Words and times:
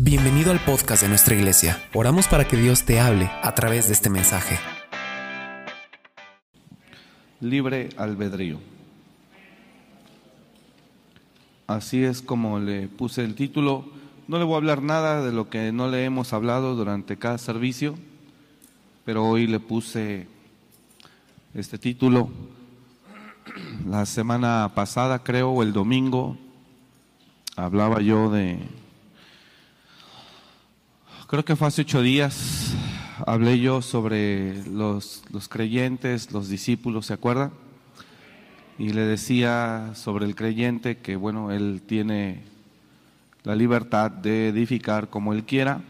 Bienvenido 0.00 0.52
al 0.52 0.60
podcast 0.60 1.02
de 1.02 1.08
nuestra 1.08 1.34
iglesia. 1.34 1.82
Oramos 1.92 2.28
para 2.28 2.46
que 2.46 2.56
Dios 2.56 2.84
te 2.84 3.00
hable 3.00 3.28
a 3.42 3.52
través 3.56 3.88
de 3.88 3.94
este 3.94 4.08
mensaje. 4.08 4.56
Libre 7.40 7.88
albedrío. 7.96 8.60
Así 11.66 12.04
es 12.04 12.22
como 12.22 12.60
le 12.60 12.86
puse 12.86 13.24
el 13.24 13.34
título. 13.34 13.86
No 14.28 14.38
le 14.38 14.44
voy 14.44 14.54
a 14.54 14.58
hablar 14.58 14.82
nada 14.82 15.20
de 15.20 15.32
lo 15.32 15.50
que 15.50 15.72
no 15.72 15.88
le 15.88 16.04
hemos 16.04 16.32
hablado 16.32 16.76
durante 16.76 17.16
cada 17.16 17.36
servicio, 17.36 17.96
pero 19.04 19.24
hoy 19.24 19.48
le 19.48 19.58
puse 19.58 20.28
este 21.54 21.76
título. 21.76 22.30
La 23.84 24.06
semana 24.06 24.70
pasada, 24.76 25.24
creo, 25.24 25.50
o 25.50 25.64
el 25.64 25.72
domingo, 25.72 26.38
hablaba 27.56 28.00
yo 28.00 28.30
de 28.30 28.60
Creo 31.28 31.44
que 31.44 31.56
fue 31.56 31.68
hace 31.68 31.82
ocho 31.82 32.00
días, 32.00 32.72
hablé 33.26 33.60
yo 33.60 33.82
sobre 33.82 34.64
los, 34.64 35.22
los 35.30 35.46
creyentes, 35.46 36.32
los 36.32 36.48
discípulos, 36.48 37.04
¿se 37.04 37.12
acuerda? 37.12 37.50
Y 38.78 38.94
le 38.94 39.02
decía 39.02 39.90
sobre 39.94 40.24
el 40.24 40.34
creyente 40.34 40.96
que, 40.96 41.16
bueno, 41.16 41.52
él 41.52 41.82
tiene 41.86 42.44
la 43.44 43.54
libertad 43.54 44.10
de 44.10 44.48
edificar 44.48 45.10
como 45.10 45.34
él 45.34 45.44
quiera, 45.44 45.82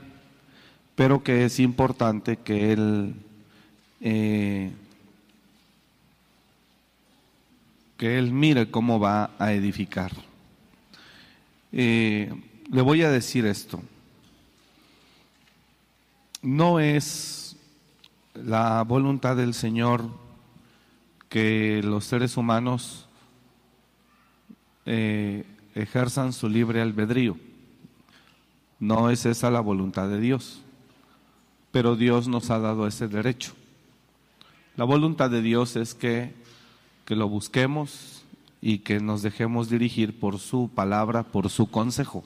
pero 0.97 1.23
que 1.23 1.45
es 1.45 1.61
importante 1.61 2.39
que 2.39 2.73
él 2.73 3.15
eh, 4.01 4.73
que 7.97 8.19
él 8.19 8.33
mire 8.33 8.73
cómo 8.73 8.99
va 8.99 9.31
a 9.39 9.53
edificar. 9.53 10.11
Eh, 11.71 12.29
le 12.73 12.83
voy 12.83 13.03
a 13.03 13.11
decir 13.13 13.47
esto 13.47 13.81
no 16.49 16.81
es 16.81 17.57
la 18.33 18.83
voluntad 18.83 19.37
del 19.37 19.53
Señor 19.53 20.09
que 21.29 21.83
los 21.85 22.07
seres 22.07 22.39
humanos 22.39 23.07
eh, 24.87 25.45
ejerzan 25.75 26.33
su 26.33 26.49
libre 26.49 26.81
albedrío. 26.81 27.37
No 28.81 29.11
es 29.11 29.27
esa 29.27 29.51
la 29.51 29.61
voluntad 29.61 30.09
de 30.09 30.21
Dios, 30.21 30.63
pero 31.71 31.97
Dios 31.97 32.29
nos 32.29 32.49
ha 32.49 32.59
dado 32.59 32.87
ese 32.87 33.09
derecho. 33.09 33.53
La 34.77 34.85
voluntad 34.85 35.29
de 35.29 35.43
Dios 35.43 35.77
es 35.77 35.95
que, 35.95 36.33
que 37.05 37.15
lo 37.15 37.29
busquemos 37.29 38.25
y 38.63 38.79
que 38.79 39.01
nos 39.01 39.21
dejemos 39.21 39.69
dirigir 39.69 40.19
por 40.19 40.39
su 40.39 40.71
palabra, 40.75 41.25
por 41.25 41.51
su 41.51 41.71
consejo. 41.71 42.25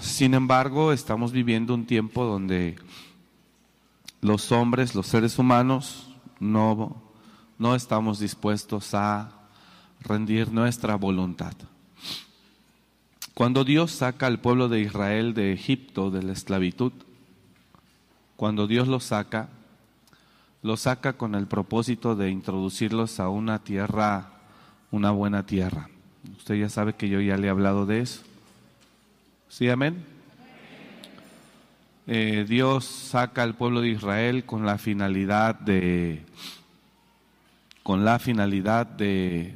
Sin 0.00 0.34
embargo, 0.34 0.92
estamos 0.92 1.32
viviendo 1.32 1.74
un 1.74 1.86
tiempo 1.86 2.24
donde 2.24 2.76
los 4.20 4.52
hombres, 4.52 4.94
los 4.94 5.06
seres 5.06 5.38
humanos, 5.38 6.14
no, 6.40 7.02
no 7.58 7.74
estamos 7.74 8.18
dispuestos 8.18 8.94
a 8.94 9.32
rendir 10.00 10.52
nuestra 10.52 10.96
voluntad. 10.96 11.52
Cuando 13.34 13.64
Dios 13.64 13.92
saca 13.92 14.26
al 14.26 14.40
pueblo 14.40 14.68
de 14.68 14.80
Israel 14.80 15.34
de 15.34 15.52
Egipto, 15.52 16.10
de 16.10 16.22
la 16.22 16.32
esclavitud, 16.32 16.92
cuando 18.36 18.66
Dios 18.66 18.88
los 18.88 19.04
saca, 19.04 19.48
los 20.62 20.80
saca 20.80 21.14
con 21.14 21.34
el 21.34 21.46
propósito 21.46 22.14
de 22.14 22.30
introducirlos 22.30 23.20
a 23.20 23.28
una 23.28 23.60
tierra, 23.60 24.32
una 24.90 25.10
buena 25.10 25.46
tierra. 25.46 25.88
Usted 26.36 26.56
ya 26.56 26.68
sabe 26.68 26.94
que 26.94 27.08
yo 27.08 27.20
ya 27.20 27.36
le 27.36 27.46
he 27.46 27.50
hablado 27.50 27.86
de 27.86 28.00
eso. 28.00 28.22
¿Sí, 29.52 29.68
amén? 29.68 30.02
Eh, 32.06 32.46
Dios 32.48 32.86
saca 32.86 33.42
al 33.42 33.54
pueblo 33.54 33.82
de 33.82 33.90
Israel 33.90 34.46
con 34.46 34.64
la 34.64 34.78
finalidad 34.78 35.54
de 35.56 36.24
con 37.82 38.02
la 38.02 38.18
finalidad 38.18 38.86
de 38.86 39.54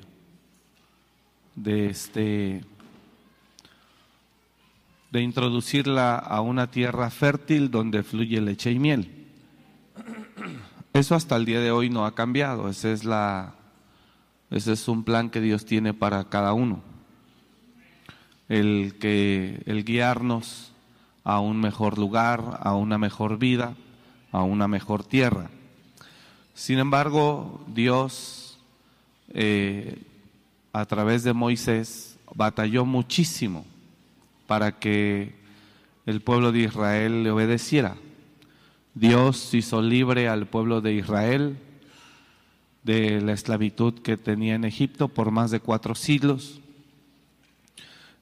de 1.55 1.87
este 1.87 2.63
de 5.13 5.23
introducirla 5.23 6.17
a 6.17 6.43
una 6.43 6.71
tierra 6.71 7.09
fértil 7.09 7.71
donde 7.71 8.03
fluye 8.03 8.39
leche 8.43 8.73
y 8.73 8.79
miel. 8.79 9.29
Eso 10.93 11.15
hasta 11.15 11.37
el 11.37 11.47
día 11.47 11.61
de 11.61 11.71
hoy 11.71 11.89
no 11.89 12.05
ha 12.05 12.15
cambiado, 12.15 12.69
ese 12.69 12.93
es 12.93 13.05
la 13.05 13.55
ese 14.51 14.75
es 14.75 14.89
un 14.89 15.05
plan 15.05 15.31
que 15.31 15.41
Dios 15.41 15.65
tiene 15.65 15.95
para 15.95 16.25
cada 16.29 16.53
uno 16.53 16.96
el, 18.49 18.97
que, 19.01 19.63
el 19.67 19.85
guiarnos 19.85 20.73
a 21.25 21.41
un 21.41 21.61
mejor 21.61 21.99
lugar, 21.99 22.61
a 22.63 22.75
una 22.75 22.99
mejor 22.99 23.39
vida, 23.39 23.75
a 24.33 24.43
una 24.43 24.69
mejor 24.69 25.05
tierra. 25.05 25.51
Sin 26.55 26.79
embargo, 26.79 27.65
Dios, 27.69 28.59
eh, 29.35 30.03
a 30.73 30.85
través 30.87 31.25
de 31.25 31.33
Moisés, 31.33 32.19
batalló 32.35 32.85
muchísimo 32.85 33.65
para 34.47 34.79
que 34.79 35.35
el 36.07 36.21
pueblo 36.21 36.53
de 36.53 36.61
Israel 36.61 37.25
le 37.25 37.31
obedeciera. 37.31 37.97
Dios 38.95 39.53
hizo 39.53 39.83
libre 39.83 40.29
al 40.29 40.47
pueblo 40.47 40.81
de 40.81 40.95
Israel 40.95 41.59
de 42.83 43.21
la 43.21 43.33
esclavitud 43.33 43.95
que 44.01 44.17
tenía 44.17 44.55
en 44.55 44.65
Egipto 44.65 45.09
por 45.09 45.33
más 45.33 45.51
de 45.51 45.61
cuatro 45.61 45.95
siglos. 45.95 46.61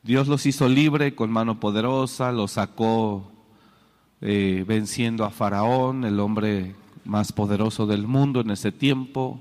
Dios 0.05 0.29
los 0.29 0.45
hizo 0.45 0.69
libre 0.69 1.15
con 1.15 1.33
mano 1.33 1.59
poderosa, 1.59 2.31
los 2.31 2.53
sacó 2.53 3.33
eh, 4.21 4.63
venciendo 4.69 5.25
a 5.25 5.31
Faraón, 5.31 6.05
el 6.05 6.21
hombre 6.21 6.75
más 7.07 7.33
poderoso 7.33 7.87
del 7.87 8.07
mundo 8.07 8.43
en 8.43 8.51
ese 8.51 8.71
tiempo, 8.71 9.41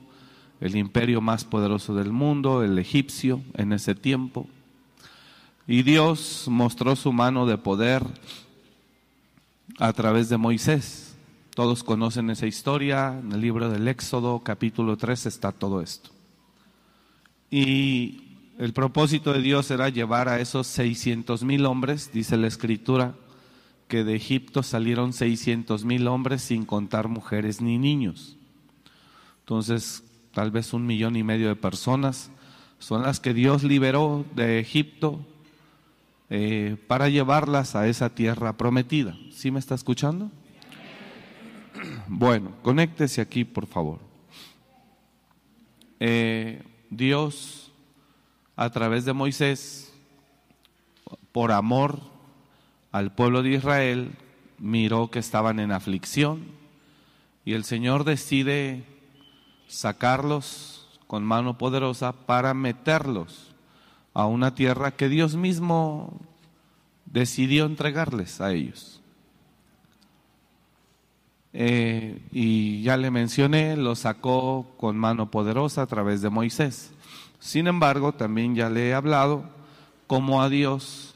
el 0.61 0.77
imperio 0.77 1.19
más 1.19 1.43
poderoso 1.43 1.93
del 1.95 2.13
mundo, 2.13 2.63
el 2.63 2.79
egipcio 2.79 3.41
en 3.55 3.73
ese 3.73 3.93
tiempo. 3.93 4.47
Y 5.67 5.83
Dios 5.83 6.45
mostró 6.47 6.95
su 6.95 7.11
mano 7.11 7.45
de 7.45 7.57
poder 7.57 8.01
a 9.79 9.91
través 9.91 10.29
de 10.29 10.37
Moisés. 10.37 11.17
Todos 11.55 11.83
conocen 11.83 12.29
esa 12.29 12.47
historia, 12.47 13.19
en 13.19 13.33
el 13.33 13.41
libro 13.41 13.69
del 13.69 13.85
Éxodo 13.89 14.39
capítulo 14.39 14.95
3 14.95 15.25
está 15.25 15.51
todo 15.51 15.81
esto. 15.81 16.09
Y 17.51 18.32
el 18.63 18.71
propósito 18.71 19.33
de 19.33 19.41
Dios 19.41 19.69
era 19.71 19.89
llevar 19.89 20.29
a 20.29 20.39
esos 20.39 20.67
600 20.67 21.43
mil 21.43 21.65
hombres, 21.65 22.11
dice 22.13 22.37
la 22.37 22.47
escritura, 22.47 23.13
que 23.89 24.05
de 24.05 24.15
Egipto 24.15 24.63
salieron 24.63 25.11
600 25.11 25.83
mil 25.83 26.07
hombres 26.07 26.43
sin 26.43 26.63
contar 26.63 27.09
mujeres 27.09 27.59
ni 27.59 27.77
niños. 27.77 28.37
Entonces, 29.39 30.05
tal 30.31 30.51
vez 30.51 30.71
un 30.71 30.85
millón 30.85 31.17
y 31.17 31.23
medio 31.23 31.49
de 31.49 31.57
personas 31.57 32.31
son 32.79 33.03
las 33.03 33.19
que 33.19 33.33
Dios 33.33 33.63
liberó 33.63 34.25
de 34.33 34.61
Egipto 34.61 35.19
eh, 36.29 36.77
para 36.87 37.09
llevarlas 37.09 37.75
a 37.75 37.89
esa 37.89 38.15
tierra 38.15 38.55
prometida. 38.55 39.17
¿Sí 39.29 39.51
me 39.51 39.59
está 39.59 39.75
escuchando? 39.75 40.31
Bueno, 42.07 42.53
conéctese 42.61 43.19
aquí, 43.19 43.43
por 43.43 43.65
favor. 43.67 43.99
Eh, 45.99 46.63
Dios 46.89 47.62
a 48.55 48.69
través 48.69 49.05
de 49.05 49.13
Moisés, 49.13 49.93
por 51.31 51.51
amor 51.51 51.99
al 52.91 53.13
pueblo 53.13 53.41
de 53.41 53.51
Israel, 53.51 54.11
miró 54.59 55.09
que 55.09 55.19
estaban 55.19 55.59
en 55.59 55.71
aflicción 55.71 56.45
y 57.45 57.53
el 57.53 57.63
Señor 57.63 58.03
decide 58.03 58.85
sacarlos 59.67 60.99
con 61.07 61.23
mano 61.23 61.57
poderosa 61.57 62.13
para 62.13 62.53
meterlos 62.53 63.53
a 64.13 64.25
una 64.25 64.55
tierra 64.55 64.91
que 64.91 65.09
Dios 65.09 65.35
mismo 65.35 66.19
decidió 67.05 67.65
entregarles 67.65 68.39
a 68.39 68.53
ellos. 68.53 69.01
Eh, 71.55 72.19
y 72.31 72.81
ya 72.81 72.97
le 72.97 73.11
mencioné, 73.11 73.75
los 73.77 73.99
sacó 73.99 74.65
con 74.77 74.97
mano 74.97 75.29
poderosa 75.29 75.83
a 75.83 75.87
través 75.87 76.21
de 76.21 76.29
Moisés. 76.29 76.92
Sin 77.43 77.67
embargo, 77.67 78.13
también 78.13 78.55
ya 78.55 78.69
le 78.69 78.87
he 78.87 78.93
hablado 78.93 79.43
cómo 80.07 80.41
a 80.41 80.47
Dios 80.47 81.13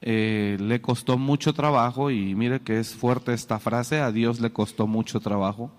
eh, 0.00 0.56
le 0.58 0.80
costó 0.80 1.16
mucho 1.16 1.52
trabajo, 1.52 2.10
y 2.10 2.34
mire 2.34 2.58
que 2.58 2.80
es 2.80 2.96
fuerte 2.96 3.32
esta 3.32 3.60
frase, 3.60 4.00
a 4.00 4.10
Dios 4.10 4.40
le 4.40 4.50
costó 4.50 4.88
mucho 4.88 5.20
trabajo, 5.20 5.70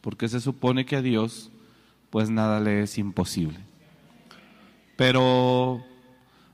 porque 0.00 0.30
se 0.30 0.40
supone 0.40 0.86
que 0.86 0.96
a 0.96 1.02
Dios 1.02 1.50
pues 2.08 2.30
nada 2.30 2.58
le 2.58 2.84
es 2.84 2.96
imposible. 2.96 3.58
Pero 4.96 5.84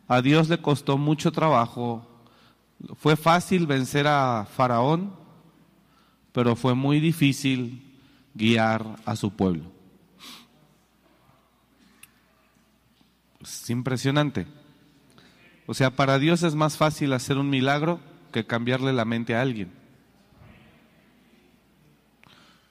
a 0.09 0.21
Dios 0.21 0.49
le 0.49 0.59
costó 0.59 0.99
mucho 0.99 1.31
trabajo, 1.31 2.09
fue 2.97 3.15
fácil 3.15 3.69
vencer 3.69 4.09
a 4.09 4.49
Faraón, 4.57 5.13
pero 6.33 6.57
fue 6.57 6.75
muy 6.75 6.99
difícil 6.99 7.85
guiar 8.35 8.85
a 9.05 9.15
su 9.15 9.31
pueblo. 9.31 9.76
Es 13.47 13.71
impresionante. 13.71 14.45
O 15.67 15.75
sea, 15.75 15.91
para 15.91 16.19
Dios 16.19 16.43
es 16.43 16.57
más 16.57 16.77
fácil 16.77 17.13
hacer 17.13 17.39
un 17.39 17.49
milagro 17.49 18.01
que 18.33 18.45
cambiarle 18.45 18.93
la 18.93 19.05
mente 19.05 19.37
a 19.37 19.41
alguien. 19.41 19.71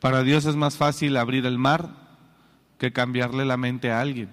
Para 0.02 0.22
Dios 0.24 0.46
es 0.46 0.58
más 0.58 0.76
fácil 0.76 1.16
abrir 1.16 1.46
el 1.46 1.58
mar 1.58 1.92
que 2.78 2.92
cambiarle 2.92 3.46
la 3.46 3.56
mente 3.56 3.90
a 3.90 4.02
alguien. 4.02 4.30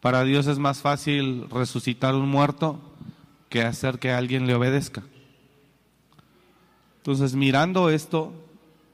Para 0.00 0.22
Dios 0.22 0.46
es 0.46 0.60
más 0.60 0.80
fácil 0.80 1.50
resucitar 1.50 2.14
un 2.14 2.28
muerto 2.28 2.80
que 3.48 3.62
hacer 3.62 3.98
que 3.98 4.12
alguien 4.12 4.46
le 4.46 4.54
obedezca. 4.54 5.02
Entonces, 6.98 7.34
mirando 7.34 7.90
esto, 7.90 8.32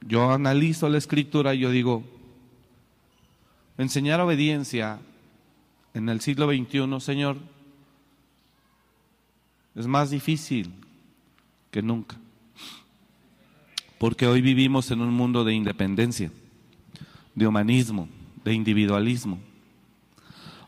yo 0.01 0.33
analizo 0.33 0.89
la 0.89 0.99
escritura 0.99 1.55
y 1.55 1.61
yo 1.61 1.71
digo, 1.71 2.03
enseñar 3.79 4.21
obediencia 4.21 5.01
en 5.95 6.09
el 6.09 6.21
siglo 6.21 6.49
XXI, 6.49 7.01
Señor, 7.01 7.39
es 9.75 9.87
más 9.87 10.11
difícil 10.11 10.73
que 11.71 11.83
nunca. 11.83 12.17
Porque 13.99 14.27
hoy 14.27 14.41
vivimos 14.41 14.91
en 14.91 15.01
un 15.01 15.13
mundo 15.13 15.45
de 15.45 15.55
independencia, 15.55 16.31
de 17.35 17.47
humanismo, 17.47 18.09
de 18.45 18.53
individualismo. 18.53 19.39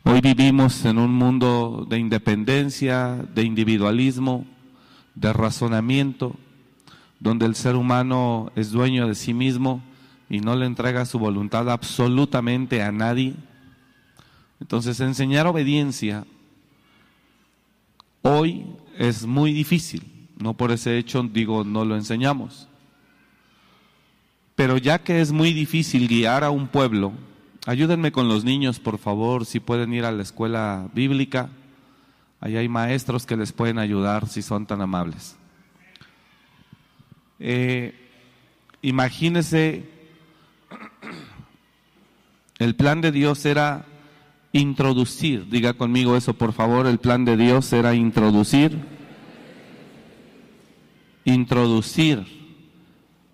Hoy 0.04 0.20
vivimos 0.20 0.84
en 0.84 0.98
un 0.98 1.12
mundo 1.12 1.86
de 1.88 1.98
independencia, 1.98 3.26
de 3.34 3.42
individualismo, 3.42 4.46
de 5.14 5.32
razonamiento, 5.32 6.36
donde 7.20 7.46
el 7.46 7.54
ser 7.54 7.74
humano 7.76 8.52
es 8.54 8.70
dueño 8.70 9.08
de 9.08 9.14
sí 9.14 9.32
mismo 9.32 9.82
y 10.28 10.40
no 10.40 10.56
le 10.56 10.66
entrega 10.66 11.04
su 11.04 11.18
voluntad 11.18 11.70
absolutamente 11.70 12.82
a 12.82 12.92
nadie. 12.92 13.34
Entonces 14.60 15.00
enseñar 15.00 15.46
obediencia 15.46 16.24
hoy 18.22 18.66
es 18.96 19.26
muy 19.26 19.52
difícil. 19.52 20.28
No 20.38 20.54
por 20.54 20.72
ese 20.72 20.98
hecho 20.98 21.22
digo 21.22 21.64
no 21.64 21.84
lo 21.84 21.96
enseñamos. 21.96 22.68
Pero 24.54 24.78
ya 24.78 24.98
que 24.98 25.20
es 25.20 25.32
muy 25.32 25.52
difícil 25.52 26.08
guiar 26.08 26.44
a 26.44 26.50
un 26.50 26.68
pueblo, 26.68 27.12
Ayúdenme 27.66 28.12
con 28.12 28.28
los 28.28 28.44
niños, 28.44 28.78
por 28.78 28.98
favor, 28.98 29.46
si 29.46 29.58
pueden 29.58 29.94
ir 29.94 30.04
a 30.04 30.12
la 30.12 30.22
escuela 30.22 30.86
bíblica. 30.92 31.48
Ahí 32.38 32.58
hay 32.58 32.68
maestros 32.68 33.24
que 33.24 33.38
les 33.38 33.52
pueden 33.52 33.78
ayudar 33.78 34.28
si 34.28 34.42
son 34.42 34.66
tan 34.66 34.82
amables. 34.82 35.34
Eh, 37.40 37.94
imagínese, 38.82 39.88
el 42.58 42.74
plan 42.76 43.00
de 43.00 43.12
Dios 43.12 43.44
era 43.44 43.86
introducir, 44.52 45.48
diga 45.48 45.74
conmigo 45.74 46.16
eso 46.16 46.34
por 46.34 46.52
favor, 46.52 46.86
el 46.86 46.98
plan 46.98 47.24
de 47.24 47.36
Dios 47.36 47.72
era 47.72 47.94
introducir, 47.94 48.78
introducir 51.24 52.24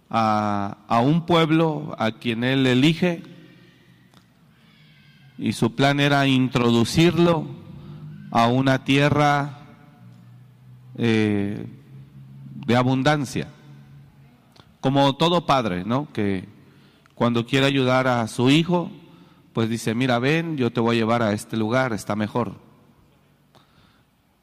a, 0.09 0.79
a 0.89 1.01
un 1.01 1.27
pueblo 1.27 1.95
a 1.99 2.13
quien 2.13 2.45
Él 2.45 2.67
elige 2.67 3.23
y 5.39 5.53
su 5.53 5.75
plan 5.75 6.01
era 6.01 6.27
introducirlo 6.27 7.47
a 8.31 8.47
una 8.47 8.85
tierra 8.85 9.59
eh, 10.97 11.67
de 12.67 12.77
abundancia, 12.77 13.49
como 14.81 15.17
todo 15.17 15.47
padre, 15.47 15.85
¿no? 15.85 16.13
Que 16.13 16.47
cuando 17.15 17.47
quiere 17.47 17.67
ayudar 17.67 18.07
a 18.07 18.29
su 18.29 18.51
hijo, 18.51 18.91
pues 19.53 19.69
dice, 19.69 19.95
mira, 19.95 20.19
ven, 20.19 20.57
yo 20.57 20.71
te 20.71 20.81
voy 20.81 20.97
a 20.97 20.99
llevar 21.01 21.23
a 21.23 21.33
este 21.33 21.57
lugar, 21.57 21.93
está 21.93 22.17
mejor. 22.17 22.57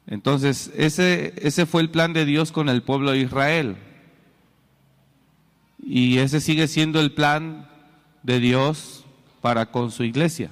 Entonces, 0.06 0.72
ese, 0.76 1.34
ese 1.36 1.66
fue 1.66 1.82
el 1.82 1.90
plan 1.90 2.12
de 2.12 2.24
Dios 2.24 2.52
con 2.52 2.68
el 2.68 2.82
pueblo 2.82 3.10
de 3.10 3.18
Israel. 3.18 3.76
Y 5.82 6.18
ese 6.18 6.40
sigue 6.40 6.66
siendo 6.66 7.00
el 7.00 7.12
plan 7.12 7.68
de 8.22 8.40
Dios 8.40 9.04
para 9.40 9.70
con 9.70 9.90
su 9.90 10.04
iglesia. 10.04 10.50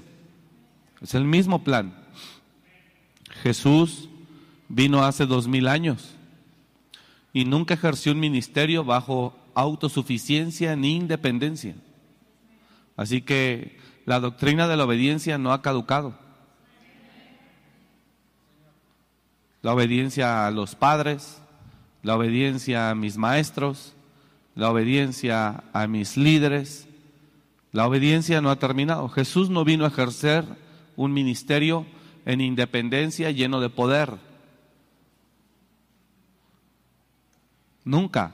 Es 1.00 1.14
el 1.14 1.24
mismo 1.24 1.62
plan. 1.64 1.94
Jesús 3.42 4.08
vino 4.68 5.04
hace 5.04 5.26
dos 5.26 5.46
mil 5.48 5.68
años 5.68 6.14
y 7.32 7.44
nunca 7.44 7.74
ejerció 7.74 8.12
un 8.12 8.20
ministerio 8.20 8.84
bajo 8.84 9.36
autosuficiencia 9.54 10.74
ni 10.74 10.96
independencia. 10.96 11.74
Así 12.96 13.22
que 13.22 13.78
la 14.04 14.20
doctrina 14.20 14.68
de 14.68 14.76
la 14.76 14.84
obediencia 14.84 15.38
no 15.38 15.52
ha 15.52 15.62
caducado. 15.62 16.14
La 19.62 19.74
obediencia 19.74 20.46
a 20.46 20.50
los 20.50 20.74
padres, 20.74 21.42
la 22.02 22.16
obediencia 22.16 22.90
a 22.90 22.94
mis 22.94 23.16
maestros, 23.16 23.94
la 24.54 24.70
obediencia 24.70 25.64
a 25.72 25.86
mis 25.86 26.16
líderes, 26.16 26.88
la 27.72 27.86
obediencia 27.86 28.40
no 28.40 28.50
ha 28.50 28.58
terminado. 28.58 29.08
Jesús 29.08 29.50
no 29.50 29.64
vino 29.64 29.84
a 29.84 29.88
ejercer 29.88 30.44
un 30.96 31.12
ministerio 31.12 31.84
en 32.24 32.40
independencia 32.40 33.30
lleno 33.30 33.60
de 33.60 33.68
poder. 33.68 34.14
Nunca. 37.84 38.32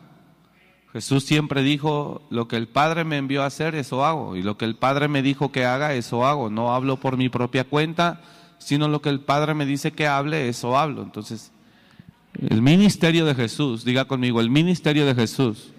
Jesús 0.93 1.25
siempre 1.25 1.63
dijo, 1.63 2.23
lo 2.31 2.49
que 2.49 2.57
el 2.57 2.69
Padre 2.69 3.05
me 3.05 3.17
envió 3.17 3.43
a 3.43 3.47
hacer, 3.47 3.75
eso 3.75 4.05
hago. 4.05 4.37
Y 4.37 4.43
lo 4.43 4.59
que 4.59 4.67
el 4.67 4.77
Padre 4.77 5.09
me 5.09 5.23
dijo 5.23 5.51
que 5.51 5.65
haga, 5.65 5.95
eso 5.95 6.27
hago. 6.27 6.51
No 6.51 6.75
hablo 6.75 6.99
por 6.99 7.17
mi 7.17 7.29
propia 7.29 7.65
cuenta, 7.65 8.21
sino 8.59 8.89
lo 8.89 9.01
que 9.01 9.09
el 9.09 9.21
Padre 9.21 9.55
me 9.55 9.65
dice 9.65 9.93
que 9.93 10.07
hable, 10.07 10.49
eso 10.49 10.77
hablo. 10.77 11.03
Entonces, 11.03 11.51
el 12.39 12.61
ministerio 12.61 13.25
de 13.25 13.35
Jesús, 13.35 13.85
diga 13.85 14.05
conmigo, 14.05 14.41
el 14.41 14.51
ministerio 14.51 15.07
de 15.07 15.15
Jesús 15.15 15.73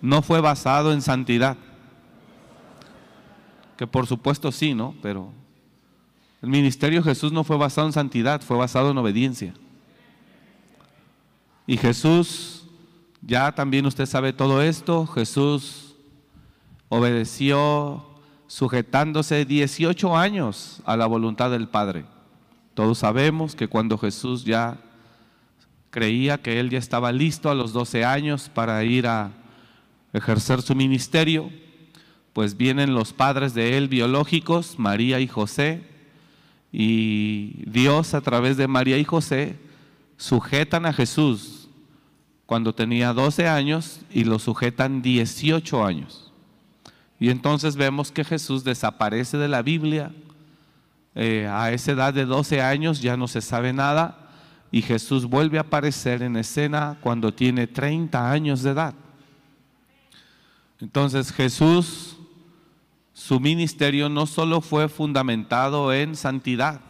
no 0.00 0.22
fue 0.22 0.40
basado 0.40 0.92
en 0.92 1.00
santidad 1.00 1.56
que 3.76 3.86
por 3.86 4.06
supuesto 4.06 4.52
sí, 4.52 4.74
¿no? 4.74 4.94
Pero 5.02 5.32
el 6.42 6.48
ministerio 6.48 7.00
de 7.00 7.10
Jesús 7.10 7.32
no 7.32 7.44
fue 7.44 7.56
basado 7.56 7.86
en 7.86 7.92
santidad, 7.92 8.40
fue 8.42 8.56
basado 8.56 8.90
en 8.90 8.98
obediencia. 8.98 9.54
Y 11.66 11.76
Jesús, 11.76 12.53
ya 13.26 13.52
también 13.52 13.86
usted 13.86 14.06
sabe 14.06 14.32
todo 14.32 14.60
esto, 14.60 15.06
Jesús 15.06 15.94
obedeció 16.88 18.04
sujetándose 18.46 19.44
18 19.44 20.16
años 20.16 20.82
a 20.84 20.96
la 20.96 21.06
voluntad 21.06 21.50
del 21.50 21.68
Padre. 21.68 22.04
Todos 22.74 22.98
sabemos 22.98 23.56
que 23.56 23.68
cuando 23.68 23.98
Jesús 23.98 24.44
ya 24.44 24.78
creía 25.90 26.38
que 26.38 26.60
él 26.60 26.70
ya 26.70 26.78
estaba 26.78 27.12
listo 27.12 27.50
a 27.50 27.54
los 27.54 27.72
12 27.72 28.04
años 28.04 28.50
para 28.52 28.82
ir 28.84 29.06
a 29.06 29.32
ejercer 30.12 30.60
su 30.60 30.74
ministerio, 30.74 31.50
pues 32.32 32.56
vienen 32.56 32.94
los 32.94 33.12
padres 33.12 33.54
de 33.54 33.78
él 33.78 33.88
biológicos, 33.88 34.78
María 34.78 35.20
y 35.20 35.28
José, 35.28 35.88
y 36.72 37.62
Dios 37.70 38.14
a 38.14 38.20
través 38.20 38.56
de 38.56 38.66
María 38.66 38.98
y 38.98 39.04
José 39.04 39.56
sujetan 40.16 40.84
a 40.84 40.92
Jesús 40.92 41.63
cuando 42.46 42.74
tenía 42.74 43.12
12 43.12 43.48
años 43.48 44.00
y 44.10 44.24
lo 44.24 44.38
sujetan 44.38 45.02
18 45.02 45.84
años. 45.84 46.32
Y 47.18 47.30
entonces 47.30 47.76
vemos 47.76 48.12
que 48.12 48.24
Jesús 48.24 48.64
desaparece 48.64 49.36
de 49.38 49.48
la 49.48 49.62
Biblia. 49.62 50.12
Eh, 51.14 51.48
a 51.50 51.72
esa 51.72 51.92
edad 51.92 52.12
de 52.12 52.26
12 52.26 52.60
años 52.60 53.00
ya 53.00 53.16
no 53.16 53.28
se 53.28 53.40
sabe 53.40 53.72
nada 53.72 54.30
y 54.72 54.82
Jesús 54.82 55.26
vuelve 55.26 55.58
a 55.58 55.62
aparecer 55.62 56.22
en 56.22 56.36
escena 56.36 56.98
cuando 57.00 57.32
tiene 57.32 57.66
30 57.66 58.30
años 58.30 58.62
de 58.62 58.70
edad. 58.70 58.94
Entonces 60.80 61.32
Jesús 61.32 62.14
su 63.14 63.38
ministerio 63.38 64.08
no 64.08 64.26
solo 64.26 64.60
fue 64.60 64.88
fundamentado 64.88 65.92
en 65.92 66.16
santidad, 66.16 66.80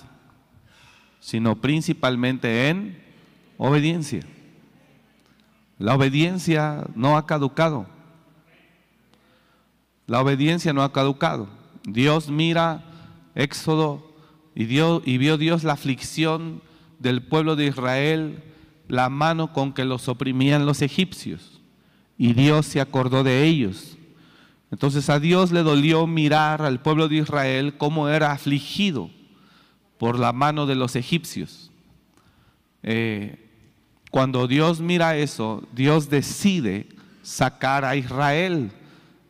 sino 1.21 1.61
principalmente 1.61 2.71
en 2.71 2.99
obediencia. 3.59 4.23
La 5.79 5.95
obediencia 5.95 6.87
no 6.95 7.17
ha 7.17 7.27
caducado. 7.27 7.87
La 10.07 10.21
obediencia 10.21 10.73
no 10.73 10.83
ha 10.83 10.93
caducado. 10.93 11.49
Dios 11.85 12.29
mira 12.29 12.85
Éxodo 13.35 14.15
y, 14.55 14.63
y 14.63 15.19
vio 15.19 15.39
Dios 15.39 15.65
la 15.65 15.73
aflicción 15.73 16.63
del 16.99 17.23
pueblo 17.23 17.57
de 17.57 17.67
Israel, 17.67 18.43
la 18.89 19.09
mano 19.09 19.53
con 19.53 19.73
que 19.73 19.85
los 19.85 20.09
oprimían 20.09 20.67
los 20.67 20.83
egipcios. 20.83 21.61
Y 22.17 22.33
Dios 22.33 22.67
se 22.67 22.81
acordó 22.81 23.25
de 23.25 23.45
ellos 23.45 23.95
entonces 24.75 25.09
a 25.09 25.21
Dios 25.21 25.53
le 25.53 25.63
dolió 25.63 26.09
mirar 26.09 26.61
al 26.61 26.81
pueblo 26.81 27.07
de 27.07 27.19
Israel 27.19 27.77
cómo 27.77 28.09
era 28.09 28.33
afligido 28.33 29.09
por 29.99 30.19
la 30.19 30.33
mano 30.33 30.67
de 30.67 30.75
los 30.75 30.97
egipcios. 30.97 31.71
Eh, 32.83 33.44
cuando 34.15 34.47
Dios 34.47 34.81
mira 34.81 35.17
eso, 35.17 35.65
Dios 35.73 36.09
decide 36.09 36.87
sacar 37.25 37.85
a 37.85 37.97
Israel 37.97 38.71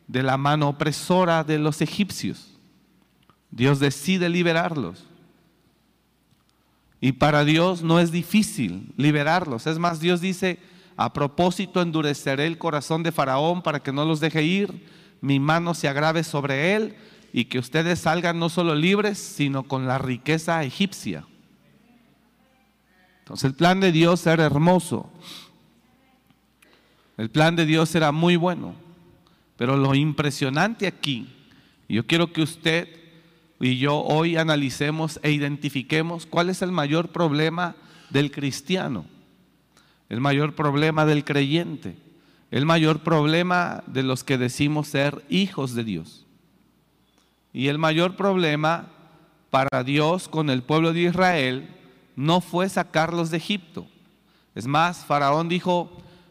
de 0.09 0.23
la 0.23 0.37
mano 0.37 0.69
opresora 0.69 1.43
de 1.43 1.59
los 1.59 1.81
egipcios. 1.81 2.50
Dios 3.50 3.81
decide 3.81 4.29
liberarlos. 4.29 5.07
Y 7.00 7.12
para 7.12 7.47
Dios 7.47 7.81
no 7.81 7.99
es 7.99 8.12
difícil 8.12 8.93
liberarlos. 8.99 9.67
Es 9.67 9.79
más, 9.79 10.00
Dios 10.00 10.21
dice, 10.21 10.59
a 10.99 11.14
propósito 11.14 11.81
endureceré 11.81 12.47
el 12.47 12.59
corazón 12.59 13.03
de 13.03 13.11
Faraón 13.11 13.62
para 13.62 13.81
que 13.81 13.91
no 13.91 14.05
los 14.05 14.21
deje 14.21 14.43
ir, 14.43 14.87
mi 15.23 15.41
mano 15.41 15.73
se 15.73 15.88
agrave 15.88 16.23
sobre 16.25 16.75
él 16.75 16.95
y 17.33 17.47
que 17.47 17.59
ustedes 17.59 18.00
salgan 18.00 18.38
no 18.38 18.50
solo 18.50 18.75
libres, 18.75 19.17
sino 19.17 19.62
con 19.62 19.87
la 19.87 19.97
riqueza 19.97 20.62
egipcia. 20.62 21.25
Entonces 23.25 23.45
el 23.45 23.54
plan 23.54 23.81
de 23.81 23.90
Dios 23.90 24.26
era 24.26 24.45
hermoso. 24.45 25.11
El 27.16 27.31
plan 27.31 27.57
de 27.57 27.64
Dios 27.64 27.95
era 27.95 28.12
muy 28.12 28.37
bueno. 28.37 28.75
Pero 29.57 29.78
lo 29.78 29.95
impresionante 29.95 30.87
aquí, 30.87 31.33
yo 31.88 32.07
quiero 32.07 32.35
que 32.35 32.43
usted 32.43 32.87
y 33.61 33.78
yo 33.78 33.97
hoy 33.97 34.37
analicemos 34.37 35.19
e 35.23 35.31
identifiquemos 35.31 36.26
cuál 36.26 36.50
es 36.50 36.61
el 36.61 36.71
mayor 36.71 37.09
problema 37.09 37.76
del 38.11 38.31
cristiano, 38.31 39.07
el 40.11 40.21
mayor 40.21 40.54
problema 40.54 41.07
del 41.07 41.25
creyente, 41.25 41.97
el 42.50 42.66
mayor 42.66 43.00
problema 43.00 43.83
de 43.87 44.02
los 44.02 44.23
que 44.23 44.37
decimos 44.37 44.88
ser 44.88 45.25
hijos 45.31 45.75
de 45.75 45.85
Dios. 45.85 46.26
Y 47.54 47.69
el 47.69 47.78
mayor 47.78 48.16
problema 48.16 48.88
para 49.49 49.83
Dios 49.83 50.28
con 50.28 50.50
el 50.50 50.62
pueblo 50.62 50.93
de 50.93 51.04
Israel 51.04 51.74
no 52.16 52.40
fue 52.40 52.68
sacarlos 52.68 53.30
de 53.30 53.38
Egipto. 53.38 53.87
Es 54.54 54.66
más, 54.66 55.04
Faraón 55.04 55.49
dijo, 55.49 55.90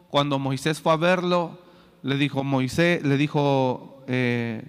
cuando 0.09 0.39
Moisés 0.39 0.81
fue 0.81 0.93
a 0.93 0.97
verlo, 0.97 1.59
le 2.03 2.17
dijo 2.17 2.43
Moisés, 2.43 3.03
le 3.03 3.17
dijo 3.17 4.03
eh, 4.07 4.63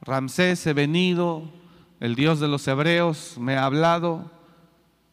Ramsés, 0.00 0.66
he 0.66 0.72
venido, 0.72 1.50
el 2.00 2.14
Dios 2.14 2.40
de 2.40 2.48
los 2.48 2.66
hebreos 2.66 3.36
me 3.38 3.56
ha 3.56 3.64
hablado, 3.64 4.30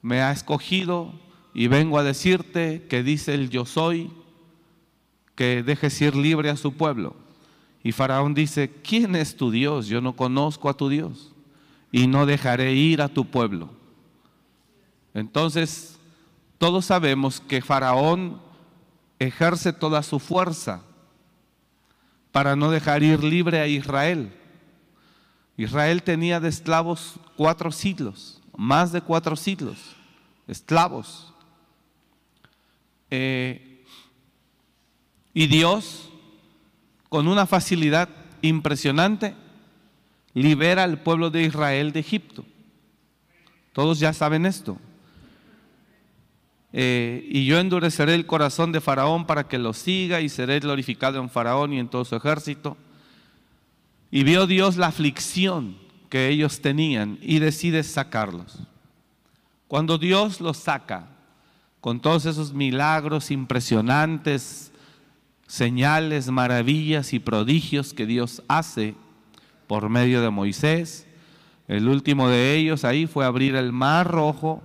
me 0.01 0.21
ha 0.21 0.31
escogido 0.31 1.13
y 1.53 1.67
vengo 1.67 1.97
a 1.99 2.03
decirte 2.03 2.85
que 2.89 3.03
dice 3.03 3.33
el 3.33 3.49
yo 3.49 3.65
soy, 3.65 4.11
que 5.35 5.63
dejes 5.63 6.01
ir 6.01 6.15
libre 6.15 6.49
a 6.49 6.57
su 6.57 6.73
pueblo. 6.73 7.15
Y 7.83 7.91
Faraón 7.91 8.33
dice, 8.33 8.69
¿quién 8.83 9.15
es 9.15 9.38
tu 9.38 9.51
Dios? 9.51 9.88
Yo 9.88 10.01
no 10.01 10.15
conozco 10.15 10.69
a 10.69 10.73
tu 10.75 10.89
Dios 10.89 11.33
y 11.91 12.07
no 12.07 12.25
dejaré 12.25 12.73
ir 12.73 13.01
a 13.01 13.07
tu 13.07 13.25
pueblo. 13.25 13.78
Entonces, 15.19 15.99
todos 16.57 16.85
sabemos 16.85 17.39
que 17.39 17.61
Faraón 17.61 18.41
ejerce 19.19 19.73
toda 19.73 20.01
su 20.03 20.19
fuerza 20.19 20.81
para 22.31 22.55
no 22.55 22.71
dejar 22.71 23.03
ir 23.03 23.23
libre 23.23 23.59
a 23.59 23.67
Israel. 23.67 24.33
Israel 25.57 26.03
tenía 26.03 26.39
de 26.39 26.49
esclavos 26.49 27.15
cuatro 27.35 27.71
siglos, 27.71 28.41
más 28.55 28.91
de 28.91 29.01
cuatro 29.01 29.35
siglos, 29.35 29.77
esclavos. 30.47 31.33
Eh, 33.11 33.83
y 35.33 35.47
Dios, 35.47 36.09
con 37.09 37.27
una 37.27 37.45
facilidad 37.45 38.09
impresionante, 38.41 39.35
libera 40.33 40.83
al 40.83 41.01
pueblo 41.01 41.29
de 41.29 41.43
Israel 41.43 41.91
de 41.91 41.99
Egipto. 41.99 42.45
Todos 43.73 43.99
ya 43.99 44.13
saben 44.13 44.45
esto. 44.45 44.77
Eh, 46.71 47.27
y 47.29 47.45
yo 47.45 47.59
endureceré 47.59 48.13
el 48.13 48.25
corazón 48.25 48.71
de 48.71 48.81
Faraón 48.81 49.25
para 49.25 49.47
que 49.47 49.57
lo 49.57 49.73
siga 49.73 50.21
y 50.21 50.29
seré 50.29 50.59
glorificado 50.59 51.19
en 51.19 51.29
Faraón 51.29 51.73
y 51.73 51.79
en 51.79 51.88
todo 51.88 52.05
su 52.05 52.15
ejército. 52.15 52.77
Y 54.11 54.23
vio 54.23 54.47
Dios 54.47 54.77
la 54.77 54.88
aflicción 54.88 55.77
que 56.09 56.29
ellos 56.29 56.61
tenían 56.61 57.17
y 57.21 57.39
decide 57.39 57.83
sacarlos. 57.83 58.59
Cuando 59.67 59.97
Dios 59.97 60.41
los 60.41 60.57
saca 60.57 61.07
con 61.81 61.99
todos 61.99 62.25
esos 62.25 62.53
milagros 62.53 63.31
impresionantes, 63.31 64.71
señales, 65.47 66.29
maravillas 66.29 67.13
y 67.13 67.19
prodigios 67.19 67.93
que 67.93 68.05
Dios 68.05 68.43
hace 68.47 68.95
por 69.67 69.89
medio 69.89 70.21
de 70.21 70.29
Moisés, 70.29 71.07
el 71.67 71.88
último 71.88 72.29
de 72.29 72.55
ellos 72.55 72.83
ahí 72.83 73.05
fue 73.05 73.25
abrir 73.25 73.55
el 73.55 73.71
mar 73.71 74.07
rojo 74.07 74.63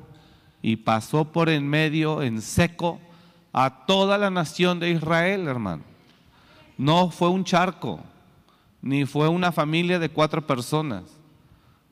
y 0.64 0.76
pasó 0.76 1.26
por 1.26 1.50
en 1.50 1.68
medio, 1.68 2.23
en 2.23 2.40
seco, 2.40 2.99
a 3.52 3.85
toda 3.85 4.16
la 4.16 4.30
nación 4.30 4.80
de 4.80 4.92
Israel, 4.92 5.47
hermano. 5.47 5.83
No 6.78 7.11
fue 7.11 7.28
un 7.28 7.44
charco, 7.44 8.00
ni 8.80 9.04
fue 9.04 9.28
una 9.28 9.52
familia 9.52 9.99
de 9.99 10.09
cuatro 10.09 10.47
personas. 10.47 11.02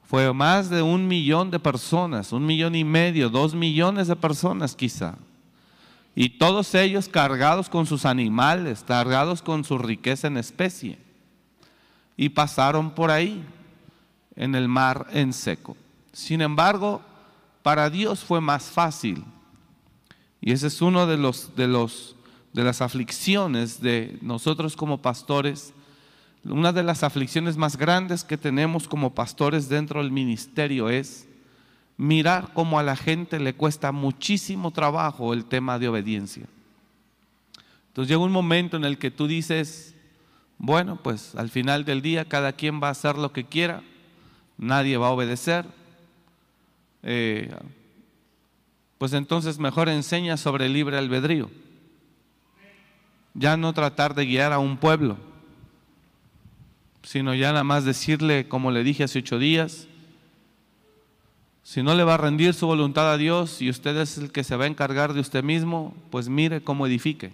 Fue 0.05 0.33
más 0.33 0.71
de 0.71 0.81
un 0.81 1.07
millón 1.07 1.51
de 1.51 1.59
personas, 1.59 2.33
un 2.33 2.47
millón 2.47 2.75
y 2.75 2.83
medio, 2.83 3.29
dos 3.29 3.55
millones 3.55 4.09
de 4.09 4.17
personas 4.17 4.75
quizá. 4.75 5.17
Y 6.15 6.31
todos 6.39 6.75
ellos 6.75 7.11
cargados 7.11 7.69
con 7.69 7.85
sus 7.85 8.07
animales, 8.07 8.83
cargados 8.89 9.43
con 9.43 9.65
su 9.65 9.77
riqueza 9.77 10.29
en 10.29 10.39
especie. 10.39 10.99
Y 12.17 12.31
pasaron 12.31 12.93
por 12.93 13.11
ahí, 13.11 13.45
en 14.35 14.55
el 14.55 14.67
mar 14.67 15.09
en 15.11 15.35
seco. 15.35 15.77
Sin 16.15 16.41
embargo, 16.41 17.03
para 17.63 17.91
Dios 17.91 18.21
fue 18.21 18.41
más 18.41 18.65
fácil. 18.65 19.25
Y 20.41 20.53
ese 20.53 20.67
es 20.67 20.83
uno 20.83 21.07
de 21.07 21.17
los 21.17 21.55
de 21.55 21.69
los 21.69 22.17
de 22.53 22.65
las 22.65 22.83
aflicciones 22.83 23.81
de 23.81 24.19
nosotros 24.21 24.77
como 24.77 25.01
pastores, 25.01 25.73
una 26.45 26.73
de 26.73 26.83
las 26.83 27.03
aflicciones 27.03 27.57
más 27.57 27.77
grandes 27.77 28.25
que 28.25 28.37
tenemos 28.37 28.89
como 28.89 29.15
pastores 29.15 29.69
dentro 29.69 30.03
del 30.03 30.11
ministerio 30.11 30.91
es 30.91 31.29
mirar 31.97 32.53
cómo 32.53 32.79
a 32.79 32.83
la 32.83 32.97
gente 32.97 33.39
le 33.39 33.55
cuesta 33.55 33.93
muchísimo 33.93 34.71
trabajo 34.71 35.33
el 35.33 35.45
tema 35.45 35.79
de 35.79 35.89
obediencia. 35.89 36.45
Entonces 37.89 38.09
llega 38.09 38.25
un 38.25 38.33
momento 38.33 38.77
en 38.77 38.85
el 38.85 38.99
que 38.99 39.11
tú 39.11 39.27
dices, 39.27 39.95
bueno, 40.59 40.97
pues 40.97 41.35
al 41.37 41.49
final 41.49 41.85
del 41.85 42.03
día 42.03 42.25
cada 42.25 42.53
quien 42.53 42.83
va 42.83 42.89
a 42.89 42.93
hacer 42.93 43.17
lo 43.17 43.33
que 43.33 43.45
quiera, 43.45 43.83
nadie 44.59 44.97
va 44.97 45.09
a 45.09 45.13
obedecer, 45.13 45.67
eh, 47.03 47.55
pues 48.99 49.13
entonces 49.15 49.59
mejor 49.59 49.89
enseña 49.89 50.37
sobre 50.37 50.67
el 50.67 50.73
libre 50.73 50.97
albedrío. 50.97 51.51
Ya 53.35 53.57
no 53.57 53.73
tratar 53.73 54.15
de 54.15 54.27
guiar 54.27 54.53
a 54.53 54.61
un 54.61 54.77
pueblo, 54.77 55.17
sino 57.03 57.35
ya 57.35 57.49
nada 57.49 57.65
más 57.65 57.85
decirle, 57.85 58.47
como 58.47 58.71
le 58.71 58.85
dije 58.85 59.05
hace 59.05 59.19
ocho 59.19 59.39
días, 59.39 59.89
si 61.65 61.83
no 61.83 61.95
le 61.95 62.05
va 62.05 62.15
a 62.15 62.19
rendir 62.19 62.55
su 62.55 62.67
voluntad 62.67 63.13
a 63.13 63.17
Dios 63.17 63.61
y 63.63 63.71
usted 63.71 63.97
es 63.97 64.19
el 64.19 64.31
que 64.31 64.45
se 64.45 64.57
va 64.57 64.65
a 64.65 64.69
encargar 64.69 65.15
de 65.15 65.21
usted 65.21 65.43
mismo, 65.43 65.97
pues 66.11 66.29
mire 66.29 66.63
cómo 66.63 66.87
edifique. 66.87 67.33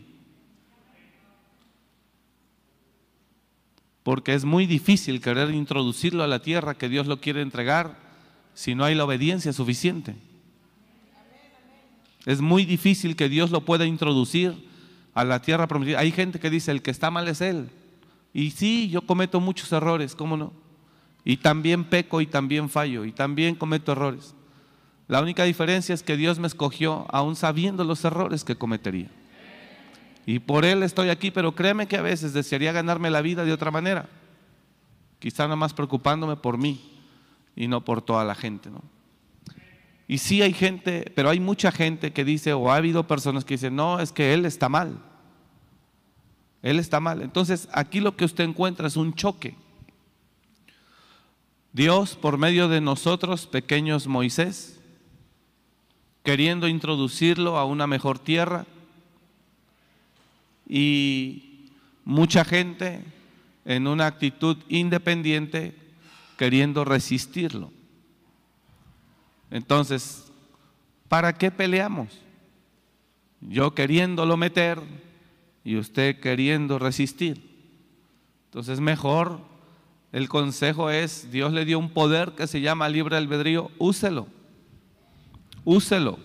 Porque 4.02 4.32
es 4.32 4.46
muy 4.46 4.64
difícil 4.64 5.20
querer 5.20 5.50
introducirlo 5.50 6.24
a 6.24 6.28
la 6.28 6.40
tierra 6.40 6.78
que 6.78 6.88
Dios 6.88 7.06
lo 7.06 7.20
quiere 7.20 7.42
entregar 7.42 8.07
si 8.58 8.74
no 8.74 8.84
hay 8.84 8.96
la 8.96 9.04
obediencia 9.04 9.52
suficiente. 9.52 10.16
Es 12.26 12.40
muy 12.40 12.64
difícil 12.64 13.14
que 13.14 13.28
Dios 13.28 13.52
lo 13.52 13.60
pueda 13.60 13.86
introducir 13.86 14.68
a 15.14 15.22
la 15.22 15.40
tierra 15.40 15.68
prometida. 15.68 16.00
Hay 16.00 16.10
gente 16.10 16.40
que 16.40 16.50
dice, 16.50 16.72
el 16.72 16.82
que 16.82 16.90
está 16.90 17.12
mal 17.12 17.28
es 17.28 17.40
Él. 17.40 17.68
Y 18.34 18.50
sí, 18.50 18.88
yo 18.88 19.02
cometo 19.02 19.38
muchos 19.38 19.70
errores, 19.70 20.16
¿cómo 20.16 20.36
no? 20.36 20.52
Y 21.24 21.36
también 21.36 21.84
peco 21.84 22.20
y 22.20 22.26
también 22.26 22.68
fallo 22.68 23.04
y 23.04 23.12
también 23.12 23.54
cometo 23.54 23.92
errores. 23.92 24.34
La 25.06 25.22
única 25.22 25.44
diferencia 25.44 25.94
es 25.94 26.02
que 26.02 26.16
Dios 26.16 26.40
me 26.40 26.48
escogió 26.48 27.06
aún 27.10 27.36
sabiendo 27.36 27.84
los 27.84 28.04
errores 28.04 28.42
que 28.42 28.56
cometería. 28.56 29.08
Y 30.26 30.40
por 30.40 30.64
Él 30.64 30.82
estoy 30.82 31.10
aquí, 31.10 31.30
pero 31.30 31.54
créeme 31.54 31.86
que 31.86 31.96
a 31.96 32.02
veces 32.02 32.32
desearía 32.32 32.72
ganarme 32.72 33.08
la 33.08 33.22
vida 33.22 33.44
de 33.44 33.52
otra 33.52 33.70
manera. 33.70 34.08
Quizá 35.20 35.44
nada 35.44 35.54
más 35.54 35.74
preocupándome 35.74 36.34
por 36.34 36.58
mí 36.58 36.97
y 37.58 37.66
no 37.66 37.84
por 37.84 38.02
toda 38.02 38.24
la 38.24 38.36
gente, 38.36 38.70
¿no? 38.70 38.84
Y 40.06 40.18
sí 40.18 40.40
hay 40.42 40.52
gente, 40.52 41.12
pero 41.16 41.28
hay 41.28 41.40
mucha 41.40 41.72
gente 41.72 42.12
que 42.12 42.24
dice, 42.24 42.52
o 42.52 42.70
ha 42.70 42.76
habido 42.76 43.08
personas 43.08 43.44
que 43.44 43.54
dicen, 43.54 43.74
no, 43.74 43.98
es 43.98 44.12
que 44.12 44.32
él 44.32 44.46
está 44.46 44.68
mal. 44.68 45.02
Él 46.62 46.78
está 46.78 47.00
mal. 47.00 47.20
Entonces, 47.20 47.68
aquí 47.72 47.98
lo 47.98 48.16
que 48.16 48.24
usted 48.24 48.44
encuentra 48.44 48.86
es 48.86 48.96
un 48.96 49.12
choque. 49.12 49.56
Dios, 51.72 52.14
por 52.14 52.38
medio 52.38 52.68
de 52.68 52.80
nosotros, 52.80 53.48
pequeños 53.48 54.06
Moisés, 54.06 54.80
queriendo 56.22 56.68
introducirlo 56.68 57.58
a 57.58 57.64
una 57.64 57.88
mejor 57.88 58.20
tierra, 58.20 58.66
y 60.68 61.70
mucha 62.04 62.44
gente 62.44 63.02
en 63.64 63.88
una 63.88 64.06
actitud 64.06 64.58
independiente 64.68 65.87
queriendo 66.38 66.86
resistirlo. 66.86 67.70
Entonces, 69.50 70.32
¿para 71.08 71.34
qué 71.34 71.50
peleamos? 71.50 72.08
Yo 73.40 73.74
queriéndolo 73.74 74.38
meter 74.38 74.80
y 75.64 75.76
usted 75.76 76.20
queriendo 76.20 76.78
resistir. 76.78 77.42
Entonces, 78.46 78.80
mejor 78.80 79.40
el 80.12 80.28
consejo 80.28 80.90
es, 80.90 81.30
Dios 81.30 81.52
le 81.52 81.66
dio 81.66 81.78
un 81.78 81.90
poder 81.90 82.32
que 82.32 82.46
se 82.46 82.62
llama 82.62 82.88
libre 82.88 83.16
albedrío, 83.16 83.70
úselo. 83.76 84.28
úselo. 85.64 86.18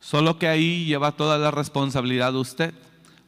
Solo 0.00 0.38
que 0.38 0.48
ahí 0.48 0.84
lleva 0.84 1.12
toda 1.12 1.38
la 1.38 1.50
responsabilidad 1.50 2.34
usted. 2.34 2.74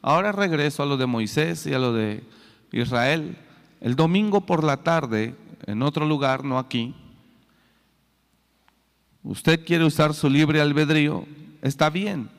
Ahora 0.01 0.31
regreso 0.31 0.83
a 0.83 0.85
lo 0.85 0.97
de 0.97 1.07
Moisés 1.07 1.65
y 1.65 1.73
a 1.73 1.79
lo 1.79 1.93
de 1.93 2.23
Israel. 2.71 3.37
El 3.81 3.95
domingo 3.95 4.41
por 4.41 4.63
la 4.63 4.77
tarde, 4.77 5.35
en 5.65 5.81
otro 5.81 6.05
lugar, 6.05 6.43
no 6.43 6.57
aquí, 6.57 6.95
usted 9.23 9.65
quiere 9.65 9.85
usar 9.85 10.13
su 10.13 10.29
libre 10.29 10.61
albedrío, 10.61 11.25
está 11.61 11.89
bien. 11.89 12.29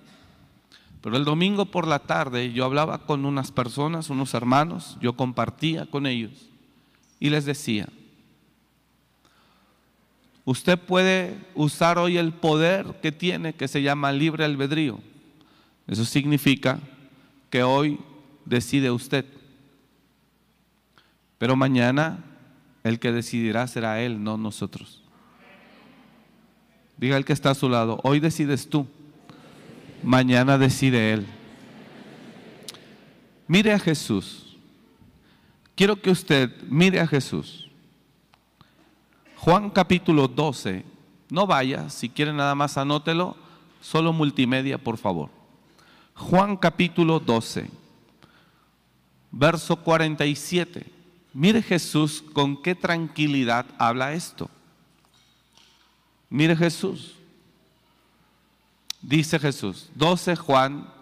Pero 1.01 1.17
el 1.17 1.25
domingo 1.25 1.67
por 1.67 1.87
la 1.87 2.01
tarde 2.01 2.53
yo 2.53 2.65
hablaba 2.65 3.07
con 3.07 3.25
unas 3.25 3.53
personas, 3.53 4.11
unos 4.11 4.35
hermanos, 4.35 4.99
yo 5.01 5.13
compartía 5.15 5.87
con 5.87 6.07
ellos 6.07 6.49
y 7.21 7.31
les 7.31 7.45
decía, 7.45 7.89
usted 10.45 10.79
puede 10.79 11.39
usar 11.55 11.99
hoy 11.99 12.17
el 12.17 12.33
poder 12.33 12.99
que 13.01 13.13
tiene 13.13 13.55
que 13.55 13.69
se 13.69 13.83
llama 13.83 14.13
libre 14.13 14.45
albedrío. 14.45 14.99
Eso 15.87 16.05
significa 16.05 16.81
que 17.49 17.63
hoy 17.63 17.99
decide 18.45 18.91
usted. 18.91 19.25
Pero 21.39 21.57
mañana 21.57 22.25
el 22.85 22.99
que 22.99 23.13
decidirá 23.13 23.67
será 23.67 24.01
Él, 24.01 24.23
no 24.23 24.37
nosotros. 24.37 25.03
Diga 26.97 27.17
el 27.17 27.25
que 27.25 27.33
está 27.33 27.51
a 27.51 27.55
su 27.55 27.69
lado, 27.69 28.01
hoy 28.03 28.19
decides 28.19 28.69
tú, 28.69 28.87
mañana 30.03 30.59
decide 30.59 31.13
Él. 31.13 31.27
Mire 33.47 33.73
a 33.73 33.79
Jesús. 33.79 34.57
Quiero 35.75 36.01
que 36.01 36.11
usted 36.11 36.51
mire 36.69 36.99
a 36.99 37.07
Jesús. 37.07 37.71
Juan 39.37 39.71
capítulo 39.71 40.27
12. 40.27 40.85
No 41.31 41.47
vaya, 41.47 41.89
si 41.89 42.09
quiere 42.09 42.33
nada 42.33 42.55
más 42.55 42.77
anótelo, 42.77 43.37
solo 43.81 44.13
multimedia, 44.13 44.77
por 44.77 44.99
favor. 44.99 45.31
Juan 46.15 46.57
capítulo 46.57 47.21
12, 47.21 47.71
verso 49.31 49.77
47. 49.77 50.98
Mire 51.39 51.63
Jesús 51.63 52.25
con 52.33 52.61
qué 52.61 52.75
tranquilidad 52.75 53.65
habla 53.79 54.13
esto. 54.13 54.51
Mire 56.29 56.57
Jesús. 56.57 57.15
Dice 59.01 59.39
Jesús, 59.39 59.89
12 59.95 60.35
Juan, 60.35 60.93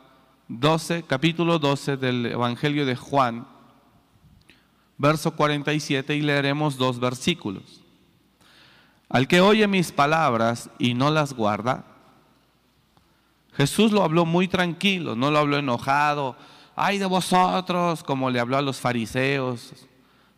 12, 0.49 1.05
capítulo 1.05 1.59
12 1.59 1.97
del 1.97 2.27
Evangelio 2.27 2.85
de 2.85 2.97
Juan, 2.97 3.47
verso 4.99 5.35
47 5.35 6.15
y 6.15 6.21
leeremos 6.21 6.77
dos 6.77 7.01
versículos. 7.01 7.81
Al 9.09 9.29
que 9.29 9.41
oye 9.41 9.67
mis 9.67 9.91
palabras 9.91 10.69
y 10.79 10.93
no 10.93 11.11
las 11.11 11.33
guarda, 11.33 11.87
Jesús 13.55 13.91
lo 13.91 14.03
habló 14.03 14.27
muy 14.27 14.49
tranquilo, 14.49 15.17
no 15.17 15.31
lo 15.31 15.39
habló 15.39 15.57
enojado. 15.57 16.37
Ay 16.75 16.99
de 16.99 17.07
vosotros, 17.07 18.05
como 18.05 18.29
le 18.29 18.39
habló 18.39 18.59
a 18.59 18.63
los 18.63 18.79
fariseos, 18.79 19.73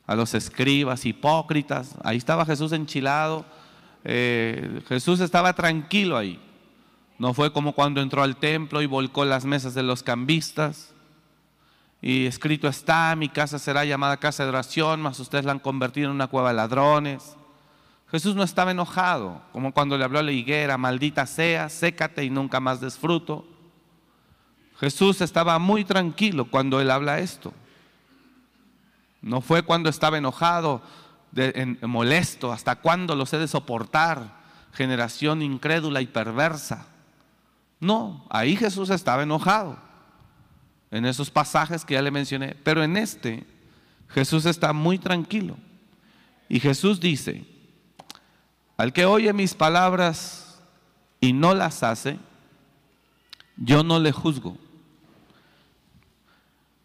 a 0.09 0.17
los 0.17 0.35
escribas, 0.35 1.05
hipócritas. 1.05 1.95
Ahí 2.03 2.17
estaba 2.17 2.47
Jesús 2.47 2.73
enchilado. 2.73 3.45
Eh, 4.05 4.81
Jesús 4.89 5.21
estaba 5.21 5.53
tranquilo 5.53 6.17
ahí. 6.17 6.41
No 7.19 7.35
fue 7.35 7.53
como 7.53 7.75
cuando 7.75 8.01
entró 8.01 8.23
al 8.23 8.37
templo 8.37 8.81
y 8.81 8.87
volcó 8.87 9.27
las 9.27 9.45
mesas 9.45 9.75
de 9.75 9.83
los 9.83 10.03
cambistas. 10.03 10.95
Y 12.01 12.25
escrito 12.25 12.69
está, 12.69 13.15
mi 13.17 13.29
casa 13.29 13.59
será 13.59 13.85
llamada 13.85 14.17
casa 14.17 14.45
de 14.45 14.49
oración, 14.49 15.03
mas 15.03 15.21
ustedes 15.21 15.45
la 15.45 15.53
han 15.53 15.59
convertido 15.59 16.07
en 16.09 16.15
una 16.15 16.29
cueva 16.29 16.49
de 16.49 16.57
ladrones. 16.57 17.37
Jesús 18.11 18.35
no 18.35 18.45
estaba 18.45 18.71
enojado, 18.71 19.43
como 19.53 19.75
cuando 19.75 19.99
le 19.99 20.05
habló 20.05 20.21
a 20.21 20.23
la 20.23 20.33
higuera, 20.33 20.79
maldita 20.79 21.27
sea, 21.27 21.69
sécate 21.69 22.25
y 22.25 22.31
nunca 22.31 22.61
más 22.61 22.81
des 22.81 22.97
fruto. 22.97 23.45
Jesús 24.81 25.21
estaba 25.21 25.59
muy 25.59 25.85
tranquilo 25.85 26.47
cuando 26.47 26.81
él 26.81 26.91
habla 26.91 27.19
esto. 27.19 27.53
No 29.21 29.41
fue 29.41 29.63
cuando 29.63 29.89
estaba 29.89 30.19
enojado, 30.19 30.83
molesto, 31.83 32.53
hasta 32.53 32.77
cuándo 32.77 33.15
los 33.15 33.33
he 33.33 33.39
de 33.39 33.49
soportar, 33.49 34.39
generación 34.73 35.43
incrédula 35.43 36.01
y 36.01 36.07
perversa. 36.07 36.87
No, 37.81 38.25
ahí 38.31 38.57
Jesús 38.57 38.91
estaba 38.91 39.23
enojado, 39.23 39.79
en 40.91 41.05
esos 41.05 41.31
pasajes 41.31 41.85
que 41.85 41.95
ya 41.95 42.03
le 42.03 42.11
mencioné, 42.11 42.57
pero 42.65 42.83
en 42.83 42.97
este 42.97 43.47
Jesús 44.09 44.47
está 44.47 44.73
muy 44.73 44.99
tranquilo. 44.99 45.57
Y 46.49 46.61
Jesús 46.61 46.99
dice, 46.99 47.45
al 48.77 48.93
que 48.93 49.05
oye 49.05 49.33
mis 49.33 49.55
palabras 49.55 50.59
y 51.21 51.33
no 51.33 51.55
las 51.55 51.83
hace, 51.83 52.19
yo 53.57 53.83
no 53.83 53.99
le 53.99 54.13
juzgo. 54.13 54.57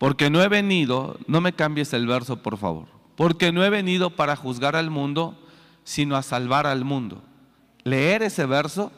Porque 0.03 0.29
no 0.29 0.43
he 0.43 0.49
venido, 0.49 1.17
no 1.27 1.39
me 1.39 1.53
cambies 1.53 1.93
el 1.93 2.07
verso 2.07 2.35
por 2.35 2.57
favor, 2.57 2.87
porque 3.15 3.53
no 3.53 3.63
he 3.63 3.69
venido 3.69 4.09
para 4.09 4.35
juzgar 4.35 4.75
al 4.75 4.89
mundo, 4.89 5.39
sino 5.85 6.17
a 6.17 6.23
salvar 6.23 6.67
al 6.67 6.83
mundo. 6.83 7.23
Leer 7.85 8.21
ese 8.21 8.45
verso, 8.45 8.91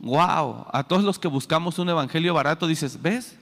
wow, 0.00 0.66
a 0.72 0.82
todos 0.88 1.04
los 1.04 1.20
que 1.20 1.28
buscamos 1.28 1.78
un 1.78 1.88
evangelio 1.88 2.34
barato 2.34 2.66
dices, 2.66 3.00
¿ves? 3.00 3.38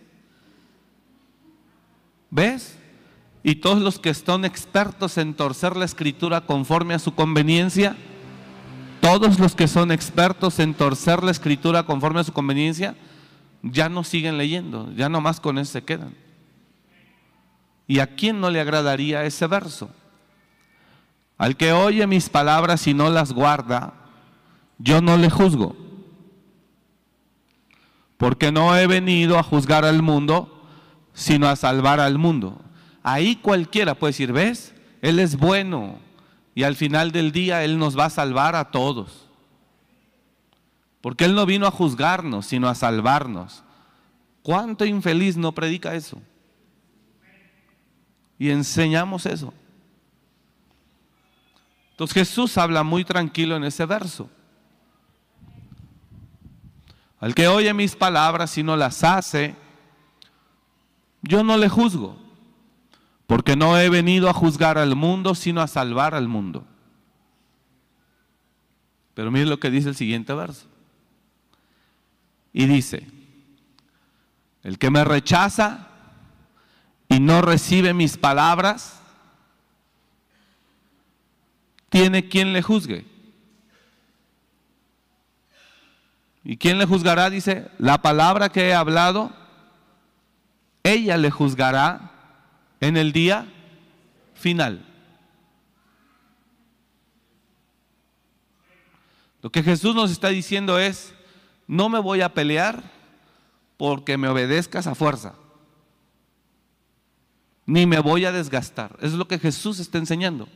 ¿Ves? 2.29 2.77
Y 3.43 3.55
todos 3.55 3.81
los 3.81 3.99
que 3.99 4.11
están 4.11 4.45
expertos 4.45 5.17
en 5.17 5.33
torcer 5.33 5.79
la 5.79 5.87
escritura 5.87 6.43
conforme 6.43 6.93
a 6.93 6.99
su 6.99 7.15
conveniencia, 7.15 7.97
todos 9.01 9.39
los 9.39 9.55
que 9.55 9.67
son 9.67 9.93
expertos 9.93 10.59
en 10.59 10.75
torcer 10.75 11.23
la 11.23 11.31
escritura 11.31 11.85
conforme 11.85 12.21
a 12.21 12.25
su 12.25 12.35
conveniencia, 12.35 12.95
ya 13.63 13.89
no 13.89 14.05
siguen 14.05 14.37
leyendo, 14.37 14.93
ya 14.95 15.09
nomás 15.09 15.41
con 15.41 15.57
eso 15.57 15.73
se 15.73 15.85
quedan. 15.85 16.21
¿Y 17.93 18.01
a 18.01 18.07
quién 18.07 18.41
no 18.41 18.49
le 18.49 18.59
agradaría 18.59 19.23
ese 19.25 19.47
verso? 19.47 19.91
Al 21.37 21.59
que 21.59 21.75
oye 21.75 22.07
mis 22.07 22.31
palabras 22.31 22.87
y 22.87 22.95
no 22.95 23.11
las 23.11 23.35
guarda, 23.35 23.93
yo 24.79 25.03
no 25.03 25.19
le 25.19 25.29
juzgo. 25.29 25.77
Porque 28.17 28.51
no 28.51 28.75
he 28.75 28.87
venido 28.87 29.39
a 29.39 29.43
juzgar 29.43 29.85
al 29.85 30.01
mundo, 30.01 30.67
sino 31.13 31.51
a 31.51 31.55
salvar 31.55 32.01
al 32.01 32.17
mundo. 32.17 32.63
Ahí 33.03 33.37
cualquiera 33.37 33.95
puede 33.95 34.15
decir, 34.15 34.33
¿ves? 34.33 34.73
Él 35.03 35.19
es 35.19 35.37
bueno, 35.37 35.99
y 36.55 36.63
al 36.63 36.77
final 36.77 37.13
del 37.13 37.31
día 37.31 37.63
Él 37.63 37.79
nos 37.79 37.95
va 37.99 38.07
a 38.07 38.11
salvar 38.11 38.57
a 38.57 38.71
todos. 38.71 39.29
Porque 41.03 41.27
Él 41.27 41.35
no 41.35 41.45
vino 41.45 41.67
a 41.67 41.71
juzgarnos, 41.71 42.47
sino 42.47 42.71
a 42.71 42.75
salvarnos. 42.75 43.63
¿Cuánto 44.43 44.87
infeliz 44.87 45.37
no 45.37 45.53
predica 45.53 45.95
eso? 45.95 46.23
Y 48.39 48.51
enseñamos 48.51 49.27
eso. 49.27 49.53
Entonces 51.93 52.15
Jesús 52.15 52.59
habla 52.59 52.83
muy 52.83 53.05
tranquilo 53.05 53.57
en 53.57 53.65
ese 53.65 53.87
verso. 53.87 54.29
Al 57.21 57.35
que 57.35 57.47
oye 57.47 57.73
mis 57.73 57.95
palabras 57.95 58.59
y 58.59 58.63
no 58.65 58.77
las 58.77 59.05
hace, 59.05 59.55
yo 61.23 61.45
no 61.45 61.57
le 61.57 61.69
juzgo 61.69 62.17
porque 63.33 63.57
no 63.57 63.79
he 63.79 63.89
venido 63.89 64.29
a 64.29 64.35
juzgar 64.35 64.77
al 64.77 64.97
mundo, 64.97 65.35
sino 65.35 65.63
a 65.63 65.67
salvar 65.67 66.15
al 66.15 66.29
mundo. 66.29 66.67
Pero 69.15 69.31
mire 69.31 69.47
lo 69.47 69.61
que 69.61 69.71
dice 69.71 69.89
el 69.89 69.97
siguiente 69.97 70.35
verso. 70.35 70.67
Y 72.53 72.67
dice, 72.67 73.07
el 74.63 74.79
que 74.79 74.91
me 74.91 75.05
rechaza 75.05 75.92
y 77.13 77.21
no 77.21 77.43
recibe 77.43 77.93
mis 77.93 78.17
palabras, 78.17 78.99
tiene 81.91 82.31
quien 82.31 82.55
le 82.55 82.63
juzgue. 82.63 83.05
¿Y 86.43 86.57
quién 86.57 86.79
le 86.79 86.87
juzgará? 86.87 87.29
Dice, 87.29 87.71
la 87.77 88.01
palabra 88.01 88.49
que 88.49 88.69
he 88.69 88.75
hablado, 88.75 89.31
ella 90.83 91.19
le 91.19 91.31
juzgará 91.31 92.13
en 92.81 92.97
el 92.97 93.13
día 93.13 93.47
final. 94.33 94.83
Lo 99.43 99.53
que 99.53 99.63
Jesús 99.63 99.95
nos 99.95 100.11
está 100.11 100.29
diciendo 100.29 100.79
es, 100.79 101.13
no 101.67 101.91
me 101.91 101.99
voy 101.99 102.23
a 102.23 102.33
pelear 102.33 102.83
porque 103.77 104.17
me 104.17 104.29
obedezcas 104.29 104.87
a 104.87 104.95
fuerza, 104.95 105.35
ni 107.67 107.87
me 107.87 108.01
voy 108.01 108.25
a 108.25 108.33
desgastar. 108.33 108.97
Es 109.01 109.13
lo 109.13 109.27
que 109.27 109.39
Jesús 109.39 109.79
está 109.79 109.99
enseñando. 109.99 110.49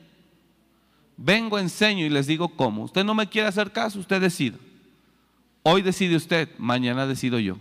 Vengo, 1.16 1.58
enseño 1.58 2.04
y 2.04 2.10
les 2.10 2.26
digo 2.26 2.48
cómo. 2.48 2.84
Usted 2.84 3.04
no 3.04 3.14
me 3.14 3.28
quiere 3.28 3.48
hacer 3.48 3.72
caso, 3.72 3.98
usted 3.98 4.20
decide. 4.20 4.58
Hoy 5.62 5.82
decide 5.82 6.16
usted, 6.16 6.48
mañana 6.58 7.06
decido 7.06 7.38
yo. 7.38 7.58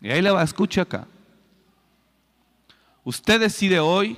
Y 0.00 0.10
ahí 0.10 0.22
le 0.22 0.30
va, 0.30 0.42
acá. 0.42 1.06
Usted 3.04 3.40
decide 3.40 3.80
hoy 3.80 4.16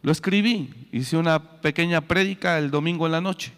Lo 0.00 0.12
escribí, 0.12 0.88
hice 0.92 1.16
una 1.16 1.60
pequeña 1.60 2.00
prédica 2.00 2.58
el 2.58 2.70
domingo 2.70 3.06
en 3.06 3.12
la 3.12 3.20
noche. 3.20 3.52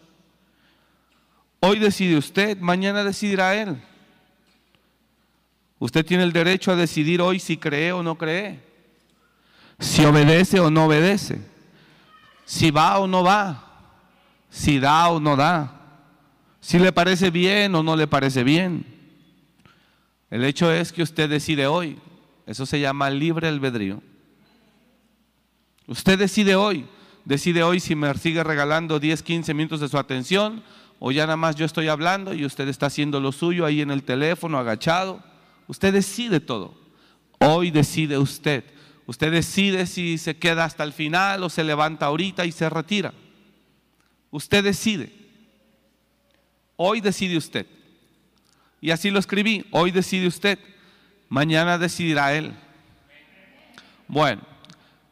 Hoy 1.60 1.78
decide 1.78 2.16
usted, 2.16 2.58
mañana 2.58 3.04
decidirá 3.04 3.54
él. 3.54 3.76
Usted 5.80 6.04
tiene 6.04 6.22
el 6.22 6.32
derecho 6.32 6.70
a 6.70 6.76
decidir 6.76 7.20
hoy 7.20 7.40
si 7.40 7.56
cree 7.56 7.90
o 7.90 8.02
no 8.02 8.16
cree, 8.16 8.60
si 9.78 10.04
obedece 10.04 10.60
o 10.60 10.70
no 10.70 10.84
obedece, 10.84 11.40
si 12.44 12.70
va 12.70 12.98
o 12.98 13.06
no 13.06 13.24
va, 13.24 13.96
si 14.50 14.78
da 14.78 15.08
o 15.08 15.18
no 15.18 15.36
da, 15.36 15.80
si 16.60 16.78
le 16.78 16.92
parece 16.92 17.30
bien 17.30 17.74
o 17.74 17.82
no 17.82 17.96
le 17.96 18.06
parece 18.06 18.44
bien. 18.44 18.84
El 20.30 20.44
hecho 20.44 20.70
es 20.70 20.92
que 20.92 21.02
usted 21.02 21.30
decide 21.30 21.66
hoy. 21.66 21.98
Eso 22.46 22.66
se 22.66 22.78
llama 22.78 23.08
libre 23.08 23.48
albedrío. 23.48 24.02
Usted 25.86 26.18
decide 26.18 26.56
hoy. 26.56 26.86
Decide 27.24 27.62
hoy 27.62 27.80
si 27.80 27.94
me 27.94 28.12
sigue 28.14 28.44
regalando 28.44 29.00
10, 29.00 29.22
15 29.22 29.54
minutos 29.54 29.80
de 29.80 29.88
su 29.88 29.98
atención 29.98 30.62
o 30.98 31.10
ya 31.10 31.24
nada 31.24 31.36
más 31.36 31.56
yo 31.56 31.64
estoy 31.64 31.88
hablando 31.88 32.34
y 32.34 32.44
usted 32.44 32.68
está 32.68 32.86
haciendo 32.86 33.20
lo 33.20 33.32
suyo 33.32 33.64
ahí 33.64 33.80
en 33.80 33.90
el 33.90 34.02
teléfono, 34.02 34.58
agachado. 34.58 35.29
Usted 35.70 35.92
decide 35.92 36.40
todo. 36.40 36.74
Hoy 37.38 37.70
decide 37.70 38.18
usted. 38.18 38.64
Usted 39.06 39.30
decide 39.30 39.86
si 39.86 40.18
se 40.18 40.36
queda 40.36 40.64
hasta 40.64 40.82
el 40.82 40.92
final 40.92 41.44
o 41.44 41.48
se 41.48 41.62
levanta 41.62 42.06
ahorita 42.06 42.44
y 42.44 42.50
se 42.50 42.68
retira. 42.68 43.14
Usted 44.32 44.64
decide. 44.64 45.12
Hoy 46.74 47.00
decide 47.00 47.36
usted. 47.36 47.68
Y 48.80 48.90
así 48.90 49.12
lo 49.12 49.20
escribí. 49.20 49.64
Hoy 49.70 49.92
decide 49.92 50.26
usted. 50.26 50.58
Mañana 51.28 51.78
decidirá 51.78 52.34
él. 52.34 52.52
Bueno, 54.08 54.42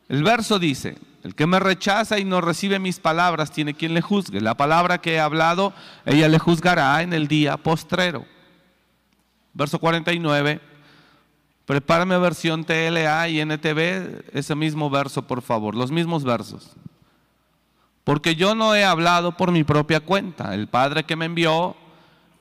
el 0.09 0.25
verso 0.25 0.59
dice, 0.59 0.99
el 1.23 1.37
que 1.37 1.47
me 1.47 1.61
rechaza 1.61 2.19
y 2.19 2.25
no 2.25 2.41
recibe 2.41 2.81
mis 2.81 2.99
palabras 2.99 3.53
tiene 3.53 3.75
quien 3.75 3.95
le 3.95 4.01
juzgue. 4.01 4.41
La 4.41 4.57
palabra 4.57 4.99
que 4.99 5.15
he 5.15 5.21
hablado, 5.21 5.73
ella 6.05 6.27
le 6.27 6.41
juzgará 6.41 7.01
en 7.03 7.13
el 7.13 7.29
día 7.29 7.59
postrero 7.59 8.27
verso 9.55 9.79
49. 9.79 10.61
Prepárame 11.69 12.17
versión 12.17 12.65
TLA 12.65 13.29
y 13.29 13.41
NTV, 13.41 14.25
ese 14.33 14.55
mismo 14.55 14.89
verso, 14.89 15.27
por 15.27 15.43
favor, 15.43 15.75
los 15.75 15.91
mismos 15.91 16.25
versos. 16.25 16.71
Porque 18.05 18.37
yo 18.37 18.55
no 18.55 18.75
he 18.75 18.85
hablado 18.85 19.37
por 19.37 19.53
mi 19.53 19.65
propia 19.65 20.01
cuenta. 20.01 20.55
El 20.55 20.69
Padre 20.69 21.05
que 21.05 21.15
me 21.15 21.27
envió, 21.27 21.77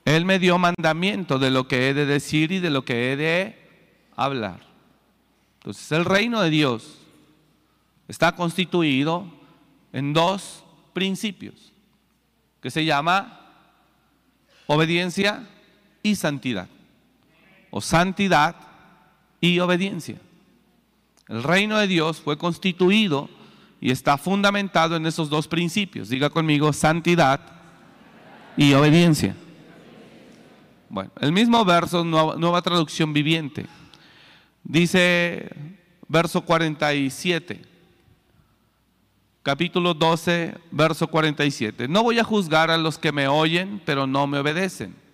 Él 0.06 0.24
me 0.24 0.40
dio 0.40 0.58
mandamiento 0.58 1.40
de 1.40 1.52
lo 1.52 1.68
que 1.68 1.90
he 1.90 1.94
de 1.94 2.06
decir 2.06 2.54
y 2.54 2.60
de 2.60 2.70
lo 2.70 2.86
que 2.86 3.12
he 3.12 3.18
de 3.18 3.70
hablar. 4.16 4.62
Entonces, 5.60 5.92
el 5.92 6.06
reino 6.06 6.42
de 6.42 6.50
Dios 6.50 7.00
está 8.08 8.34
constituido 8.34 9.28
en 9.92 10.14
dos 10.14 10.64
principios, 10.94 11.74
que 12.62 12.72
se 12.72 12.86
llama 12.86 13.42
obediencia 14.68 15.50
y 16.02 16.16
santidad 16.16 16.70
o 17.70 17.82
santidad 17.82 18.56
y 19.42 19.60
obediencia. 19.60 20.18
El 21.28 21.44
reino 21.44 21.78
de 21.78 21.88
Dios 21.88 22.22
fue 22.22 22.38
constituido 22.38 23.30
y 23.82 23.92
está 23.92 24.18
fundamentado 24.18 24.96
en 24.96 25.06
esos 25.06 25.30
dos 25.30 25.48
principios. 25.48 26.10
Diga 26.10 26.30
conmigo, 26.30 26.72
santidad 26.74 27.42
y 28.56 28.74
obediencia. 28.74 29.36
Bueno, 30.90 31.12
el 31.20 31.32
mismo 31.34 31.64
verso, 31.66 32.04
nueva, 32.06 32.62
traducción 32.62 33.12
viviente, 33.12 33.66
dice 34.64 35.50
verso 36.08 36.42
47, 36.42 37.62
capítulo 39.44 39.94
12, 39.94 40.56
verso 40.72 41.08
47. 41.08 41.90
No 41.90 42.04
voy 42.04 42.20
a 42.20 42.24
juzgar 42.24 42.72
a 42.72 42.78
los 42.78 42.98
que 42.98 43.12
me 43.12 43.28
oyen, 43.28 43.82
pero 43.86 44.08
no 44.08 44.28
me 44.28 44.40
obedecen 44.40 45.07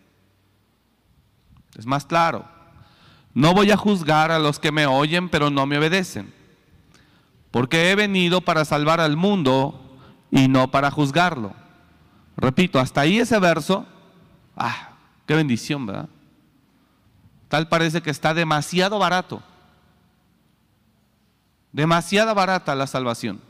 es 1.75 1.85
más 1.85 2.05
claro. 2.05 2.45
No 3.33 3.53
voy 3.53 3.71
a 3.71 3.77
juzgar 3.77 4.31
a 4.31 4.39
los 4.39 4.59
que 4.59 4.71
me 4.71 4.85
oyen 4.85 5.29
pero 5.29 5.49
no 5.49 5.65
me 5.65 5.77
obedecen, 5.77 6.33
porque 7.51 7.91
he 7.91 7.95
venido 7.95 8.41
para 8.41 8.65
salvar 8.65 8.99
al 8.99 9.17
mundo 9.17 9.97
y 10.29 10.47
no 10.47 10.69
para 10.69 10.91
juzgarlo. 10.91 11.53
Repito, 12.37 12.79
hasta 12.79 13.01
ahí 13.01 13.19
ese 13.19 13.39
verso, 13.39 13.85
ah, 14.55 14.91
qué 15.25 15.35
bendición, 15.35 15.85
¿verdad? 15.85 16.09
Tal 17.49 17.67
parece 17.67 18.01
que 18.01 18.09
está 18.09 18.33
demasiado 18.33 18.97
barato. 18.99 19.41
Demasiada 21.71 22.33
barata 22.33 22.75
la 22.75 22.87
salvación. 22.87 23.41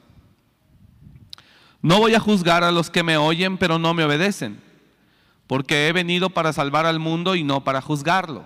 No 1.82 2.00
voy 2.00 2.16
a 2.16 2.20
juzgar 2.20 2.64
a 2.64 2.72
los 2.72 2.90
que 2.90 3.04
me 3.04 3.18
oyen 3.18 3.58
pero 3.58 3.78
no 3.80 3.94
me 3.94 4.06
obedecen 4.06 4.63
porque 5.54 5.88
he 5.88 5.94
venido 5.94 6.32
para 6.32 6.52
salvar 6.52 6.88
al 6.88 6.98
mundo 6.98 7.36
y 7.36 7.44
no 7.44 7.64
para 7.64 7.80
juzgarlo. 7.80 8.44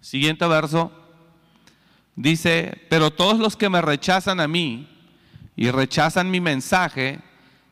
Siguiente 0.00 0.44
verso. 0.48 0.90
Dice, 2.16 2.88
pero 2.90 3.12
todos 3.12 3.38
los 3.38 3.56
que 3.56 3.68
me 3.68 3.80
rechazan 3.80 4.40
a 4.40 4.48
mí 4.48 4.88
y 5.54 5.70
rechazan 5.70 6.28
mi 6.28 6.40
mensaje 6.40 7.20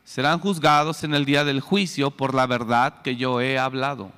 serán 0.05 0.39
juzgados 0.39 1.03
en 1.03 1.13
el 1.13 1.25
día 1.25 1.43
del 1.43 1.59
juicio 1.59 2.09
por 2.09 2.33
la 2.33 2.47
verdad 2.47 3.01
que 3.01 3.17
yo 3.17 3.41
he 3.41 3.59
hablado. 3.59 4.13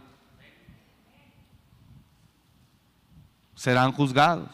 Serán 3.55 3.91
juzgados. 3.93 4.51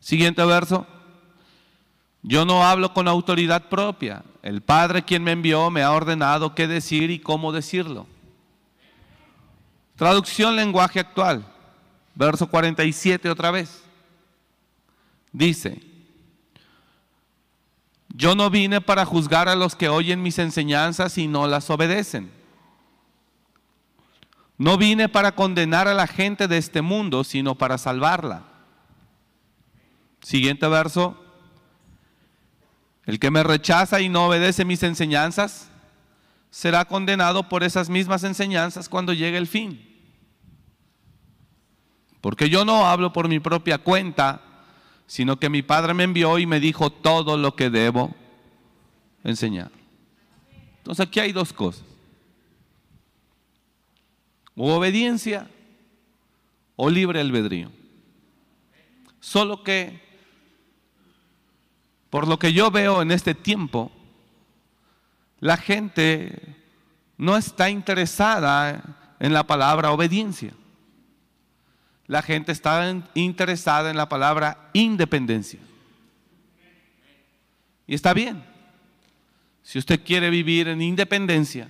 Siguiente 0.00 0.44
verso. 0.44 0.88
Yo 2.24 2.44
no 2.44 2.66
hablo 2.66 2.92
con 2.92 3.06
autoridad 3.06 3.68
propia. 3.68 4.24
El 4.46 4.60
Padre 4.60 5.02
quien 5.02 5.24
me 5.24 5.32
envió 5.32 5.72
me 5.72 5.82
ha 5.82 5.90
ordenado 5.90 6.54
qué 6.54 6.68
decir 6.68 7.10
y 7.10 7.18
cómo 7.18 7.50
decirlo. 7.50 8.06
Traducción 9.96 10.54
lenguaje 10.54 11.00
actual. 11.00 11.44
Verso 12.14 12.46
47 12.46 13.28
otra 13.28 13.50
vez. 13.50 13.82
Dice, 15.32 15.82
yo 18.14 18.36
no 18.36 18.48
vine 18.48 18.80
para 18.80 19.04
juzgar 19.04 19.48
a 19.48 19.56
los 19.56 19.74
que 19.74 19.88
oyen 19.88 20.22
mis 20.22 20.38
enseñanzas 20.38 21.18
y 21.18 21.26
no 21.26 21.48
las 21.48 21.68
obedecen. 21.68 22.30
No 24.58 24.78
vine 24.78 25.08
para 25.08 25.32
condenar 25.32 25.88
a 25.88 25.94
la 25.94 26.06
gente 26.06 26.46
de 26.46 26.58
este 26.58 26.82
mundo, 26.82 27.24
sino 27.24 27.56
para 27.56 27.78
salvarla. 27.78 28.44
Siguiente 30.20 30.68
verso, 30.68 31.25
el 33.06 33.20
que 33.20 33.30
me 33.30 33.42
rechaza 33.42 34.00
y 34.00 34.08
no 34.08 34.26
obedece 34.26 34.64
mis 34.64 34.82
enseñanzas 34.82 35.70
será 36.50 36.84
condenado 36.84 37.48
por 37.48 37.62
esas 37.62 37.88
mismas 37.88 38.24
enseñanzas 38.24 38.88
cuando 38.88 39.12
llegue 39.12 39.38
el 39.38 39.46
fin. 39.46 39.80
Porque 42.20 42.50
yo 42.50 42.64
no 42.64 42.86
hablo 42.86 43.12
por 43.12 43.28
mi 43.28 43.38
propia 43.38 43.78
cuenta, 43.78 44.40
sino 45.06 45.38
que 45.38 45.48
mi 45.48 45.62
Padre 45.62 45.94
me 45.94 46.04
envió 46.04 46.38
y 46.38 46.46
me 46.46 46.58
dijo 46.58 46.90
todo 46.90 47.36
lo 47.36 47.54
que 47.54 47.70
debo 47.70 48.14
enseñar. 49.22 49.70
Entonces 50.78 51.06
aquí 51.06 51.20
hay 51.20 51.32
dos 51.32 51.52
cosas. 51.52 51.84
O 54.56 54.74
obediencia 54.74 55.48
o 56.74 56.90
libre 56.90 57.20
albedrío. 57.20 57.70
Solo 59.20 59.62
que 59.62 60.05
por 62.10 62.28
lo 62.28 62.38
que 62.38 62.52
yo 62.52 62.70
veo 62.70 63.02
en 63.02 63.10
este 63.10 63.34
tiempo, 63.34 63.90
la 65.40 65.56
gente 65.56 66.56
no 67.18 67.36
está 67.36 67.70
interesada 67.70 68.82
en 69.18 69.32
la 69.32 69.46
palabra 69.46 69.92
obediencia. 69.92 70.52
La 72.06 72.22
gente 72.22 72.52
está 72.52 72.94
interesada 73.14 73.90
en 73.90 73.96
la 73.96 74.08
palabra 74.08 74.70
independencia. 74.72 75.58
Y 77.86 77.94
está 77.94 78.14
bien. 78.14 78.44
Si 79.62 79.78
usted 79.78 80.00
quiere 80.04 80.30
vivir 80.30 80.68
en 80.68 80.80
independencia 80.80 81.68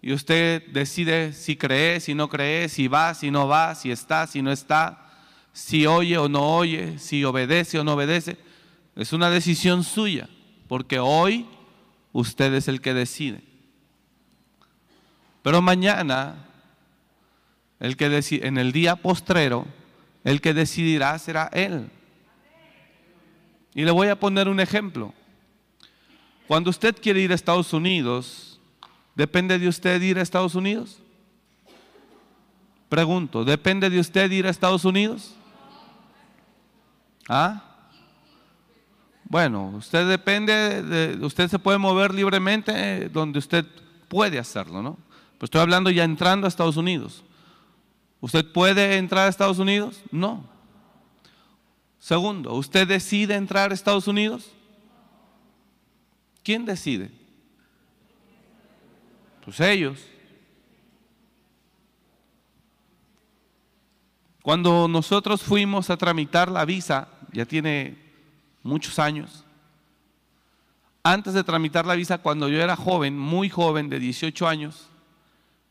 y 0.00 0.12
usted 0.12 0.62
decide 0.68 1.32
si 1.32 1.56
cree, 1.56 1.98
si 1.98 2.14
no 2.14 2.28
cree, 2.28 2.68
si 2.68 2.86
va, 2.86 3.14
si 3.14 3.32
no 3.32 3.48
va, 3.48 3.74
si 3.74 3.90
está, 3.90 4.28
si 4.28 4.42
no 4.42 4.52
está, 4.52 5.10
si 5.52 5.86
oye 5.86 6.16
o 6.18 6.28
no 6.28 6.56
oye, 6.56 6.98
si 7.00 7.24
obedece 7.24 7.80
o 7.80 7.84
no 7.84 7.94
obedece, 7.94 8.38
es 8.98 9.12
una 9.12 9.30
decisión 9.30 9.84
suya, 9.84 10.28
porque 10.66 10.98
hoy 10.98 11.46
usted 12.12 12.52
es 12.54 12.66
el 12.66 12.80
que 12.80 12.94
decide. 12.94 13.44
Pero 15.42 15.62
mañana, 15.62 16.48
el 17.78 17.96
que 17.96 18.06
en 18.42 18.58
el 18.58 18.72
día 18.72 18.96
postrero, 18.96 19.66
el 20.24 20.40
que 20.40 20.52
decidirá 20.52 21.16
será 21.20 21.48
Él. 21.52 21.88
Y 23.72 23.84
le 23.84 23.92
voy 23.92 24.08
a 24.08 24.18
poner 24.18 24.48
un 24.48 24.58
ejemplo. 24.58 25.14
Cuando 26.48 26.70
usted 26.70 26.96
quiere 27.00 27.20
ir 27.20 27.30
a 27.30 27.36
Estados 27.36 27.72
Unidos, 27.72 28.60
¿depende 29.14 29.60
de 29.60 29.68
usted 29.68 30.02
ir 30.02 30.18
a 30.18 30.22
Estados 30.22 30.56
Unidos? 30.56 31.00
Pregunto, 32.88 33.44
¿depende 33.44 33.90
de 33.90 34.00
usted 34.00 34.28
ir 34.32 34.48
a 34.48 34.50
Estados 34.50 34.84
Unidos? 34.84 35.36
¿Ah? 37.28 37.67
Bueno, 39.28 39.74
usted 39.76 40.08
depende, 40.08 40.82
de, 40.82 41.24
usted 41.24 41.48
se 41.48 41.58
puede 41.58 41.76
mover 41.76 42.14
libremente 42.14 43.10
donde 43.10 43.38
usted 43.38 43.66
puede 44.08 44.38
hacerlo, 44.38 44.82
¿no? 44.82 44.96
Pues 45.36 45.48
estoy 45.48 45.60
hablando 45.60 45.90
ya 45.90 46.04
entrando 46.04 46.46
a 46.46 46.48
Estados 46.48 46.78
Unidos. 46.78 47.22
¿Usted 48.20 48.50
puede 48.50 48.96
entrar 48.96 49.26
a 49.26 49.28
Estados 49.28 49.58
Unidos? 49.58 50.02
No. 50.10 50.44
Segundo, 51.98 52.54
¿usted 52.54 52.88
decide 52.88 53.34
entrar 53.34 53.70
a 53.70 53.74
Estados 53.74 54.08
Unidos? 54.08 54.50
¿Quién 56.42 56.64
decide? 56.64 57.10
Pues 59.44 59.60
ellos. 59.60 60.00
Cuando 64.42 64.88
nosotros 64.88 65.42
fuimos 65.42 65.90
a 65.90 65.98
tramitar 65.98 66.50
la 66.50 66.64
visa, 66.64 67.08
ya 67.32 67.44
tiene 67.44 68.07
muchos 68.62 68.98
años, 68.98 69.44
antes 71.02 71.32
de 71.32 71.44
tramitar 71.44 71.86
la 71.86 71.94
visa, 71.94 72.18
cuando 72.18 72.48
yo 72.48 72.60
era 72.60 72.76
joven, 72.76 73.18
muy 73.18 73.48
joven, 73.48 73.88
de 73.88 73.98
18 73.98 74.46
años, 74.46 74.88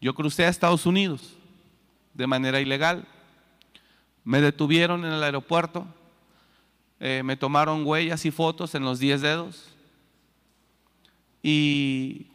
yo 0.02 0.16
crucé 0.16 0.46
a 0.46 0.50
Estados 0.50 0.86
Unidos 0.86 1.36
de 2.14 2.28
manera 2.28 2.60
ilegal. 2.60 3.08
Me 4.24 4.42
detuvieron 4.42 5.06
en 5.06 5.14
el 5.14 5.24
aeropuerto, 5.24 5.86
eh, 7.00 7.22
me 7.24 7.38
tomaron 7.38 7.86
huellas 7.86 8.26
y 8.26 8.32
fotos 8.32 8.74
en 8.74 8.84
los 8.84 9.00
10 9.00 9.22
dedos 9.22 9.70
y 11.44 12.28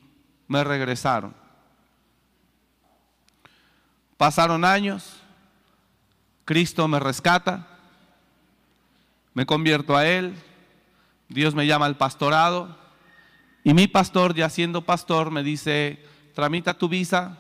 me 0.47 0.63
regresaron. 0.63 1.35
Pasaron 4.17 4.65
años, 4.65 5.17
Cristo 6.45 6.87
me 6.87 7.01
rescata, 7.01 7.72
me 9.35 9.47
convierto 9.47 9.97
a 9.97 10.07
Él, 10.07 10.35
Dios 11.29 11.55
me 11.55 11.67
llama 11.67 11.87
al 11.87 11.97
pastorado 11.97 12.77
y 13.65 13.75
mi 13.75 13.87
pastor, 13.87 14.35
ya 14.35 14.49
siendo 14.49 14.83
pastor, 14.83 15.31
me 15.31 15.43
dice, 15.43 16.05
tramita 16.35 16.75
tu 16.75 16.89
visa 16.89 17.39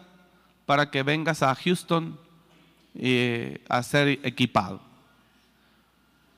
para 0.66 0.90
que 0.90 1.02
vengas 1.02 1.42
a 1.42 1.54
Houston 1.54 2.18
eh, 2.94 3.62
a 3.68 3.82
ser 3.82 4.20
equipado. 4.22 4.80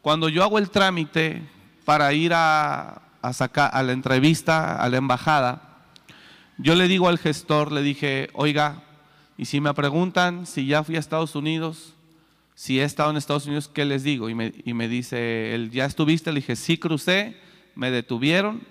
Cuando 0.01 0.29
yo 0.29 0.43
hago 0.43 0.59
el 0.59 0.71
trámite 0.71 1.43
para 1.85 2.13
ir 2.13 2.33
a, 2.35 3.03
a, 3.21 3.33
sacar, 3.33 3.71
a 3.75 3.83
la 3.83 3.93
entrevista, 3.93 4.77
a 4.77 4.89
la 4.89 4.97
embajada, 4.97 5.87
yo 6.57 6.75
le 6.75 6.89
digo 6.89 7.09
al 7.09 7.19
gestor, 7.19 7.71
le 7.73 7.83
dije, 7.83 8.31
oiga, 8.33 8.83
y 9.37 9.47
si 9.47 9.61
me 9.61 9.75
preguntan 9.75 10.47
si 10.47 10.67
ya 10.67 10.83
fui 10.85 10.97
a 10.97 11.01
Estados 11.01 11.35
Unidos, 11.35 11.94
si 12.55 12.79
he 12.79 12.85
estado 12.85 13.11
en 13.11 13.17
Estados 13.17 13.47
Unidos, 13.47 13.69
¿qué 13.69 13.85
les 13.85 14.05
digo? 14.05 14.29
Y 14.29 14.35
me, 14.35 14.89
dice, 14.89 15.55
él, 15.55 15.71
¿ya 15.71 15.85
estuviste? 15.87 16.33
Le 16.33 16.41
dije, 16.41 16.55
sí 16.55 16.79
crucé, 16.79 17.37
me 17.75 17.91
detuvieron, 17.91 18.63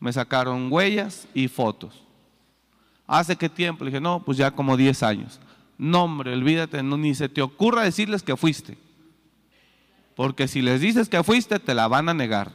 me 0.00 0.12
sacaron 0.12 0.72
huellas 0.72 1.28
y 1.34 1.46
fotos. 1.48 2.02
¿Hace 3.06 3.36
qué 3.36 3.48
tiempo? 3.48 3.84
Le 3.84 3.90
dije, 3.90 4.00
no, 4.00 4.24
pues 4.24 4.38
ya 4.38 4.50
como 4.50 4.76
10 4.76 5.02
años. 5.04 5.40
No, 5.78 6.04
hombre, 6.04 6.32
olvídate, 6.32 6.82
no, 6.82 6.96
ni 6.96 7.14
se 7.14 7.28
te 7.28 7.42
ocurra 7.42 7.82
decirles 7.82 8.22
que 8.22 8.36
fuiste. 8.36 8.76
Porque 10.16 10.48
si 10.48 10.60
les 10.60 10.80
dices 10.80 11.08
que 11.08 11.22
fuiste, 11.22 11.58
te 11.60 11.74
la 11.74 11.86
van 11.86 12.08
a 12.08 12.14
negar. 12.14 12.52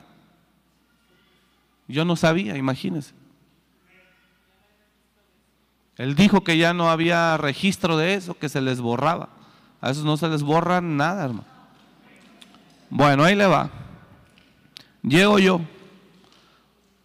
Yo 1.87 2.03
no 2.03 2.15
sabía, 2.15 2.57
imagínense. 2.57 3.13
Él 5.97 6.15
dijo 6.15 6.43
que 6.43 6.57
ya 6.57 6.73
no 6.73 6.89
había 6.89 7.37
registro 7.37 7.97
de 7.97 8.13
eso, 8.13 8.37
que 8.37 8.47
se 8.47 8.61
les 8.61 8.79
borraba. 8.79 9.38
A 9.81 9.91
esos 9.91 10.03
no 10.03 10.17
se 10.17 10.27
les 10.27 10.43
borra 10.43 10.81
nada, 10.81 11.25
hermano. 11.25 11.45
Bueno, 12.89 13.23
ahí 13.23 13.35
le 13.35 13.45
va. 13.45 13.69
Llego 15.01 15.39
yo 15.39 15.61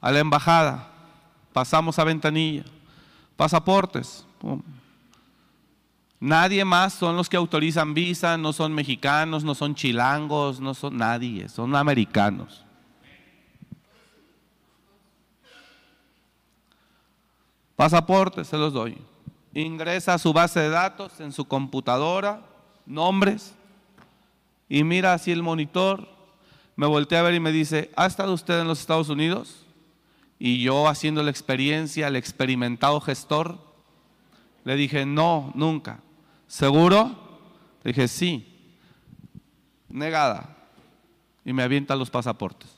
a 0.01 0.11
la 0.11 0.19
embajada, 0.19 0.89
pasamos 1.53 1.99
a 1.99 2.05
ventanilla, 2.05 2.65
pasaportes. 3.37 4.27
Nadie 6.21 6.65
más 6.65 6.95
son 6.95 7.17
los 7.17 7.29
que 7.29 7.37
autorizan 7.37 7.95
visa, 7.95 8.37
no 8.37 8.53
son 8.53 8.73
mexicanos, 8.73 9.45
no 9.45 9.55
son 9.55 9.75
chilangos, 9.75 10.59
no 10.61 10.75
son 10.75 10.97
nadie, 10.97 11.49
son 11.49 11.77
americanos. 11.77 12.65
Pasaporte, 17.77 18.45
se 18.45 18.57
los 18.57 18.73
doy. 18.73 18.97
Ingresa 19.53 20.15
a 20.15 20.19
su 20.19 20.33
base 20.33 20.61
de 20.61 20.71
datos 20.71 21.21
en 21.21 21.33
su 21.33 21.45
computadora, 21.45 22.43
nombres, 22.87 23.55
y 24.69 24.85
mira 24.85 25.13
así 25.13 25.31
el 25.31 25.43
monitor. 25.43 26.09
Me 26.77 26.87
volteé 26.87 27.19
a 27.19 27.23
ver 27.23 27.35
y 27.35 27.41
me 27.41 27.53
dice, 27.53 27.91
¿ha 27.97 28.07
estado 28.07 28.33
usted 28.33 28.61
en 28.61 28.67
los 28.67 28.81
Estados 28.81 29.09
Unidos? 29.09 29.65
Y 30.39 30.63
yo 30.63 30.89
haciendo 30.89 31.23
la 31.23 31.31
experiencia, 31.31 32.09
el 32.09 32.17
experimentado 32.17 33.01
gestor, 33.01 33.59
le 34.65 34.75
dije, 34.77 35.07
no, 35.07 35.53
nunca. 35.55 36.01
¿Seguro? 36.49 37.41
Le 37.85 37.93
dije, 37.93 38.09
sí. 38.09 38.47
Negada. 39.89 40.57
Y 41.45 41.53
me 41.53 41.63
avienta 41.63 41.95
los 41.95 42.11
pasaportes. 42.11 42.71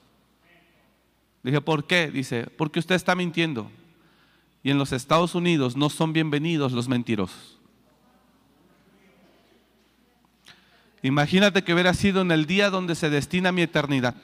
Le 1.42 1.52
dije, 1.52 1.60
¿por 1.60 1.86
qué? 1.86 2.10
Dice, 2.10 2.44
porque 2.58 2.80
usted 2.80 2.96
está 2.96 3.14
mintiendo. 3.14 3.70
Y 4.62 4.70
en 4.70 4.78
los 4.78 4.92
Estados 4.92 5.34
Unidos 5.34 5.76
no 5.76 5.88
son 5.88 6.12
bienvenidos 6.12 6.72
los 6.72 6.88
mentirosos. 6.88 7.55
Imagínate 11.02 11.62
que 11.62 11.72
hubiera 11.72 11.94
sido 11.94 12.22
en 12.22 12.30
el 12.32 12.46
día 12.46 12.70
donde 12.70 12.94
se 12.94 13.10
destina 13.10 13.52
mi 13.52 13.62
eternidad. 13.62 14.14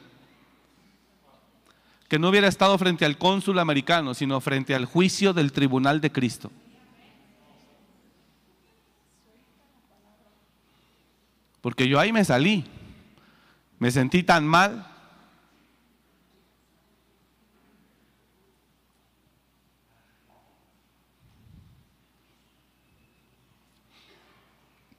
Que 2.08 2.18
no 2.18 2.28
hubiera 2.28 2.48
estado 2.48 2.76
frente 2.78 3.04
al 3.04 3.18
cónsul 3.18 3.58
americano, 3.58 4.14
sino 4.14 4.40
frente 4.40 4.74
al 4.74 4.84
juicio 4.84 5.32
del 5.32 5.52
tribunal 5.52 6.00
de 6.00 6.12
Cristo. 6.12 6.50
Porque 11.60 11.88
yo 11.88 12.00
ahí 12.00 12.12
me 12.12 12.24
salí. 12.24 12.64
Me 13.78 13.90
sentí 13.90 14.22
tan 14.22 14.46
mal 14.46 14.92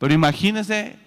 Pero 0.03 0.15
imagínese 0.15 0.99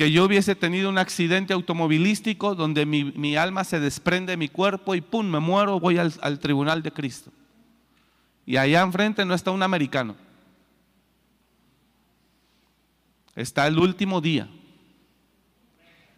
que 0.00 0.10
yo 0.10 0.24
hubiese 0.24 0.54
tenido 0.54 0.88
un 0.88 0.96
accidente 0.96 1.52
automovilístico 1.52 2.54
donde 2.54 2.86
mi, 2.86 3.36
alma 3.36 3.64
se 3.64 3.80
desprende 3.80 4.32
de 4.32 4.38
mi 4.38 4.48
cuerpo 4.48 4.94
y 4.94 5.02
pum, 5.02 5.26
me 5.26 5.40
muero, 5.40 5.78
voy 5.78 5.98
al, 5.98 6.14
al 6.22 6.38
tribunal 6.38 6.82
de 6.82 6.90
Cristo. 6.90 7.30
Y 8.46 8.56
allá 8.56 8.80
enfrente 8.80 9.26
no 9.26 9.34
está 9.34 9.50
un 9.50 9.62
americano. 9.62 10.16
Está 13.36 13.66
el 13.66 13.78
último 13.78 14.22
día. 14.22 14.48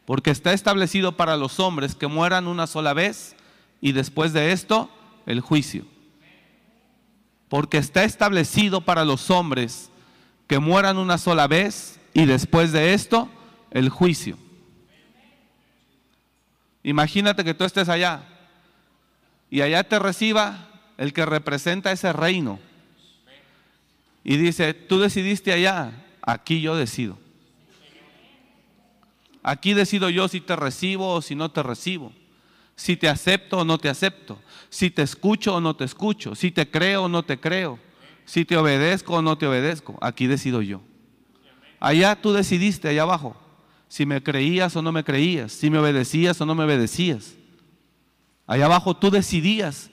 Porque 0.05 0.31
está 0.31 0.53
establecido 0.53 1.17
para 1.17 1.37
los 1.37 1.59
hombres 1.59 1.97
que 1.97 2.07
mueran 2.07 2.47
una 2.47 2.69
sola 2.69 2.95
vez 2.95 3.35
y 3.81 3.91
después 3.91 4.33
de 4.33 4.53
esto 4.53 4.91
el 5.27 5.41
juicio. 5.41 5.87
Porque 7.49 7.79
está 7.79 8.05
establecido 8.05 8.83
para 8.83 9.05
los 9.05 9.29
hombres 9.29 9.91
que 10.47 10.61
mueran 10.61 10.99
una 10.99 11.19
sola 11.19 11.49
vez 11.49 11.99
y 12.15 12.27
después 12.27 12.71
de 12.71 12.95
esto 12.95 13.29
el 13.73 13.89
juicio. 13.89 14.39
Imagínate 16.83 17.45
que 17.45 17.55
tú 17.55 17.65
estés 17.65 17.89
allá 17.89 18.23
y 19.51 19.61
allá 19.61 19.85
te 19.85 19.99
reciba 19.99 20.69
el 20.99 21.13
que 21.13 21.27
representa 21.27 21.93
ese 21.93 22.13
reino. 22.13 22.59
Y 24.25 24.37
dice, 24.37 24.73
tú 24.75 25.01
decidiste 25.01 25.53
allá, 25.53 25.93
aquí 26.23 26.61
yo 26.61 26.77
decido. 26.77 27.19
Aquí 29.43 29.75
decido 29.75 30.09
yo 30.11 30.29
si 30.29 30.41
te 30.41 30.55
recibo 30.55 31.15
o 31.15 31.23
si 31.23 31.35
no 31.35 31.51
te 31.51 31.63
recibo. 31.63 32.13
Si 32.77 32.97
te 32.97 33.09
acepto 33.09 33.59
o 33.59 33.65
no 33.65 33.79
te 33.79 33.89
acepto. 33.89 34.41
Si 34.71 34.91
te 34.91 35.03
escucho 35.03 35.57
o 35.57 35.61
no 35.61 35.75
te 35.75 35.85
escucho. 35.85 36.37
Si 36.37 36.53
te 36.53 36.71
creo 36.71 37.05
o 37.05 37.09
no 37.09 37.25
te 37.25 37.41
creo 37.41 37.79
si 38.25 38.45
te 38.45 38.57
obedezco 38.57 39.17
o 39.17 39.23
no 39.23 39.37
te 39.37 39.47
obedezco. 39.47 39.99
Aquí 40.01 40.27
decido 40.27 40.63
yo. 40.63 40.81
Allá 41.81 42.21
tú 42.21 42.33
decidiste, 42.33 42.89
allá 42.89 43.03
abajo, 43.03 43.37
si 43.93 44.07
me 44.07 44.23
creías 44.23 44.75
o 44.75 44.81
no 44.81 44.91
me 44.91 45.05
creías, 45.05 45.53
si 45.53 45.69
me 45.69 45.77
obedecías 45.77 46.41
o 46.41 46.47
no 46.47 46.55
me 46.55 46.65
obedecías. 46.65 47.35
Allá 48.47 48.65
abajo 48.65 48.97
tú 48.97 49.11
decidías 49.11 49.91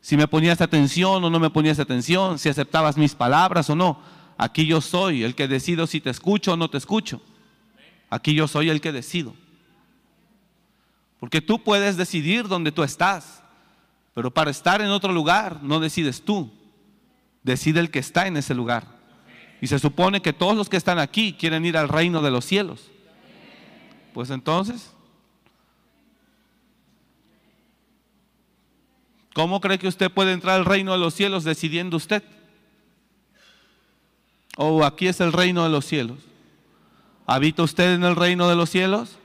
si 0.00 0.16
me 0.16 0.28
ponías 0.28 0.60
atención 0.60 1.24
o 1.24 1.28
no 1.28 1.40
me 1.40 1.50
ponías 1.50 1.80
atención, 1.80 2.38
si 2.38 2.48
aceptabas 2.48 2.96
mis 2.96 3.16
palabras 3.16 3.68
o 3.68 3.74
no. 3.74 4.00
Aquí 4.38 4.64
yo 4.64 4.80
soy 4.80 5.24
el 5.24 5.34
que 5.34 5.48
decido 5.48 5.88
si 5.88 6.00
te 6.00 6.10
escucho 6.10 6.52
o 6.52 6.56
no 6.56 6.70
te 6.70 6.78
escucho. 6.78 7.20
Aquí 8.10 8.32
yo 8.32 8.46
soy 8.46 8.70
el 8.70 8.80
que 8.80 8.92
decido. 8.92 9.34
Porque 11.18 11.40
tú 11.40 11.64
puedes 11.64 11.96
decidir 11.96 12.46
dónde 12.46 12.70
tú 12.70 12.84
estás, 12.84 13.42
pero 14.14 14.30
para 14.30 14.52
estar 14.52 14.80
en 14.80 14.90
otro 14.90 15.12
lugar 15.12 15.64
no 15.64 15.80
decides 15.80 16.24
tú, 16.24 16.52
decide 17.42 17.80
el 17.80 17.90
que 17.90 17.98
está 17.98 18.28
en 18.28 18.36
ese 18.36 18.54
lugar. 18.54 18.86
Y 19.60 19.66
se 19.66 19.80
supone 19.80 20.22
que 20.22 20.32
todos 20.32 20.56
los 20.56 20.68
que 20.68 20.76
están 20.76 21.00
aquí 21.00 21.32
quieren 21.32 21.64
ir 21.64 21.76
al 21.76 21.88
reino 21.88 22.22
de 22.22 22.30
los 22.30 22.44
cielos. 22.44 22.91
Pues 24.12 24.30
entonces, 24.30 24.92
¿cómo 29.34 29.60
cree 29.60 29.78
que 29.78 29.88
usted 29.88 30.10
puede 30.10 30.32
entrar 30.32 30.56
al 30.56 30.64
reino 30.64 30.92
de 30.92 30.98
los 30.98 31.14
cielos 31.14 31.44
decidiendo 31.44 31.96
usted? 31.96 32.22
O 34.56 34.66
oh, 34.66 34.84
aquí 34.84 35.06
es 35.06 35.20
el 35.20 35.32
reino 35.32 35.64
de 35.64 35.70
los 35.70 35.86
cielos. 35.86 36.18
¿Habita 37.26 37.62
usted 37.62 37.94
en 37.94 38.04
el 38.04 38.16
reino 38.16 38.48
de 38.48 38.56
los 38.56 38.68
cielos? 38.68 39.18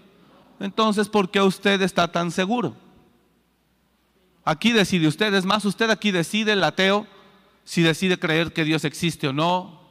Entonces, 0.59 1.09
¿por 1.09 1.29
qué 1.29 1.41
usted 1.41 1.81
está 1.81 2.11
tan 2.11 2.31
seguro? 2.31 2.75
Aquí 4.45 4.71
decide 4.71 5.07
usted, 5.07 5.33
es 5.33 5.45
más, 5.45 5.65
usted 5.65 5.89
aquí 5.89 6.11
decide 6.11 6.53
el 6.53 6.63
ateo 6.63 7.05
si 7.65 7.81
decide 7.81 8.17
creer 8.17 8.53
que 8.53 8.63
Dios 8.63 8.85
existe 8.85 9.27
o 9.27 9.33
no, 9.33 9.81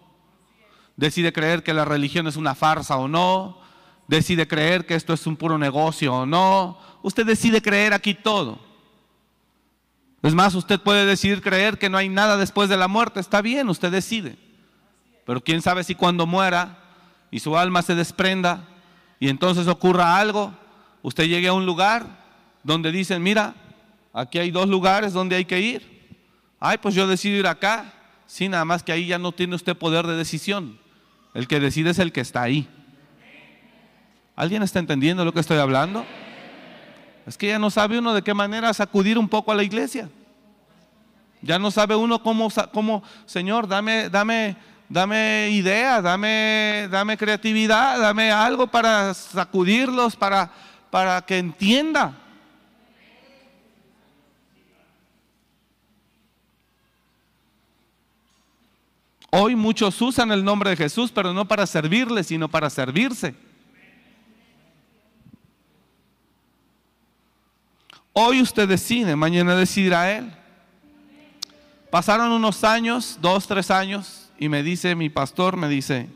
decide 0.97 1.35
creer 1.35 1.63
que 1.63 1.75
la 1.75 1.85
religión 1.85 2.27
es 2.27 2.37
una 2.37 2.55
farsa 2.55 2.97
o 2.97 3.07
no, 3.07 3.61
decide 4.09 4.47
creer 4.47 4.87
que 4.87 4.95
esto 4.95 5.13
es 5.13 5.27
un 5.27 5.37
puro 5.37 5.59
negocio 5.59 6.15
o 6.15 6.27
no, 6.27 6.79
usted 7.03 7.27
decide 7.27 7.61
creer 7.61 7.93
aquí 7.93 8.15
todo. 8.15 8.59
Es 10.23 10.35
más, 10.35 10.55
usted 10.55 10.81
puede 10.81 11.07
decidir 11.07 11.41
creer 11.41 11.79
que 11.79 11.89
no 11.89 11.99
hay 11.99 12.09
nada 12.09 12.37
después 12.37 12.69
de 12.69 12.77
la 12.77 12.89
muerte, 12.89 13.21
está 13.21 13.43
bien, 13.43 13.69
usted 13.69 13.93
decide. 13.93 14.37
Pero 15.25 15.41
quién 15.41 15.63
sabe 15.63 15.85
si 15.85 15.95
cuando 15.95 16.27
muera 16.27 16.79
y 17.31 17.41
su 17.41 17.57
alma 17.57 17.83
se 17.83 17.95
desprenda 17.95 18.69
y 19.19 19.29
entonces 19.29 19.67
ocurra 19.67 20.19
algo, 20.19 20.53
usted 21.03 21.25
llegue 21.25 21.49
a 21.49 21.53
un 21.53 21.67
lugar 21.67 22.07
donde 22.63 22.93
dicen, 22.93 23.23
mira, 23.23 23.55
aquí 24.13 24.39
hay 24.39 24.51
dos 24.51 24.69
lugares 24.69 25.13
donde 25.13 25.37
hay 25.37 25.45
que 25.45 25.61
ir. 25.61 25.97
Ay, 26.59 26.79
pues 26.79 26.95
yo 26.95 27.07
decido 27.07 27.37
ir 27.37 27.47
acá. 27.47 27.93
Sí, 28.27 28.49
nada 28.49 28.65
más 28.65 28.83
que 28.83 28.93
ahí 28.93 29.07
ya 29.07 29.19
no 29.19 29.33
tiene 29.33 29.55
usted 29.55 29.77
poder 29.77 30.07
de 30.07 30.17
decisión. 30.17 30.79
El 31.35 31.47
que 31.47 31.61
decide 31.61 31.91
es 31.91 31.99
el 31.99 32.13
que 32.13 32.21
está 32.21 32.43
ahí. 32.43 32.69
¿Alguien 34.37 34.63
está 34.63 34.79
entendiendo 34.79 35.25
lo 35.25 35.33
que 35.33 35.41
estoy 35.41 35.57
hablando? 35.57 36.05
Es 37.27 37.39
que 37.39 37.49
ya 37.49 37.59
no 37.59 37.71
sabe 37.71 37.99
uno 37.99 38.13
de 38.13 38.21
qué 38.21 38.35
manera 38.35 38.73
sacudir 38.75 39.19
un 39.19 39.31
poco 39.31 39.51
a 39.51 39.55
la 39.55 39.63
iglesia. 39.63 40.11
Ya 41.41 41.59
no 41.59 41.71
sabe 41.71 41.97
uno 41.97 42.23
cómo, 42.23 42.51
cómo 42.71 43.03
Señor, 43.25 43.67
dame, 43.67 44.11
dame, 44.11 44.57
dame 44.91 45.49
idea, 45.51 46.03
dame, 46.03 46.87
dame 46.91 47.17
creatividad, 47.17 47.99
dame 47.99 48.31
algo 48.31 48.67
para 48.67 49.15
sacudirlos, 49.15 50.15
para, 50.15 50.51
para 50.91 51.23
que 51.23 51.39
entienda. 51.39 52.15
Hoy 59.31 59.57
muchos 59.57 60.01
usan 60.03 60.31
el 60.31 60.45
nombre 60.45 60.71
de 60.71 60.77
Jesús, 60.77 61.11
pero 61.11 61.33
no 61.33 61.49
para 61.49 61.67
servirle, 61.67 62.23
sino 62.23 62.49
para 62.49 62.69
servirse. 62.69 63.46
Hoy 68.19 68.41
usted 68.41 68.67
decide, 68.67 69.15
mañana 69.15 69.55
decidirá 69.55 70.11
Él. 70.17 70.33
Pasaron 71.91 72.33
unos 72.33 72.65
años, 72.65 73.19
dos, 73.21 73.47
tres 73.47 73.71
años, 73.71 74.31
y 74.39 74.49
me 74.49 74.63
dice 74.63 74.95
mi 74.95 75.11
pastor, 75.11 75.59
me 75.59 75.69
dice, 75.69 76.09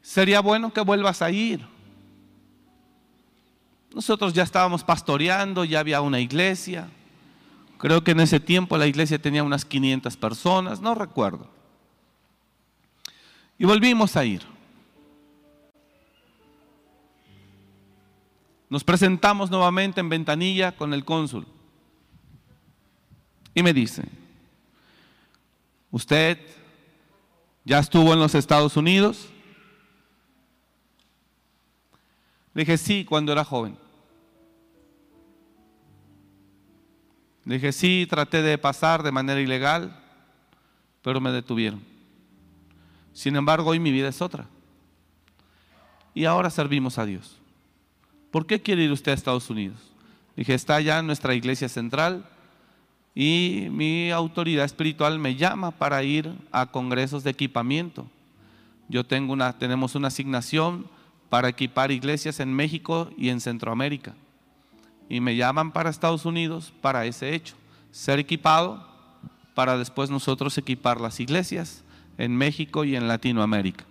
sería 0.00 0.40
bueno 0.40 0.72
que 0.72 0.80
vuelvas 0.80 1.20
a 1.20 1.30
ir. 1.30 1.66
Nosotros 3.94 4.32
ya 4.32 4.42
estábamos 4.42 4.82
pastoreando, 4.82 5.66
ya 5.66 5.80
había 5.80 6.00
una 6.00 6.18
iglesia. 6.18 6.88
Creo 7.76 8.02
que 8.02 8.12
en 8.12 8.20
ese 8.20 8.40
tiempo 8.40 8.78
la 8.78 8.86
iglesia 8.86 9.20
tenía 9.20 9.42
unas 9.42 9.66
500 9.66 10.16
personas, 10.16 10.80
no 10.80 10.94
recuerdo. 10.94 11.46
Y 13.58 13.66
volvimos 13.66 14.16
a 14.16 14.24
ir. 14.24 14.40
Nos 18.70 18.84
presentamos 18.84 19.50
nuevamente 19.50 20.00
en 20.00 20.08
ventanilla 20.08 20.76
con 20.76 20.94
el 20.94 21.04
cónsul. 21.04 21.44
Y 23.52 23.64
me 23.64 23.74
dice, 23.74 24.04
¿usted 25.90 26.38
ya 27.64 27.80
estuvo 27.80 28.12
en 28.12 28.20
los 28.20 28.36
Estados 28.36 28.76
Unidos? 28.76 29.28
Dije, 32.54 32.78
sí, 32.78 33.04
cuando 33.04 33.32
era 33.32 33.44
joven. 33.44 33.76
Dije, 37.44 37.72
sí, 37.72 38.06
traté 38.08 38.40
de 38.40 38.56
pasar 38.56 39.02
de 39.02 39.10
manera 39.10 39.40
ilegal, 39.40 40.00
pero 41.02 41.20
me 41.20 41.32
detuvieron. 41.32 41.82
Sin 43.12 43.34
embargo, 43.34 43.70
hoy 43.70 43.80
mi 43.80 43.90
vida 43.90 44.08
es 44.08 44.22
otra. 44.22 44.46
Y 46.14 46.24
ahora 46.24 46.50
servimos 46.50 46.98
a 46.98 47.04
Dios. 47.04 47.39
¿Por 48.30 48.46
qué 48.46 48.60
quiere 48.60 48.84
ir 48.84 48.92
usted 48.92 49.12
a 49.12 49.14
Estados 49.14 49.50
Unidos? 49.50 49.78
Dije, 50.36 50.54
está 50.54 50.76
allá 50.76 51.02
nuestra 51.02 51.34
iglesia 51.34 51.68
central 51.68 52.24
y 53.14 53.66
mi 53.70 54.10
autoridad 54.10 54.64
espiritual 54.64 55.18
me 55.18 55.36
llama 55.36 55.72
para 55.72 56.02
ir 56.02 56.32
a 56.52 56.66
congresos 56.66 57.24
de 57.24 57.30
equipamiento. 57.30 58.06
Yo 58.88 59.04
tengo 59.04 59.32
una, 59.32 59.58
tenemos 59.58 59.94
una 59.94 60.08
asignación 60.08 60.86
para 61.28 61.48
equipar 61.48 61.90
iglesias 61.90 62.40
en 62.40 62.52
México 62.54 63.10
y 63.16 63.28
en 63.28 63.40
Centroamérica 63.40 64.14
y 65.10 65.20
me 65.20 65.34
llaman 65.36 65.72
para 65.72 65.90
Estados 65.90 66.24
Unidos 66.24 66.72
para 66.80 67.04
ese 67.04 67.34
hecho, 67.34 67.56
ser 67.90 68.20
equipado 68.20 68.86
para 69.54 69.76
después 69.76 70.08
nosotros 70.08 70.56
equipar 70.56 71.00
las 71.00 71.18
iglesias 71.18 71.82
en 72.16 72.34
México 72.36 72.84
y 72.84 72.94
en 72.94 73.08
Latinoamérica. 73.08 73.84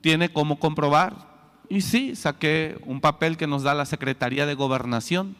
Tiene 0.00 0.28
cómo 0.32 0.60
comprobar. 0.60 1.25
Y 1.68 1.80
sí, 1.80 2.14
saqué 2.14 2.78
un 2.84 3.00
papel 3.00 3.36
que 3.36 3.46
nos 3.46 3.62
da 3.62 3.74
la 3.74 3.86
Secretaría 3.86 4.46
de 4.46 4.54
Gobernación 4.54 5.36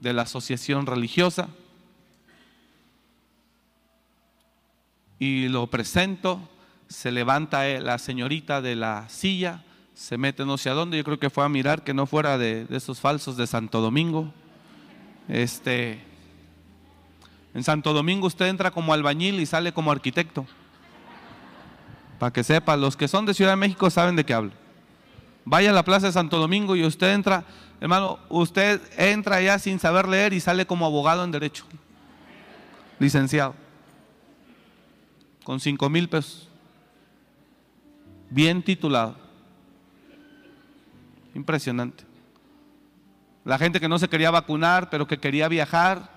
de 0.00 0.12
la 0.12 0.22
Asociación 0.22 0.86
Religiosa 0.86 1.48
y 5.18 5.48
lo 5.48 5.66
presento, 5.68 6.40
se 6.88 7.10
levanta 7.10 7.64
la 7.80 7.98
señorita 7.98 8.60
de 8.60 8.76
la 8.76 9.08
silla, 9.08 9.64
se 9.94 10.18
mete 10.18 10.44
no 10.44 10.58
sé 10.58 10.68
a 10.68 10.74
dónde, 10.74 10.98
yo 10.98 11.04
creo 11.04 11.18
que 11.18 11.30
fue 11.30 11.44
a 11.44 11.48
mirar 11.48 11.82
que 11.82 11.94
no 11.94 12.06
fuera 12.06 12.36
de, 12.36 12.66
esos 12.70 13.00
falsos 13.00 13.36
de 13.36 13.46
Santo 13.46 13.80
Domingo. 13.80 14.32
Este, 15.28 16.00
en 17.54 17.64
Santo 17.64 17.94
Domingo 17.94 18.26
usted 18.26 18.46
entra 18.46 18.70
como 18.70 18.92
albañil 18.92 19.40
y 19.40 19.46
sale 19.46 19.72
como 19.72 19.90
arquitecto. 19.90 20.46
Para 22.18 22.32
que 22.32 22.44
sepa, 22.44 22.76
los 22.76 22.96
que 22.96 23.08
son 23.08 23.26
de 23.26 23.34
Ciudad 23.34 23.52
de 23.52 23.56
México 23.56 23.90
saben 23.90 24.16
de 24.16 24.24
qué 24.24 24.34
hablo. 24.34 24.52
Vaya 25.44 25.70
a 25.70 25.72
la 25.72 25.84
plaza 25.84 26.06
de 26.06 26.12
Santo 26.12 26.38
Domingo 26.38 26.74
y 26.74 26.84
usted 26.84 27.12
entra, 27.14 27.44
hermano, 27.80 28.18
usted 28.28 28.80
entra 28.96 29.40
ya 29.40 29.58
sin 29.58 29.78
saber 29.78 30.08
leer 30.08 30.32
y 30.32 30.40
sale 30.40 30.66
como 30.66 30.86
abogado 30.86 31.24
en 31.24 31.30
derecho. 31.30 31.64
Licenciado. 32.98 33.54
Con 35.44 35.60
cinco 35.60 35.88
mil 35.88 36.08
pesos. 36.08 36.48
Bien 38.30 38.62
titulado. 38.62 39.16
Impresionante. 41.34 42.04
La 43.44 43.58
gente 43.58 43.78
que 43.78 43.88
no 43.88 43.98
se 43.98 44.08
quería 44.08 44.32
vacunar, 44.32 44.90
pero 44.90 45.06
que 45.06 45.20
quería 45.20 45.46
viajar, 45.46 46.10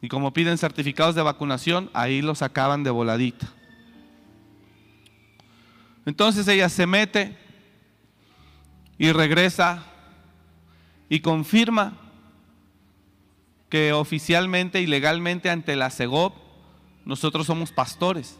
y 0.00 0.08
como 0.08 0.32
piden 0.32 0.58
certificados 0.58 1.14
de 1.14 1.22
vacunación, 1.22 1.90
ahí 1.92 2.22
los 2.22 2.38
sacaban 2.38 2.82
de 2.82 2.90
voladita. 2.90 3.46
Entonces 6.08 6.48
ella 6.48 6.70
se 6.70 6.86
mete 6.86 7.36
y 8.96 9.12
regresa 9.12 9.84
y 11.10 11.20
confirma 11.20 11.98
que 13.68 13.92
oficialmente 13.92 14.80
y 14.80 14.86
legalmente 14.86 15.50
ante 15.50 15.76
la 15.76 15.90
CEGOP 15.90 16.34
nosotros 17.04 17.46
somos 17.46 17.72
pastores. 17.72 18.38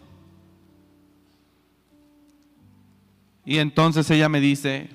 Y 3.44 3.58
entonces 3.58 4.10
ella 4.10 4.30
me 4.30 4.40
dice, 4.40 4.88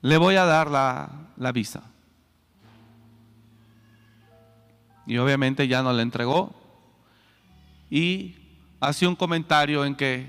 le 0.00 0.16
voy 0.16 0.36
a 0.36 0.46
dar 0.46 0.70
la, 0.70 1.52
visa. 1.52 1.82
Y 5.06 5.18
obviamente 5.18 5.68
ya 5.68 5.82
no 5.82 5.92
le 5.92 6.00
entregó. 6.00 6.54
Y 7.90 8.39
hace 8.80 9.06
un 9.06 9.14
comentario 9.14 9.84
en 9.84 9.94
que, 9.94 10.26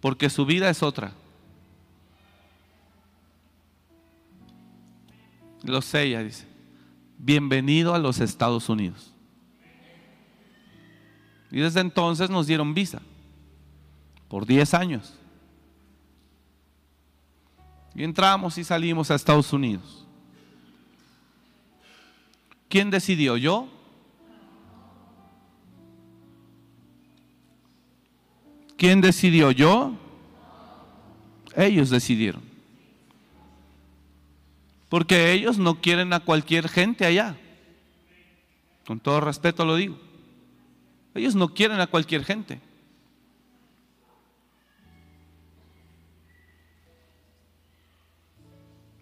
porque 0.00 0.28
su 0.28 0.44
vida 0.44 0.68
es 0.68 0.82
otra. 0.82 1.12
Lo 5.62 5.80
sé, 5.80 6.02
ella 6.02 6.22
dice. 6.22 6.46
Bienvenido 7.16 7.94
a 7.94 7.98
los 7.98 8.20
Estados 8.20 8.68
Unidos. 8.68 9.12
Y 11.50 11.60
desde 11.60 11.80
entonces 11.80 12.28
nos 12.28 12.46
dieron 12.48 12.74
visa 12.74 13.00
por 14.28 14.44
10 14.44 14.74
años. 14.74 15.14
Y 17.94 18.02
entramos 18.02 18.58
y 18.58 18.64
salimos 18.64 19.10
a 19.10 19.14
Estados 19.14 19.52
Unidos. 19.52 20.04
¿Quién 22.68 22.90
decidió? 22.90 23.36
¿Yo? 23.36 23.68
¿Quién 28.76 29.00
decidió? 29.00 29.50
¿Yo? 29.50 29.96
Ellos 31.56 31.90
decidieron. 31.90 32.42
Porque 34.88 35.32
ellos 35.32 35.58
no 35.58 35.80
quieren 35.80 36.12
a 36.12 36.20
cualquier 36.20 36.68
gente 36.68 37.04
allá. 37.04 37.36
Con 38.86 39.00
todo 39.00 39.20
respeto 39.20 39.64
lo 39.64 39.76
digo. 39.76 39.98
Ellos 41.14 41.34
no 41.34 41.48
quieren 41.54 41.80
a 41.80 41.86
cualquier 41.86 42.24
gente. 42.24 42.60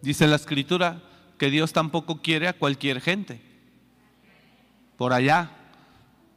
Dice 0.03 0.27
la 0.27 0.37
escritura 0.37 1.03
que 1.39 1.51
Dios 1.51 1.73
tampoco 1.73 2.21
quiere 2.21 2.49
a 2.49 2.53
cualquier 2.53 3.01
gente. 3.01 3.41
Por 4.97 5.13
allá. 5.13 5.51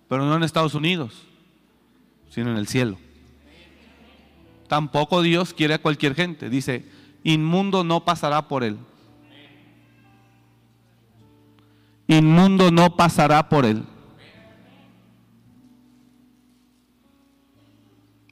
Pero 0.08 0.26
no 0.26 0.36
en 0.36 0.44
Estados 0.44 0.76
Unidos, 0.76 1.24
sino 2.30 2.52
en 2.52 2.58
el 2.58 2.68
cielo. 2.68 2.98
Tampoco 4.68 5.22
Dios 5.22 5.54
quiere 5.54 5.76
a 5.76 5.82
cualquier 5.82 6.16
gente. 6.16 6.50
Dice, 6.50 6.86
inmundo 7.24 7.84
no 7.84 8.06
pasará 8.06 8.48
por 8.48 8.64
él. 8.64 8.78
Inmundo 12.08 12.72
no 12.72 12.96
pasará 12.96 13.50
por 13.50 13.66
él. 13.66 13.84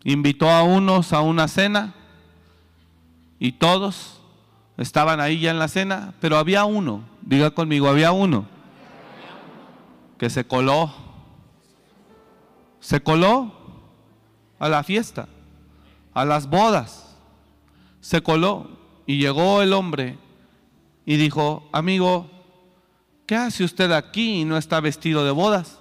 Invitó 0.04 0.50
a 0.50 0.64
unos 0.64 1.14
a 1.14 1.22
una 1.22 1.48
cena 1.48 1.94
y 3.40 3.54
todos 3.54 4.20
Estaban 4.78 5.20
ahí 5.20 5.40
ya 5.40 5.52
en 5.52 5.60
la 5.60 5.68
cena, 5.68 6.14
pero 6.20 6.38
había 6.38 6.66
uno, 6.66 7.04
diga 7.22 7.52
conmigo, 7.52 7.88
había 7.88 8.12
uno 8.12 8.48
que 10.18 10.30
se 10.30 10.46
coló. 10.46 10.92
Se 12.80 13.02
coló 13.02 13.52
a 14.60 14.68
la 14.68 14.84
fiesta, 14.84 15.30
a 16.14 16.26
las 16.26 16.49
bodas. 16.49 17.16
Se 18.01 18.22
coló 18.22 18.70
y 19.05 19.18
llegó 19.18 19.61
el 19.61 19.74
hombre 19.74 20.18
y 21.05 21.18
dijo, 21.18 21.68
amigo, 21.72 22.30
¿qué 23.26 23.36
hace 23.36 23.64
usted 23.64 23.91
aquí 23.91 24.41
y 24.41 24.45
no 24.45 24.57
está 24.57 24.80
vestido 24.80 25.26
de 25.26 25.32
bodas? 25.32 25.80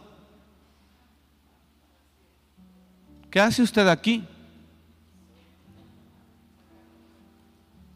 ¿Qué 3.30 3.40
hace 3.40 3.62
usted 3.62 3.88
aquí? 3.88 4.24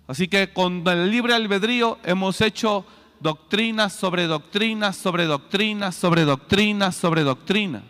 Así 0.06 0.28
que 0.28 0.52
con 0.52 0.86
el 0.86 1.10
libre 1.10 1.34
albedrío 1.34 1.98
hemos 2.04 2.40
hecho 2.40 2.86
doctrinas 3.20 3.92
sobre 3.92 4.26
doctrinas, 4.26 4.96
sobre 4.96 5.26
doctrinas, 5.26 5.94
sobre 5.94 6.24
doctrinas, 6.24 6.94
sobre 6.94 7.22
doctrina. 7.22 7.82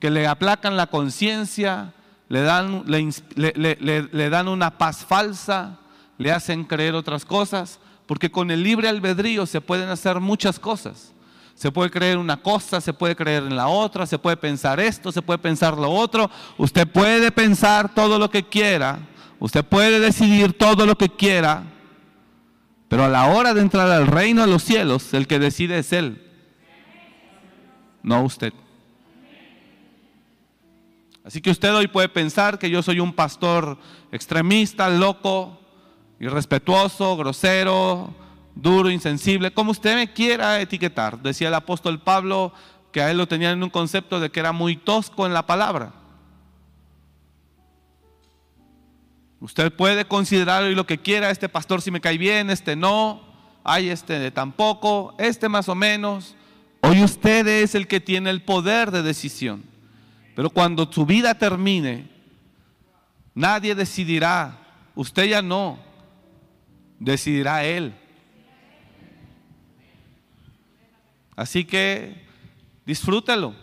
Que 0.00 0.10
le 0.10 0.26
aplacan 0.26 0.76
la 0.76 0.86
conciencia, 0.86 1.92
le 2.30 2.40
dan, 2.40 2.84
le, 2.86 4.30
dan 4.30 4.48
una 4.48 4.78
paz 4.78 5.04
falsa, 5.04 5.78
le 6.16 6.32
hacen 6.32 6.64
creer 6.64 6.94
otras 6.94 7.26
cosas, 7.26 7.78
porque 8.06 8.30
con 8.30 8.50
el 8.50 8.62
libre 8.62 8.88
albedrío 8.88 9.44
se 9.44 9.60
pueden 9.60 9.90
hacer 9.90 10.18
muchas 10.20 10.58
cosas. 10.58 11.12
Se 11.54 11.70
puede 11.70 11.90
creer 11.90 12.16
una 12.16 12.38
cosa, 12.38 12.80
se 12.80 12.94
puede 12.94 13.14
creer 13.14 13.42
en 13.42 13.54
la 13.54 13.68
otra, 13.68 14.06
se 14.06 14.18
puede 14.18 14.38
pensar 14.38 14.80
esto, 14.80 15.12
se 15.12 15.20
puede 15.20 15.38
pensar 15.38 15.76
lo 15.76 15.90
otro. 15.90 16.30
Usted 16.56 16.88
puede 16.88 17.30
pensar 17.30 17.94
todo 17.94 18.18
lo 18.18 18.30
que 18.30 18.48
quiera, 18.48 18.98
Usted 19.40 19.64
puede 19.64 20.00
decidir 20.00 20.52
todo 20.52 20.84
lo 20.84 20.96
que 20.96 21.08
quiera, 21.08 21.64
pero 22.88 23.04
a 23.04 23.08
la 23.08 23.28
hora 23.28 23.54
de 23.54 23.62
entrar 23.62 23.90
al 23.90 24.06
reino 24.06 24.42
de 24.42 24.48
los 24.48 24.62
cielos, 24.62 25.14
el 25.14 25.26
que 25.26 25.38
decide 25.38 25.78
es 25.78 25.94
Él, 25.94 26.22
no 28.02 28.22
usted. 28.22 28.52
Así 31.30 31.40
que 31.40 31.52
usted 31.52 31.72
hoy 31.72 31.86
puede 31.86 32.08
pensar 32.08 32.58
que 32.58 32.68
yo 32.68 32.82
soy 32.82 32.98
un 32.98 33.12
pastor 33.12 33.78
extremista, 34.10 34.88
loco, 34.90 35.60
irrespetuoso, 36.18 37.16
grosero, 37.16 38.12
duro, 38.56 38.90
insensible, 38.90 39.52
como 39.52 39.70
usted 39.70 39.94
me 39.94 40.12
quiera 40.12 40.60
etiquetar. 40.60 41.22
Decía 41.22 41.46
el 41.46 41.54
apóstol 41.54 42.00
Pablo 42.00 42.52
que 42.90 43.00
a 43.00 43.12
él 43.12 43.16
lo 43.16 43.28
tenían 43.28 43.52
en 43.52 43.62
un 43.62 43.70
concepto 43.70 44.18
de 44.18 44.30
que 44.30 44.40
era 44.40 44.50
muy 44.50 44.76
tosco 44.76 45.24
en 45.24 45.32
la 45.32 45.46
palabra. 45.46 45.92
Usted 49.38 49.72
puede 49.72 50.06
considerar 50.06 50.64
hoy 50.64 50.74
lo 50.74 50.84
que 50.84 50.98
quiera, 50.98 51.30
este 51.30 51.48
pastor 51.48 51.80
si 51.80 51.92
me 51.92 52.00
cae 52.00 52.18
bien, 52.18 52.50
este 52.50 52.74
no, 52.74 53.22
hay 53.62 53.88
este 53.88 54.18
de 54.18 54.32
tampoco, 54.32 55.14
este 55.16 55.48
más 55.48 55.68
o 55.68 55.76
menos. 55.76 56.34
Hoy 56.80 57.04
usted 57.04 57.46
es 57.46 57.76
el 57.76 57.86
que 57.86 58.00
tiene 58.00 58.30
el 58.30 58.42
poder 58.42 58.90
de 58.90 59.04
decisión. 59.04 59.69
Pero 60.34 60.50
cuando 60.50 60.90
su 60.90 61.04
vida 61.04 61.34
termine, 61.34 62.08
nadie 63.34 63.74
decidirá, 63.74 64.58
usted 64.94 65.24
ya 65.24 65.42
no, 65.42 65.78
decidirá 66.98 67.64
él. 67.64 67.94
Así 71.36 71.64
que 71.64 72.26
disfrútelo. 72.84 73.54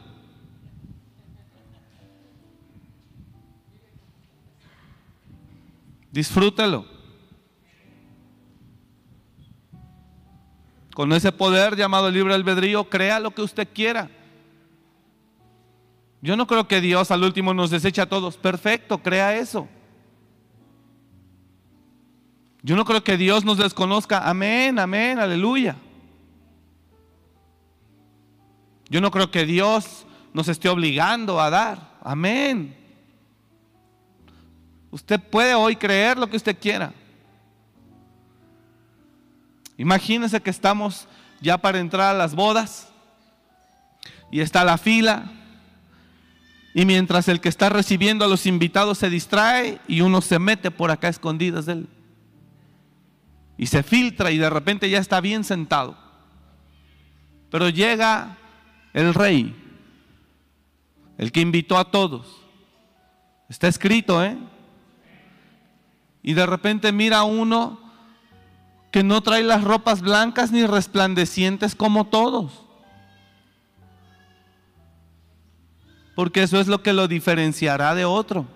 Disfrútelo. 6.11 6.85
Con 10.95 11.13
ese 11.13 11.31
poder 11.31 11.75
llamado 11.75 12.09
libre 12.09 12.33
albedrío, 12.33 12.89
crea 12.89 13.19
lo 13.19 13.29
que 13.29 13.43
usted 13.43 13.67
quiera. 13.71 14.09
Yo 16.21 16.35
no 16.35 16.47
creo 16.47 16.67
que 16.67 16.81
Dios 16.81 17.11
al 17.11 17.23
último 17.23 17.53
nos 17.53 17.69
deseche 17.69 18.01
a 18.01 18.09
todos. 18.09 18.37
Perfecto, 18.37 18.97
crea 18.99 19.37
eso. 19.37 19.67
Yo 22.63 22.75
no 22.75 22.85
creo 22.85 23.03
que 23.03 23.17
Dios 23.17 23.45
nos 23.45 23.57
desconozca. 23.57 24.27
Amén, 24.27 24.79
amén, 24.79 25.19
aleluya. 25.19 25.75
Yo 28.89 28.99
no 28.99 29.11
creo 29.11 29.29
que 29.29 29.45
Dios 29.45 30.05
nos 30.33 30.47
esté 30.47 30.69
obligando 30.69 31.39
a 31.39 31.49
dar. 31.49 31.97
Amén. 32.01 32.75
Usted 34.89 35.19
puede 35.19 35.53
hoy 35.53 35.75
creer 35.75 36.17
lo 36.17 36.29
que 36.29 36.37
usted 36.37 36.57
quiera. 36.57 36.93
Imagínense 39.77 40.41
que 40.41 40.49
estamos 40.49 41.07
ya 41.39 41.57
para 41.57 41.79
entrar 41.79 42.15
a 42.15 42.17
las 42.17 42.33
bodas 42.33 42.91
y 44.31 44.39
está 44.39 44.63
la 44.63 44.77
fila 44.77 45.36
y 46.77 46.85
mientras 46.85 47.27
el 47.27 47.41
que 47.41 47.49
está 47.49 47.69
recibiendo 47.69 48.23
a 48.23 48.27
los 48.27 48.45
invitados 48.45 48.99
se 48.99 49.09
distrae 49.09 49.81
y 49.87 50.01
uno 50.01 50.21
se 50.21 50.37
mete 50.37 50.69
por 50.69 50.91
acá 50.91 51.07
escondidas 51.07 51.65
de 51.65 51.73
él 51.73 51.89
y 53.57 53.65
se 53.65 53.81
filtra 53.81 54.29
y 54.29 54.37
de 54.37 54.47
repente 54.47 54.87
ya 54.87 54.99
está 54.99 55.19
bien 55.19 55.43
sentado. 55.43 55.97
Pero 57.49 57.69
llega 57.69 58.37
el 58.93 59.15
rey, 59.15 59.55
el 61.17 61.31
que 61.31 61.41
invitó 61.41 61.79
a 61.79 61.89
todos. 61.89 62.45
Está 63.49 63.67
escrito, 63.67 64.23
¿eh? 64.23 64.37
y 66.21 66.35
de 66.35 66.45
repente 66.45 66.91
mira 66.91 67.23
uno 67.23 67.79
que 68.91 69.01
no 69.01 69.21
trae 69.21 69.41
las 69.41 69.63
ropas 69.63 70.01
blancas 70.01 70.51
ni 70.51 70.63
resplandecientes 70.63 71.73
como 71.73 72.05
todos. 72.05 72.66
Porque 76.17 76.41
eso 76.41 76.59
es 76.59 76.65
lo 76.65 76.81
que 76.81 76.93
lo 76.93 77.07
diferenciará 77.07 77.93
de 77.93 78.03
otro. 78.03 78.47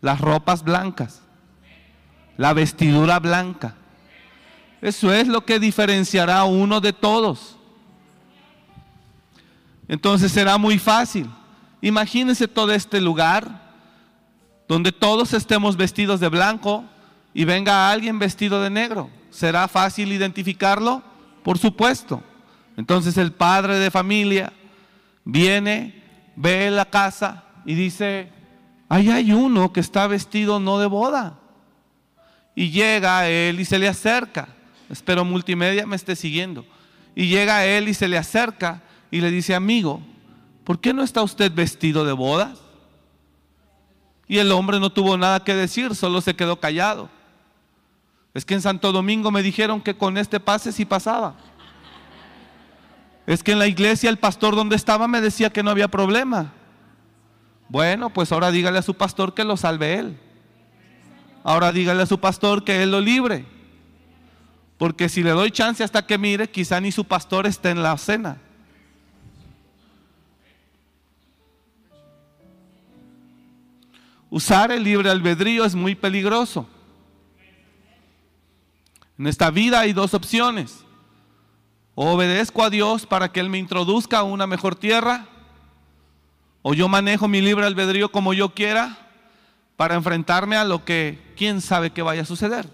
Las 0.00 0.22
ropas 0.22 0.64
blancas, 0.64 1.20
la 2.38 2.54
vestidura 2.54 3.18
blanca. 3.18 3.74
Eso 4.80 5.12
es 5.12 5.28
lo 5.28 5.44
que 5.44 5.60
diferenciará 5.60 6.38
a 6.38 6.44
uno 6.44 6.80
de 6.80 6.94
todos. 6.94 7.58
Entonces 9.86 10.32
será 10.32 10.56
muy 10.56 10.78
fácil. 10.78 11.28
Imagínense 11.82 12.48
todo 12.48 12.72
este 12.72 12.98
lugar 12.98 13.60
donde 14.66 14.92
todos 14.92 15.34
estemos 15.34 15.76
vestidos 15.76 16.20
de 16.20 16.28
blanco 16.28 16.86
y 17.34 17.44
venga 17.44 17.90
alguien 17.90 18.18
vestido 18.18 18.62
de 18.62 18.70
negro. 18.70 19.10
¿Será 19.28 19.68
fácil 19.68 20.10
identificarlo? 20.10 21.02
Por 21.42 21.58
supuesto. 21.58 22.22
Entonces 22.78 23.18
el 23.18 23.32
padre 23.32 23.78
de 23.78 23.90
familia 23.90 24.54
viene, 25.24 26.02
ve 26.36 26.70
la 26.70 26.84
casa 26.84 27.44
y 27.64 27.74
dice, 27.74 28.30
ahí 28.88 29.10
hay 29.10 29.32
uno 29.32 29.72
que 29.72 29.80
está 29.80 30.06
vestido 30.06 30.60
no 30.60 30.78
de 30.78 30.86
boda. 30.86 31.38
Y 32.54 32.70
llega 32.70 33.28
él 33.28 33.60
y 33.60 33.64
se 33.64 33.78
le 33.78 33.88
acerca. 33.88 34.48
Espero 34.90 35.24
multimedia 35.24 35.86
me 35.86 35.96
esté 35.96 36.16
siguiendo. 36.16 36.66
Y 37.14 37.28
llega 37.28 37.64
él 37.64 37.88
y 37.88 37.94
se 37.94 38.08
le 38.08 38.18
acerca 38.18 38.82
y 39.10 39.20
le 39.20 39.30
dice, 39.30 39.54
amigo, 39.54 40.02
¿por 40.64 40.80
qué 40.80 40.92
no 40.92 41.02
está 41.02 41.22
usted 41.22 41.52
vestido 41.52 42.04
de 42.04 42.12
bodas? 42.12 42.60
Y 44.28 44.38
el 44.38 44.50
hombre 44.52 44.80
no 44.80 44.90
tuvo 44.90 45.16
nada 45.16 45.44
que 45.44 45.54
decir, 45.54 45.94
solo 45.94 46.20
se 46.20 46.34
quedó 46.34 46.58
callado. 46.58 47.10
Es 48.34 48.44
que 48.46 48.54
en 48.54 48.62
Santo 48.62 48.92
Domingo 48.92 49.30
me 49.30 49.42
dijeron 49.42 49.80
que 49.80 49.94
con 49.94 50.16
este 50.16 50.40
pase 50.40 50.72
sí 50.72 50.84
pasaba. 50.84 51.36
Es 53.26 53.42
que 53.42 53.52
en 53.52 53.58
la 53.58 53.66
iglesia 53.66 54.10
el 54.10 54.18
pastor 54.18 54.56
donde 54.56 54.76
estaba 54.76 55.06
me 55.06 55.20
decía 55.20 55.50
que 55.50 55.62
no 55.62 55.70
había 55.70 55.88
problema. 55.88 56.52
Bueno, 57.68 58.10
pues 58.10 58.32
ahora 58.32 58.50
dígale 58.50 58.78
a 58.78 58.82
su 58.82 58.94
pastor 58.94 59.34
que 59.34 59.44
lo 59.44 59.56
salve 59.56 59.98
él. 59.98 60.18
Ahora 61.44 61.72
dígale 61.72 62.02
a 62.02 62.06
su 62.06 62.18
pastor 62.18 62.64
que 62.64 62.82
él 62.82 62.90
lo 62.90 63.00
libre. 63.00 63.46
Porque 64.76 65.08
si 65.08 65.22
le 65.22 65.30
doy 65.30 65.50
chance 65.50 65.84
hasta 65.84 66.04
que 66.06 66.18
mire, 66.18 66.50
quizá 66.50 66.80
ni 66.80 66.90
su 66.90 67.04
pastor 67.04 67.46
esté 67.46 67.70
en 67.70 67.82
la 67.82 67.96
cena. 67.96 68.38
Usar 74.28 74.72
el 74.72 74.82
libre 74.82 75.10
albedrío 75.10 75.64
es 75.64 75.74
muy 75.74 75.94
peligroso. 75.94 76.66
En 79.18 79.26
esta 79.26 79.50
vida 79.50 79.80
hay 79.80 79.92
dos 79.92 80.14
opciones. 80.14 80.84
Obedezco 81.94 82.64
a 82.64 82.70
Dios 82.70 83.06
para 83.06 83.30
que 83.30 83.40
Él 83.40 83.50
me 83.50 83.58
introduzca 83.58 84.18
a 84.18 84.22
una 84.22 84.46
mejor 84.46 84.74
tierra, 84.74 85.26
o 86.62 86.74
yo 86.74 86.88
manejo 86.88 87.28
mi 87.28 87.40
libre 87.40 87.66
albedrío 87.66 88.10
como 88.10 88.32
yo 88.32 88.54
quiera 88.54 88.98
para 89.76 89.94
enfrentarme 89.96 90.56
a 90.56 90.64
lo 90.64 90.84
que 90.84 91.18
quién 91.36 91.60
sabe 91.60 91.90
que 91.90 92.02
vaya 92.02 92.22
a 92.22 92.26
suceder. 92.26 92.68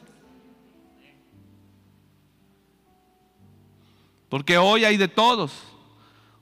Porque 4.28 4.58
hoy 4.58 4.84
hay 4.84 4.98
de 4.98 5.08
todos. 5.08 5.52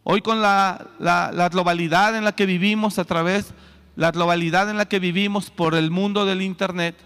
Hoy 0.03 0.21
con 0.21 0.43
la, 0.43 0.89
la, 0.99 1.49
globalidad 1.49 2.17
en 2.17 2.25
la 2.25 2.35
que 2.35 2.47
vivimos 2.47 2.99
a 2.99 3.05
través, 3.05 3.55
la 3.97 4.11
globalidad 4.11 4.69
en 4.69 4.77
la 4.77 4.87
que 4.87 4.99
vivimos 4.99 5.51
por 5.51 5.75
el 5.75 5.91
mundo 5.91 6.27
del 6.27 6.43
Internet, 6.43 6.97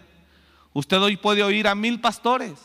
usted 0.72 1.00
hoy 1.00 1.16
puede 1.16 1.42
oír 1.42 1.68
a 1.68 1.74
mil 1.74 2.00
pastores, 2.00 2.58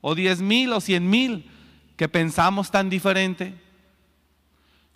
o 0.00 0.14
diez 0.14 0.40
mil, 0.40 0.72
o 0.72 0.80
cien 0.80 1.08
mil, 1.10 1.50
que 1.98 2.08
pensamos 2.08 2.70
tan 2.70 2.88
diferente. 2.88 3.52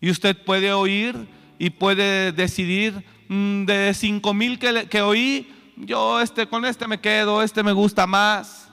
Y 0.00 0.08
usted 0.08 0.36
puede 0.44 0.72
oír 0.72 1.28
y 1.58 1.70
puede 1.70 2.30
decidir 2.30 3.04
mm, 3.28 3.64
de 3.64 3.92
cinco 3.92 4.32
mil 4.32 4.58
que, 4.58 4.86
que 4.88 5.02
oí, 5.02 5.52
yo 5.76 6.20
este, 6.20 6.46
con 6.46 6.64
este 6.64 6.86
me 6.86 7.00
quedo, 7.00 7.42
este 7.42 7.64
me 7.64 7.72
gusta 7.72 8.06
más. 8.06 8.70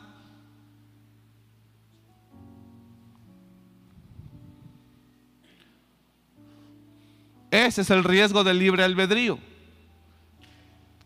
Ese 7.50 7.82
es 7.82 7.90
el 7.90 8.04
riesgo 8.04 8.44
del 8.44 8.60
libre 8.60 8.84
albedrío. 8.84 9.40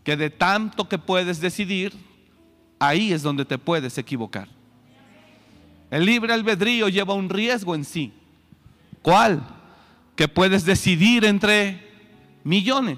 Que 0.03 0.17
de 0.17 0.29
tanto 0.29 0.89
que 0.89 0.99
puedes 0.99 1.39
decidir, 1.39 1.93
ahí 2.79 3.13
es 3.13 3.23
donde 3.23 3.45
te 3.45 3.57
puedes 3.57 3.97
equivocar. 3.97 4.49
El 5.93 6.07
libre 6.07 6.33
albedrío 6.33 6.89
lleva 6.89 7.13
un 7.13 7.29
riesgo 7.29 7.75
en 7.75 7.85
sí. 7.85 8.11
¿Cuál? 9.03 9.43
Que 10.15 10.27
puedes 10.27 10.65
decidir 10.65 11.23
entre 11.23 11.87
millones. 12.43 12.97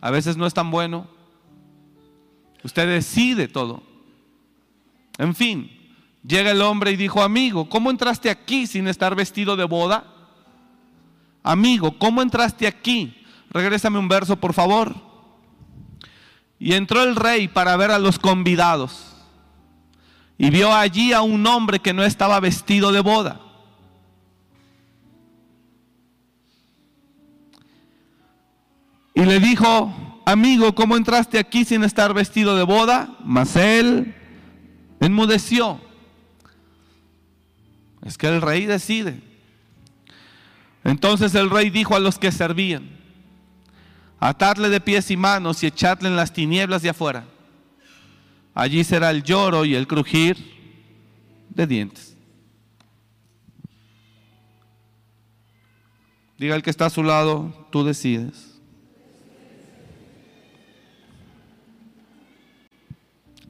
A 0.00 0.10
veces 0.10 0.36
no 0.36 0.48
es 0.48 0.54
tan 0.54 0.72
bueno. 0.72 1.06
Usted 2.64 2.88
decide 2.88 3.46
todo. 3.46 3.84
En 5.16 5.36
fin, 5.36 5.70
llega 6.26 6.50
el 6.50 6.60
hombre 6.60 6.90
y 6.90 6.96
dijo, 6.96 7.22
amigo, 7.22 7.68
¿cómo 7.68 7.88
entraste 7.88 8.30
aquí 8.30 8.66
sin 8.66 8.88
estar 8.88 9.14
vestido 9.14 9.54
de 9.54 9.62
boda? 9.62 10.10
amigo, 11.44 11.96
¿cómo 12.00 12.20
entraste 12.20 12.66
aquí? 12.66 13.24
Regrésame 13.50 14.00
un 14.00 14.08
verso, 14.08 14.34
por 14.34 14.54
favor. 14.54 14.92
Y 16.58 16.72
entró 16.72 17.04
el 17.04 17.14
rey 17.14 17.46
para 17.46 17.76
ver 17.76 17.92
a 17.92 18.00
los 18.00 18.18
convidados. 18.18 19.13
Y 20.36 20.50
vio 20.50 20.74
allí 20.74 21.12
a 21.12 21.22
un 21.22 21.46
hombre 21.46 21.78
que 21.78 21.92
no 21.92 22.04
estaba 22.04 22.40
vestido 22.40 22.92
de 22.92 23.00
boda. 23.00 23.40
Y 29.14 29.24
le 29.24 29.38
dijo, 29.38 29.94
amigo, 30.26 30.74
¿cómo 30.74 30.96
entraste 30.96 31.38
aquí 31.38 31.64
sin 31.64 31.84
estar 31.84 32.12
vestido 32.12 32.56
de 32.56 32.64
boda? 32.64 33.16
Mas 33.24 33.54
él 33.54 34.12
enmudeció. 34.98 35.80
Es 38.04 38.18
que 38.18 38.26
el 38.26 38.42
rey 38.42 38.66
decide. 38.66 39.20
Entonces 40.82 41.34
el 41.34 41.48
rey 41.48 41.70
dijo 41.70 41.94
a 41.94 42.00
los 42.00 42.18
que 42.18 42.32
servían, 42.32 42.90
atadle 44.20 44.68
de 44.68 44.80
pies 44.80 45.10
y 45.10 45.16
manos 45.16 45.62
y 45.62 45.66
echadle 45.66 46.08
en 46.08 46.16
las 46.16 46.32
tinieblas 46.32 46.82
de 46.82 46.90
afuera. 46.90 47.24
Allí 48.54 48.84
será 48.84 49.10
el 49.10 49.24
lloro 49.24 49.64
y 49.64 49.74
el 49.74 49.86
crujir 49.88 50.36
de 51.50 51.66
dientes. 51.66 52.16
Diga 56.38 56.54
el 56.54 56.62
que 56.62 56.70
está 56.70 56.86
a 56.86 56.90
su 56.90 57.02
lado, 57.02 57.66
tú 57.70 57.84
decides. 57.84 58.60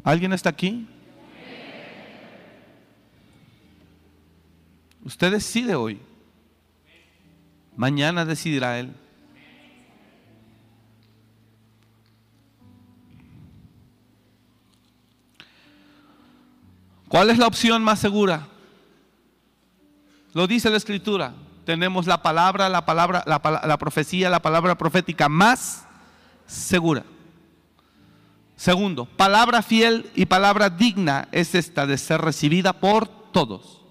¿Alguien 0.02 0.32
está 0.32 0.50
aquí? 0.50 0.86
Usted 5.02 5.32
decide 5.32 5.74
hoy. 5.74 6.00
Mañana 7.76 8.24
decidirá 8.24 8.78
Él. 8.78 8.94
¿Cuál 17.14 17.30
es 17.30 17.38
la 17.38 17.46
opción 17.46 17.84
más 17.84 18.00
segura? 18.00 18.48
Lo 20.32 20.48
dice 20.48 20.68
la 20.68 20.78
escritura. 20.78 21.32
Tenemos 21.64 22.08
la 22.08 22.22
palabra, 22.22 22.68
la 22.68 22.84
palabra, 22.84 23.22
la, 23.24 23.40
la, 23.64 23.78
profecía, 23.78 24.28
la 24.28 24.42
palabra 24.42 24.76
profética 24.76 25.28
más 25.28 25.86
segura. 26.44 27.04
Segundo, 28.56 29.04
palabra 29.04 29.62
fiel 29.62 30.10
y 30.16 30.26
palabra 30.26 30.70
digna 30.70 31.28
es 31.30 31.54
esta 31.54 31.86
de 31.86 31.98
ser 31.98 32.20
recibida 32.20 32.72
por 32.72 33.06
todos 33.06 33.84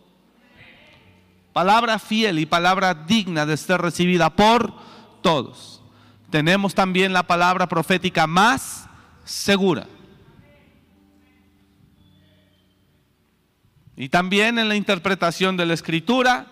palabra 1.54 1.98
fiel 2.00 2.40
y 2.40 2.46
palabra 2.46 2.94
digna 2.94 3.46
de 3.46 3.56
ser 3.56 3.80
recibida 3.80 4.32
por 4.32 4.74
todos. 5.22 5.82
Tenemos 6.30 6.76
también 6.76 7.14
la 7.14 7.24
palabra 7.24 7.68
profética 7.68 8.28
más 8.28 8.90
segura. 9.24 9.88
Y 13.96 14.10
también 14.10 14.58
en 14.58 14.70
la 14.70 14.76
interpretación 14.76 15.58
de 15.58 15.66
la 15.66 15.74
escritura, 15.74 16.48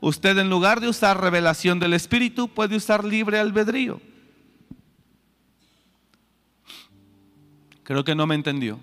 usted 0.00 0.38
en 0.38 0.50
lugar 0.50 0.80
de 0.80 0.88
usar 0.88 1.20
revelación 1.20 1.80
del 1.80 1.94
Espíritu, 1.94 2.48
puede 2.48 2.76
usar 2.76 3.04
libre 3.04 3.38
albedrío. 3.38 4.00
Creo 7.82 8.04
que 8.04 8.14
no 8.14 8.26
me 8.26 8.34
entendió. 8.34 8.78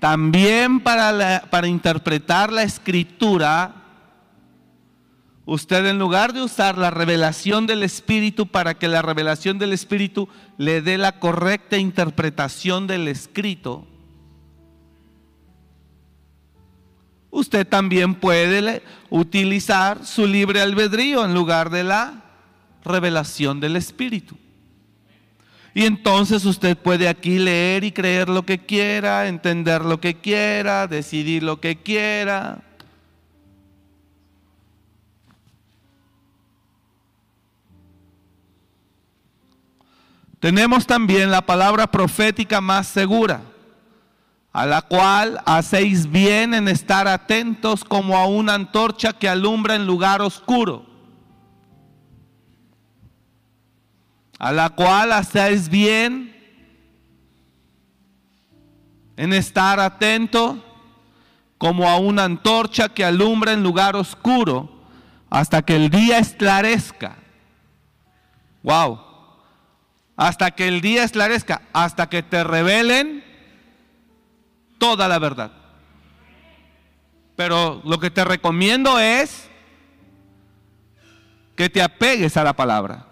También 0.00 0.80
para, 0.80 1.44
para 1.50 1.66
interpretar 1.66 2.52
la 2.52 2.62
escritura, 2.62 3.74
usted 5.44 5.86
en 5.86 5.98
lugar 5.98 6.32
de 6.32 6.42
usar 6.42 6.78
la 6.78 6.90
revelación 6.90 7.66
del 7.66 7.82
Espíritu 7.82 8.46
para 8.46 8.74
que 8.74 8.86
la 8.86 9.02
revelación 9.02 9.58
del 9.58 9.72
Espíritu 9.72 10.28
le 10.56 10.82
dé 10.82 10.98
la 10.98 11.18
correcta 11.18 11.76
interpretación 11.78 12.86
del 12.86 13.08
escrito, 13.08 13.87
usted 17.30 17.66
también 17.66 18.14
puede 18.14 18.82
utilizar 19.10 20.04
su 20.04 20.26
libre 20.26 20.60
albedrío 20.60 21.24
en 21.24 21.34
lugar 21.34 21.70
de 21.70 21.84
la 21.84 22.24
revelación 22.84 23.60
del 23.60 23.76
Espíritu. 23.76 24.36
Y 25.74 25.84
entonces 25.84 26.44
usted 26.44 26.76
puede 26.76 27.08
aquí 27.08 27.38
leer 27.38 27.84
y 27.84 27.92
creer 27.92 28.28
lo 28.28 28.44
que 28.44 28.58
quiera, 28.58 29.28
entender 29.28 29.84
lo 29.84 30.00
que 30.00 30.14
quiera, 30.14 30.86
decidir 30.86 31.42
lo 31.42 31.60
que 31.60 31.76
quiera. 31.76 32.64
Tenemos 40.40 40.86
también 40.86 41.30
la 41.30 41.42
palabra 41.42 41.88
profética 41.88 42.60
más 42.60 42.86
segura, 42.86 43.42
a 44.52 44.66
la 44.66 44.82
cual 44.82 45.40
hacéis 45.46 46.10
bien 46.10 46.54
en 46.54 46.68
estar 46.68 47.06
atentos 47.06 47.84
como 47.84 48.16
a 48.16 48.26
una 48.26 48.54
antorcha 48.54 49.12
que 49.12 49.28
alumbra 49.28 49.74
en 49.74 49.86
lugar 49.86 50.22
oscuro. 50.22 50.86
A 54.38 54.52
la 54.52 54.70
cual 54.70 55.12
hacéis 55.12 55.68
bien 55.68 56.34
en 59.16 59.32
estar 59.32 59.80
atento 59.80 60.64
como 61.58 61.88
a 61.88 61.98
una 61.98 62.24
antorcha 62.24 62.88
que 62.88 63.04
alumbra 63.04 63.52
en 63.52 63.62
lugar 63.62 63.96
oscuro 63.96 64.70
hasta 65.28 65.62
que 65.62 65.76
el 65.76 65.90
día 65.90 66.18
esclarezca. 66.18 67.16
Wow 68.62 69.08
hasta 70.18 70.50
que 70.50 70.66
el 70.66 70.80
día 70.80 71.04
esclarezca, 71.04 71.62
hasta 71.72 72.08
que 72.08 72.24
te 72.24 72.42
revelen 72.42 73.24
toda 74.78 75.08
la 75.08 75.18
verdad. 75.18 75.52
Pero 77.36 77.82
lo 77.84 78.00
que 78.00 78.10
te 78.10 78.24
recomiendo 78.24 78.98
es 78.98 79.48
que 81.54 81.68
te 81.68 81.82
apegues 81.82 82.36
a 82.36 82.44
la 82.44 82.54
palabra. 82.54 83.06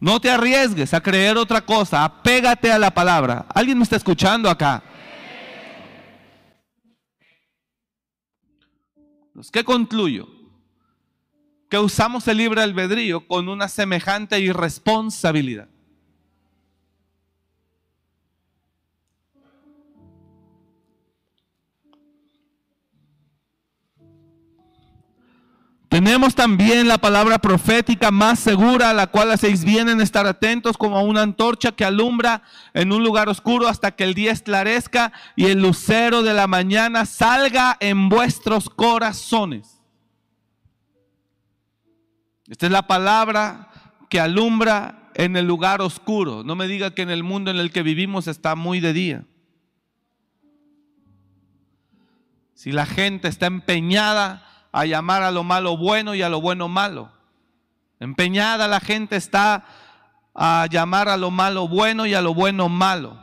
No 0.00 0.18
te 0.18 0.30
arriesgues 0.30 0.94
a 0.94 1.02
creer 1.02 1.36
otra 1.36 1.60
cosa, 1.60 2.04
apégate 2.04 2.72
a 2.72 2.78
la 2.78 2.90
palabra. 2.90 3.46
¿Alguien 3.54 3.76
me 3.76 3.84
está 3.84 3.96
escuchando 3.96 4.48
acá? 4.48 4.82
¿Qué 9.52 9.64
concluyo? 9.64 10.28
Que 11.68 11.78
usamos 11.78 12.26
el 12.28 12.38
libre 12.38 12.62
albedrío 12.62 13.26
con 13.26 13.48
una 13.48 13.68
semejante 13.68 14.40
irresponsabilidad. 14.40 15.68
Tenemos 26.02 26.34
también 26.34 26.88
la 26.88 26.96
palabra 26.96 27.38
profética 27.40 28.10
más 28.10 28.38
segura, 28.38 28.88
a 28.88 28.94
la 28.94 29.08
cual 29.08 29.32
hacéis 29.32 29.66
bien 29.66 29.86
en 29.90 30.00
estar 30.00 30.26
atentos 30.26 30.78
como 30.78 30.96
a 30.96 31.02
una 31.02 31.20
antorcha 31.20 31.72
que 31.72 31.84
alumbra 31.84 32.42
en 32.72 32.90
un 32.90 33.04
lugar 33.04 33.28
oscuro 33.28 33.68
hasta 33.68 33.90
que 33.90 34.04
el 34.04 34.14
día 34.14 34.32
esclarezca 34.32 35.12
y 35.36 35.48
el 35.48 35.60
lucero 35.60 36.22
de 36.22 36.32
la 36.32 36.46
mañana 36.46 37.04
salga 37.04 37.76
en 37.80 38.08
vuestros 38.08 38.70
corazones. 38.70 39.82
Esta 42.48 42.64
es 42.64 42.72
la 42.72 42.86
palabra 42.86 43.68
que 44.08 44.20
alumbra 44.20 45.10
en 45.12 45.36
el 45.36 45.46
lugar 45.46 45.82
oscuro. 45.82 46.44
No 46.44 46.56
me 46.56 46.66
diga 46.66 46.94
que 46.94 47.02
en 47.02 47.10
el 47.10 47.22
mundo 47.22 47.50
en 47.50 47.58
el 47.58 47.72
que 47.72 47.82
vivimos 47.82 48.26
está 48.26 48.54
muy 48.54 48.80
de 48.80 48.94
día. 48.94 49.24
Si 52.54 52.72
la 52.72 52.86
gente 52.86 53.28
está 53.28 53.44
empeñada 53.44 54.46
a 54.72 54.84
llamar 54.84 55.22
a 55.22 55.30
lo 55.30 55.44
malo 55.44 55.76
bueno 55.76 56.14
y 56.14 56.22
a 56.22 56.28
lo 56.28 56.40
bueno 56.40 56.68
malo. 56.68 57.12
Empeñada 57.98 58.68
la 58.68 58.80
gente 58.80 59.16
está 59.16 59.64
a 60.34 60.66
llamar 60.70 61.08
a 61.08 61.16
lo 61.16 61.30
malo 61.30 61.68
bueno 61.68 62.06
y 62.06 62.14
a 62.14 62.22
lo 62.22 62.34
bueno 62.34 62.68
malo. 62.68 63.22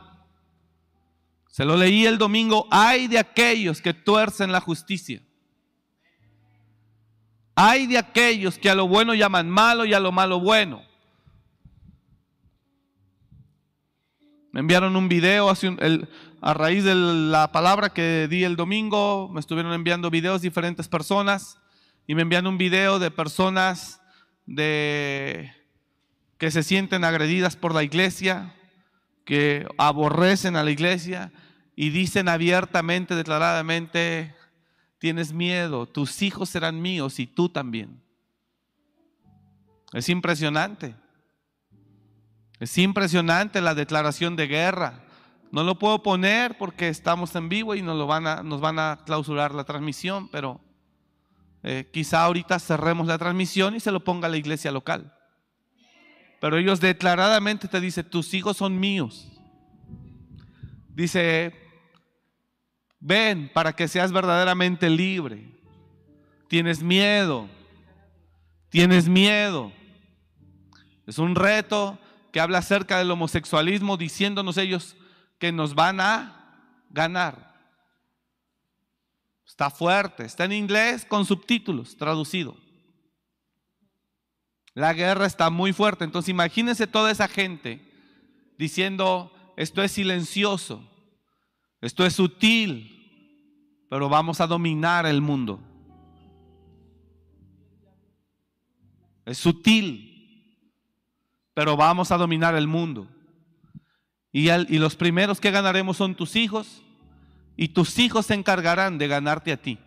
Se 1.48 1.64
lo 1.64 1.76
leí 1.76 2.06
el 2.06 2.18
domingo, 2.18 2.68
hay 2.70 3.08
de 3.08 3.18
aquellos 3.18 3.82
que 3.82 3.92
tuercen 3.92 4.52
la 4.52 4.60
justicia. 4.60 5.22
Hay 7.56 7.88
de 7.88 7.98
aquellos 7.98 8.56
que 8.56 8.70
a 8.70 8.76
lo 8.76 8.86
bueno 8.86 9.14
llaman 9.14 9.50
malo 9.50 9.84
y 9.84 9.92
a 9.92 9.98
lo 9.98 10.12
malo 10.12 10.38
bueno. 10.38 10.82
Me 14.52 14.60
enviaron 14.60 14.94
un 14.94 15.08
video 15.08 15.50
hace 15.50 15.66
el, 15.80 16.08
a 16.40 16.54
raíz 16.54 16.84
de 16.84 16.94
la 16.94 17.50
palabra 17.52 17.90
que 17.90 18.28
di 18.28 18.44
el 18.44 18.56
domingo, 18.56 19.28
me 19.28 19.40
estuvieron 19.40 19.72
enviando 19.72 20.10
videos 20.10 20.42
diferentes 20.42 20.88
personas 20.88 21.58
y 22.06 22.14
me 22.14 22.22
envían 22.22 22.46
un 22.46 22.58
video 22.58 22.98
de 22.98 23.10
personas 23.10 24.00
de, 24.46 25.52
que 26.38 26.50
se 26.50 26.62
sienten 26.62 27.04
agredidas 27.04 27.56
por 27.56 27.74
la 27.74 27.82
iglesia, 27.82 28.54
que 29.24 29.66
aborrecen 29.76 30.56
a 30.56 30.62
la 30.62 30.70
iglesia 30.70 31.32
y 31.74 31.90
dicen 31.90 32.28
abiertamente, 32.28 33.14
declaradamente, 33.14 34.34
tienes 34.98 35.32
miedo, 35.32 35.86
tus 35.86 36.22
hijos 36.22 36.48
serán 36.48 36.80
míos 36.80 37.18
y 37.18 37.26
tú 37.26 37.48
también. 37.48 38.02
Es 39.92 40.08
impresionante. 40.08 40.94
Es 42.60 42.76
impresionante 42.78 43.60
la 43.60 43.74
declaración 43.74 44.36
de 44.36 44.46
guerra. 44.46 45.04
No 45.50 45.64
lo 45.64 45.78
puedo 45.78 46.02
poner 46.02 46.58
porque 46.58 46.88
estamos 46.88 47.34
en 47.34 47.48
vivo 47.48 47.74
y 47.74 47.82
nos, 47.82 47.96
lo 47.96 48.06
van, 48.06 48.26
a, 48.26 48.42
nos 48.42 48.60
van 48.60 48.78
a 48.78 49.00
clausurar 49.06 49.54
la 49.54 49.64
transmisión, 49.64 50.28
pero 50.28 50.60
eh, 51.62 51.88
quizá 51.92 52.24
ahorita 52.24 52.58
cerremos 52.58 53.06
la 53.06 53.18
transmisión 53.18 53.74
y 53.74 53.80
se 53.80 53.90
lo 53.90 54.04
ponga 54.04 54.28
la 54.28 54.36
iglesia 54.36 54.70
local. 54.70 55.14
Pero 56.40 56.58
ellos 56.58 56.80
declaradamente 56.80 57.66
te 57.66 57.80
dicen, 57.80 58.08
tus 58.08 58.32
hijos 58.34 58.56
son 58.56 58.78
míos. 58.78 59.28
Dice, 60.94 61.54
ven 63.00 63.50
para 63.52 63.72
que 63.72 63.88
seas 63.88 64.12
verdaderamente 64.12 64.90
libre. 64.90 65.58
Tienes 66.48 66.82
miedo, 66.82 67.48
tienes 68.68 69.08
miedo. 69.08 69.72
Es 71.06 71.18
un 71.18 71.34
reto 71.34 71.98
que 72.32 72.40
habla 72.40 72.58
acerca 72.58 72.98
del 72.98 73.10
homosexualismo, 73.10 73.96
diciéndonos 73.96 74.58
ellos, 74.58 74.96
que 75.38 75.52
nos 75.52 75.74
van 75.74 76.00
a 76.00 76.84
ganar. 76.90 77.48
Está 79.46 79.70
fuerte, 79.70 80.24
está 80.24 80.44
en 80.44 80.52
inglés 80.52 81.04
con 81.04 81.24
subtítulos 81.24 81.96
traducido. 81.96 82.56
La 84.74 84.92
guerra 84.92 85.26
está 85.26 85.50
muy 85.50 85.72
fuerte, 85.72 86.04
entonces 86.04 86.28
imagínense 86.28 86.86
toda 86.86 87.10
esa 87.10 87.26
gente 87.26 87.80
diciendo, 88.56 89.32
esto 89.56 89.82
es 89.82 89.92
silencioso, 89.92 90.88
esto 91.80 92.06
es 92.06 92.14
sutil, 92.14 93.86
pero 93.90 94.08
vamos 94.08 94.40
a 94.40 94.46
dominar 94.46 95.06
el 95.06 95.20
mundo. 95.20 95.60
Es 99.24 99.38
sutil, 99.38 100.62
pero 101.54 101.76
vamos 101.76 102.12
a 102.12 102.16
dominar 102.16 102.54
el 102.54 102.68
mundo. 102.68 103.08
Y, 104.32 104.48
los 104.78 104.96
primeros 104.96 105.40
que 105.40 105.50
ganaremos 105.50 105.96
son 105.96 106.14
tus 106.14 106.36
hijos 106.36 106.82
y 107.56 107.68
tus 107.68 107.98
hijos 107.98 108.26
se 108.26 108.34
encargarán 108.34 108.98
de 108.98 109.08
ganarte 109.08 109.52
a 109.52 109.56
ti. 109.56 109.78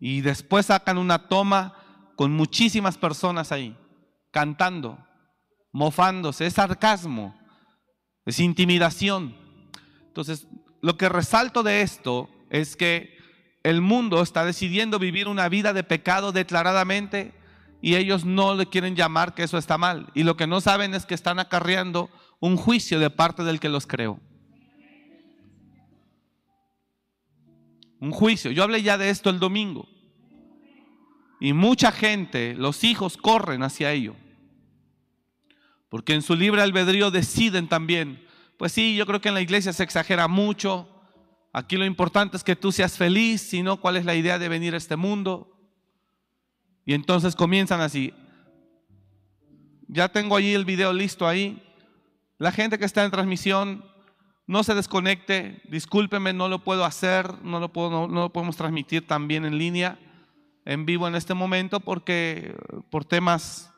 Y 0.00 0.20
después 0.22 0.66
sacan 0.66 0.98
una 0.98 1.28
toma 1.28 1.74
con 2.16 2.32
muchísimas 2.32 2.98
personas 2.98 3.52
ahí, 3.52 3.76
cantando, 4.30 4.98
mofándose, 5.70 6.46
es 6.46 6.54
sarcasmo, 6.54 7.38
es 8.24 8.40
intimidación. 8.40 9.36
Entonces, 10.08 10.48
lo 10.80 10.96
que 10.96 11.08
resalto 11.08 11.62
de 11.62 11.82
esto 11.82 12.28
es 12.50 12.74
que 12.74 13.16
el 13.62 13.80
mundo 13.80 14.22
está 14.22 14.44
decidiendo 14.44 14.98
vivir 14.98 15.28
una 15.28 15.48
vida 15.48 15.72
de 15.72 15.84
pecado 15.84 16.32
declaradamente 16.32 17.32
y 17.82 17.96
ellos 17.96 18.24
no 18.24 18.54
le 18.54 18.66
quieren 18.66 18.94
llamar 18.94 19.34
que 19.34 19.42
eso 19.42 19.58
está 19.58 19.76
mal. 19.76 20.06
Y 20.14 20.22
lo 20.22 20.36
que 20.36 20.46
no 20.46 20.60
saben 20.60 20.94
es 20.94 21.04
que 21.04 21.14
están 21.14 21.40
acarreando 21.40 22.08
un 22.38 22.56
juicio 22.56 23.00
de 23.00 23.10
parte 23.10 23.42
del 23.42 23.58
que 23.58 23.68
los 23.68 23.88
creó. 23.88 24.20
Un 27.98 28.12
juicio. 28.12 28.52
Yo 28.52 28.62
hablé 28.62 28.82
ya 28.82 28.98
de 28.98 29.10
esto 29.10 29.30
el 29.30 29.40
domingo. 29.40 29.88
Y 31.40 31.52
mucha 31.54 31.90
gente, 31.90 32.54
los 32.54 32.84
hijos 32.84 33.16
corren 33.16 33.64
hacia 33.64 33.90
ello. 33.90 34.14
Porque 35.88 36.14
en 36.14 36.22
su 36.22 36.36
libre 36.36 36.62
albedrío 36.62 37.10
deciden 37.10 37.66
también. 37.66 38.24
Pues 38.58 38.70
sí, 38.70 38.94
yo 38.94 39.06
creo 39.06 39.20
que 39.20 39.28
en 39.28 39.34
la 39.34 39.40
iglesia 39.40 39.72
se 39.72 39.82
exagera 39.82 40.28
mucho. 40.28 40.88
Aquí 41.52 41.76
lo 41.76 41.84
importante 41.84 42.36
es 42.36 42.44
que 42.44 42.54
tú 42.54 42.70
seas 42.70 42.96
feliz, 42.96 43.40
si 43.40 43.62
no, 43.64 43.80
¿cuál 43.80 43.96
es 43.96 44.04
la 44.04 44.14
idea 44.14 44.38
de 44.38 44.48
venir 44.48 44.74
a 44.74 44.78
este 44.78 44.94
mundo? 44.94 45.51
Y 46.84 46.94
entonces 46.94 47.36
comienzan 47.36 47.80
así. 47.80 48.12
Ya 49.88 50.08
tengo 50.08 50.36
allí 50.36 50.54
el 50.54 50.64
video 50.64 50.92
listo 50.92 51.26
ahí. 51.26 51.62
La 52.38 52.50
gente 52.50 52.78
que 52.78 52.84
está 52.84 53.04
en 53.04 53.10
transmisión, 53.10 53.84
no 54.46 54.64
se 54.64 54.74
desconecte. 54.74 55.62
Discúlpeme, 55.68 56.32
no 56.32 56.48
lo 56.48 56.64
puedo 56.64 56.84
hacer, 56.84 57.42
no 57.42 57.60
lo, 57.60 57.72
puedo, 57.72 58.30
podemos 58.32 58.56
transmitir 58.56 59.06
también 59.06 59.44
en 59.44 59.58
línea, 59.58 59.98
en 60.64 60.86
vivo 60.86 61.08
en 61.08 61.14
este 61.14 61.34
momento, 61.34 61.80
porque 61.80 62.54
por 62.90 63.04
temas 63.04 63.72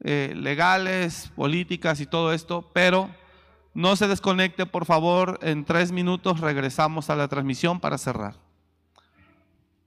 eh, 0.00 0.32
legales, 0.36 1.30
políticas 1.34 2.00
y 2.00 2.06
todo 2.06 2.32
esto, 2.32 2.70
pero 2.72 3.10
no 3.74 3.96
se 3.96 4.08
desconecte, 4.08 4.66
por 4.66 4.84
favor. 4.84 5.38
En 5.42 5.64
tres 5.64 5.92
minutos 5.92 6.40
regresamos 6.40 7.10
a 7.10 7.16
la 7.16 7.28
transmisión 7.28 7.80
para 7.80 7.98
cerrar. 7.98 8.47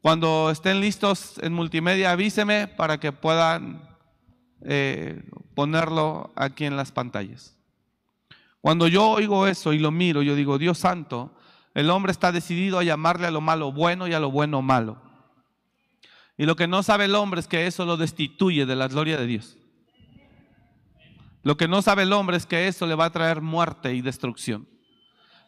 Cuando 0.02 0.50
estén 0.50 0.82
listos 0.82 1.38
en 1.44 1.54
multimedia, 1.54 2.12
avíseme 2.12 2.68
para 2.68 3.00
que 3.00 3.12
puedan 3.12 3.88
eh, 4.64 5.24
ponerlo 5.54 6.32
aquí 6.36 6.66
en 6.66 6.76
las 6.76 6.92
pantallas. 6.92 7.56
Cuando 8.62 8.88
yo 8.88 9.10
oigo 9.10 9.48
eso 9.48 9.74
y 9.74 9.80
lo 9.80 9.92
miro, 9.92 10.22
yo 10.24 10.36
digo, 10.36 10.58
Dios 10.58 10.80
santo, 10.80 11.36
el 11.76 11.90
hombre 11.90 12.12
está 12.12 12.32
decidido 12.32 12.80
a 12.80 12.84
llamarle 12.84 13.28
a 13.28 13.32
lo 13.32 13.42
malo 13.42 13.72
bueno 13.72 14.08
y 14.08 14.14
a 14.14 14.20
lo 14.20 14.32
bueno 14.32 14.62
malo. 14.62 15.02
Y 16.38 16.46
lo 16.46 16.56
que 16.56 16.68
no 16.68 16.82
sabe 16.82 17.06
el 17.06 17.16
hombre 17.16 17.40
es 17.40 17.48
que 17.48 17.68
eso 17.68 17.86
lo 17.86 17.98
destituye 17.98 18.66
de 18.66 18.76
la 18.76 18.88
gloria 18.88 19.18
de 19.18 19.28
Dios. 19.28 19.58
Lo 21.44 21.58
que 21.58 21.68
no 21.68 21.82
sabe 21.82 22.04
el 22.04 22.14
hombre 22.14 22.38
es 22.38 22.46
que 22.46 22.68
eso 22.68 22.88
le 22.88 22.96
va 22.96 23.06
a 23.06 23.12
traer 23.12 23.42
muerte 23.42 23.94
y 23.94 24.02
destrucción. 24.02 24.68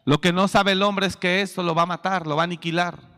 Lo 0.04 0.20
que 0.20 0.32
no 0.32 0.48
sabe 0.48 0.72
el 0.72 0.82
hombre 0.82 1.06
es 1.06 1.16
que 1.16 1.40
eso 1.40 1.62
lo 1.62 1.74
va 1.74 1.82
a 1.82 1.86
matar, 1.86 2.26
lo 2.26 2.36
va 2.36 2.42
a 2.42 2.44
aniquilar. 2.44 3.13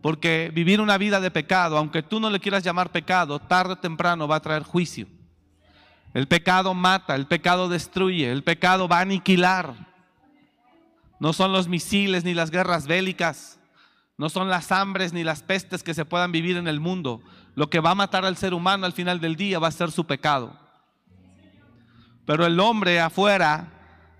Porque 0.00 0.50
vivir 0.54 0.80
una 0.80 0.98
vida 0.98 1.20
de 1.20 1.30
pecado, 1.30 1.76
aunque 1.76 2.02
tú 2.02 2.20
no 2.20 2.30
le 2.30 2.40
quieras 2.40 2.62
llamar 2.62 2.92
pecado, 2.92 3.38
tarde 3.38 3.72
o 3.72 3.78
temprano 3.78 4.28
va 4.28 4.36
a 4.36 4.42
traer 4.42 4.62
juicio. 4.62 5.06
El 6.14 6.28
pecado 6.28 6.72
mata, 6.72 7.14
el 7.14 7.26
pecado 7.26 7.68
destruye, 7.68 8.30
el 8.30 8.44
pecado 8.44 8.88
va 8.88 8.98
a 8.98 9.02
aniquilar. 9.02 9.74
No 11.20 11.32
son 11.32 11.52
los 11.52 11.68
misiles 11.68 12.24
ni 12.24 12.32
las 12.32 12.50
guerras 12.50 12.86
bélicas, 12.86 13.58
no 14.16 14.28
son 14.28 14.48
las 14.48 14.70
hambres 14.70 15.12
ni 15.12 15.24
las 15.24 15.42
pestes 15.42 15.82
que 15.82 15.94
se 15.94 16.04
puedan 16.04 16.32
vivir 16.32 16.56
en 16.56 16.68
el 16.68 16.80
mundo. 16.80 17.20
Lo 17.56 17.68
que 17.70 17.80
va 17.80 17.90
a 17.90 17.96
matar 17.96 18.24
al 18.24 18.36
ser 18.36 18.54
humano 18.54 18.86
al 18.86 18.92
final 18.92 19.20
del 19.20 19.34
día 19.34 19.58
va 19.58 19.68
a 19.68 19.72
ser 19.72 19.90
su 19.90 20.06
pecado. 20.06 20.56
Pero 22.24 22.46
el 22.46 22.60
hombre 22.60 23.00
afuera, 23.00 23.72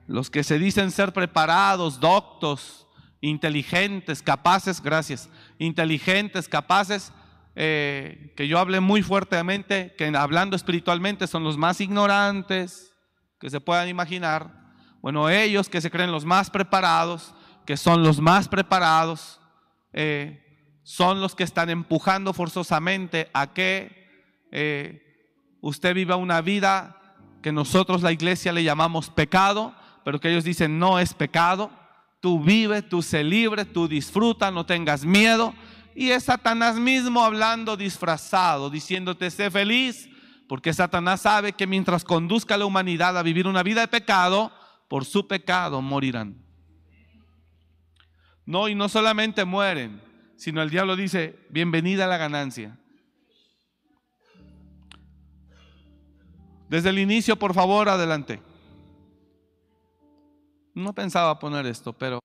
los 0.09 0.31
que 0.31 0.43
se 0.43 0.59
dicen 0.59 0.91
ser 0.91 1.13
preparados, 1.13 2.01
doctos, 2.01 2.88
inteligentes, 3.21 4.23
capaces, 4.23 4.83
gracias, 4.83 5.29
inteligentes, 5.59 6.49
capaces, 6.49 7.13
eh, 7.57 8.33
que 8.37 8.47
yo 8.47 8.59
hable 8.59 8.81
muy 8.81 9.03
fuertemente, 9.03 9.95
que 9.99 10.07
hablando 10.17 10.55
espiritualmente 10.55 11.27
son 11.27 11.43
los 11.45 11.57
más 11.57 11.81
ignorantes 11.81 12.95
que 13.41 13.51
se 13.51 13.61
puedan 13.61 13.89
imaginar. 13.89 14.73
Bueno, 15.03 15.29
ellos 15.29 15.69
que 15.69 15.81
se 15.81 15.91
creen 15.91 16.13
los 16.13 16.25
más 16.25 16.51
preparados, 16.51 17.35
que 17.67 17.77
son 17.77 18.03
los 18.03 18.21
más 18.21 18.49
preparados, 18.49 19.41
eh, 19.93 20.81
son 20.83 21.21
los 21.21 21.35
que 21.35 21.45
están 21.45 21.71
empujando 21.71 22.33
forzosamente 22.33 23.29
a 23.35 23.53
que 23.53 24.09
eh, 24.53 25.57
usted 25.61 25.95
viva 25.95 26.17
una 26.17 26.41
vida 26.41 26.99
que 27.43 27.53
nosotros 27.53 28.03
la 28.03 28.13
iglesia 28.13 28.53
le 28.53 28.65
llamamos 28.65 29.11
pecado, 29.11 29.75
pero 30.05 30.21
que 30.21 30.31
ellos 30.31 30.45
dicen 30.45 30.79
no 30.79 30.99
es 30.99 31.15
pecado. 31.15 31.71
Tú 32.21 32.41
vive, 32.41 32.83
tú 32.83 33.01
sé 33.03 33.23
libre, 33.23 33.65
tú 33.65 33.87
disfruta, 33.87 34.51
no 34.51 34.67
tengas 34.67 35.05
miedo. 35.05 35.55
Y 35.95 36.11
es 36.11 36.25
Satanás 36.25 36.77
mismo 36.77 37.25
hablando 37.25 37.77
disfrazado, 37.77 38.71
diciéndote 38.71 39.31
sé 39.31 39.51
feliz, 39.51 40.09
porque 40.49 40.73
Satanás 40.73 41.23
sabe 41.23 41.53
que 41.53 41.67
mientras 41.67 42.05
conduzca 42.05 42.55
a 42.55 42.59
la 42.59 42.67
humanidad 42.67 43.17
a 43.19 43.23
vivir 43.23 43.47
una 43.47 43.63
vida 43.63 43.83
de 43.83 43.89
pecado, 43.89 44.53
por 44.89 45.05
su 45.05 45.29
pecado 45.29 45.83
morirán. 45.83 46.43
No, 48.47 48.69
y 48.69 48.75
no 48.75 48.89
solamente 48.89 49.45
mueren, 49.45 50.03
sino 50.37 50.63
el 50.63 50.71
diablo 50.71 50.97
dice, 50.97 51.39
bienvenida 51.51 52.07
a 52.07 52.09
la 52.09 52.17
ganancia. 52.17 52.79
Desde 56.69 56.91
el 56.91 56.99
inicio, 56.99 57.37
por 57.37 57.55
favor, 57.55 57.89
adelante. 57.89 58.41
No 60.79 60.93
pensaba 60.93 61.37
poner 61.41 61.67
esto, 61.67 61.93
pero... 61.93 62.21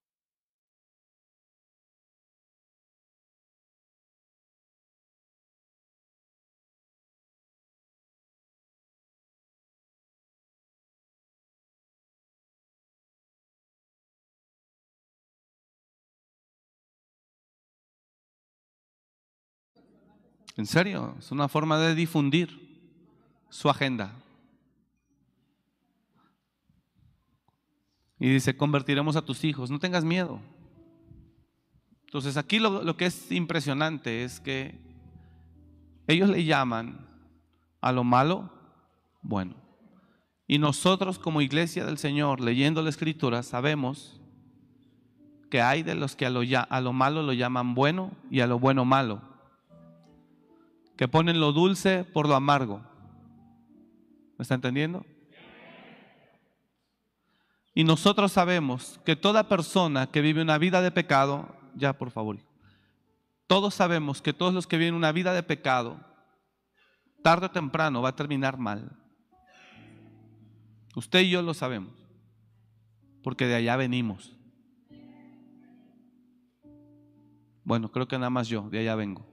En 20.56 20.68
serio, 20.68 21.16
es 21.18 21.32
una 21.32 21.48
forma 21.48 21.80
de 21.80 21.96
difundir 21.96 22.50
su 23.50 23.68
agenda. 23.68 24.14
Y 28.24 28.30
dice, 28.30 28.56
convertiremos 28.56 29.18
a 29.18 29.22
tus 29.22 29.44
hijos, 29.44 29.70
no 29.70 29.80
tengas 29.80 30.06
miedo. 30.06 30.40
Entonces 32.06 32.38
aquí 32.38 32.58
lo, 32.58 32.96
que 32.96 33.08
es 33.08 33.30
impresionante 33.34 34.24
es 34.24 34.40
que 34.40 34.80
ellos 36.08 36.30
le 36.30 36.46
llaman 36.46 37.06
a 37.82 37.92
lo 37.92 38.06
malo 38.06 38.50
bueno. 39.22 39.56
Y 40.48 40.58
nosotros 40.58 41.20
como 41.20 41.42
iglesia 41.42 41.86
del 41.86 41.98
Señor, 41.98 42.40
leyendo 42.40 42.82
la 42.82 42.92
escritura, 42.92 43.44
sabemos 43.44 44.22
que 45.52 45.62
hay 45.62 45.84
de 45.84 45.96
los 45.96 46.16
que 46.16 46.26
a 46.26 46.30
lo, 46.30 46.44
a 46.58 46.80
lo 46.80 46.94
malo 46.94 47.24
lo 47.24 47.34
llaman 47.34 47.76
bueno 47.76 48.12
y 48.32 48.40
a 48.40 48.48
lo 48.48 48.58
bueno 48.58 48.86
malo 48.86 49.22
que 50.96 51.10
ponen 51.10 51.42
lo 51.42 51.52
dulce 51.52 52.06
por 52.06 52.30
lo 52.30 52.36
amargo. 52.36 52.80
¿Me 54.38 54.44
está 54.44 54.56
entendiendo? 54.56 55.06
Y 57.74 57.84
nosotros 57.84 58.32
sabemos 58.32 59.00
que 59.04 59.16
toda 59.16 59.48
persona 59.48 60.08
que 60.08 60.22
vive 60.22 60.42
una 60.42 60.58
vida 60.58 60.82
de 60.82 60.92
pecado, 60.92 61.56
ya 61.76 61.94
por 61.94 62.12
favor, 62.12 62.38
todos 63.48 63.74
sabemos 63.74 64.22
que 64.22 64.34
todos 64.34 64.54
los 64.54 64.68
que 64.68 64.78
viven 64.78 64.94
una 64.94 65.12
vida 65.12 65.34
de 65.34 65.44
pecado, 65.44 66.00
tarde 67.24 67.48
o 67.48 67.52
temprano 67.52 68.02
va 68.02 68.10
a 68.10 68.16
terminar 68.16 68.58
mal. 68.58 68.92
Usted 70.96 71.22
y 71.22 71.32
yo 71.32 71.42
lo 71.42 71.54
sabemos, 71.56 71.94
porque 73.24 73.48
de 73.48 73.56
allá 73.56 73.76
venimos. 73.76 74.36
Bueno, 77.64 77.92
creo 77.92 78.08
que 78.08 78.18
nada 78.18 78.30
más 78.30 78.48
yo, 78.48 78.70
de 78.70 78.80
allá 78.80 78.94
vengo. 78.96 79.26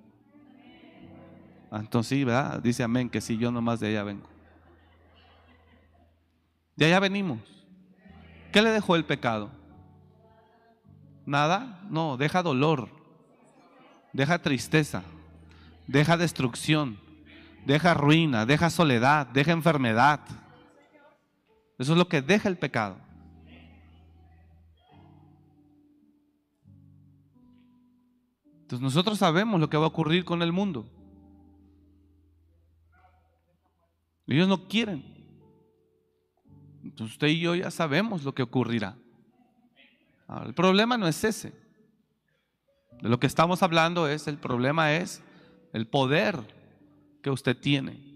Ah, 1.70 1.80
entonces 1.80 2.08
sí, 2.08 2.24
¿verdad? 2.24 2.60
Dice 2.62 2.82
amén, 2.82 3.10
que 3.10 3.20
sí, 3.20 3.36
yo 3.36 3.52
nomás 3.52 3.80
de 3.80 3.88
allá 3.88 4.02
vengo. 4.02 4.28
De 6.74 6.86
allá 6.86 7.00
venimos. 7.00 7.59
¿Qué 8.52 8.62
le 8.62 8.70
dejó 8.70 8.96
el 8.96 9.04
pecado? 9.04 9.50
¿Nada? 11.24 11.80
No, 11.88 12.16
deja 12.16 12.42
dolor, 12.42 12.88
deja 14.12 14.40
tristeza, 14.40 15.02
deja 15.86 16.16
destrucción, 16.16 16.98
deja 17.64 17.94
ruina, 17.94 18.46
deja 18.46 18.70
soledad, 18.70 19.26
deja 19.26 19.52
enfermedad. 19.52 20.20
Eso 21.78 21.92
es 21.92 21.98
lo 21.98 22.08
que 22.08 22.22
deja 22.22 22.48
el 22.48 22.58
pecado. 22.58 22.96
Entonces 28.62 28.80
nosotros 28.80 29.18
sabemos 29.18 29.60
lo 29.60 29.68
que 29.68 29.76
va 29.76 29.84
a 29.84 29.88
ocurrir 29.88 30.24
con 30.24 30.42
el 30.42 30.52
mundo. 30.52 30.88
Ellos 34.28 34.46
no 34.46 34.68
quieren. 34.68 35.19
Entonces 36.82 37.14
usted 37.14 37.28
y 37.28 37.40
yo 37.40 37.54
ya 37.54 37.70
sabemos 37.70 38.24
lo 38.24 38.34
que 38.34 38.42
ocurrirá. 38.42 38.96
El 40.44 40.54
problema 40.54 40.96
no 40.96 41.08
es 41.08 41.24
ese. 41.24 41.52
De 43.00 43.08
lo 43.08 43.18
que 43.18 43.26
estamos 43.26 43.62
hablando 43.62 44.06
es, 44.08 44.28
el 44.28 44.38
problema 44.38 44.94
es 44.94 45.22
el 45.72 45.86
poder 45.86 46.36
que 47.22 47.30
usted 47.30 47.56
tiene. 47.56 48.10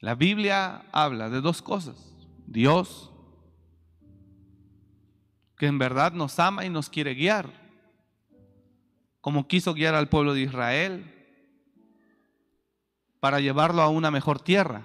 La 0.00 0.14
Biblia 0.14 0.84
habla 0.92 1.30
de 1.30 1.40
dos 1.40 1.62
cosas. 1.62 2.14
Dios, 2.46 3.10
que 5.56 5.66
en 5.66 5.78
verdad 5.78 6.12
nos 6.12 6.38
ama 6.38 6.66
y 6.66 6.70
nos 6.70 6.90
quiere 6.90 7.14
guiar, 7.14 7.50
como 9.20 9.48
quiso 9.48 9.72
guiar 9.72 9.94
al 9.94 10.08
pueblo 10.08 10.34
de 10.34 10.42
Israel 10.42 11.10
para 13.20 13.40
llevarlo 13.40 13.80
a 13.80 13.88
una 13.88 14.10
mejor 14.10 14.40
tierra. 14.40 14.82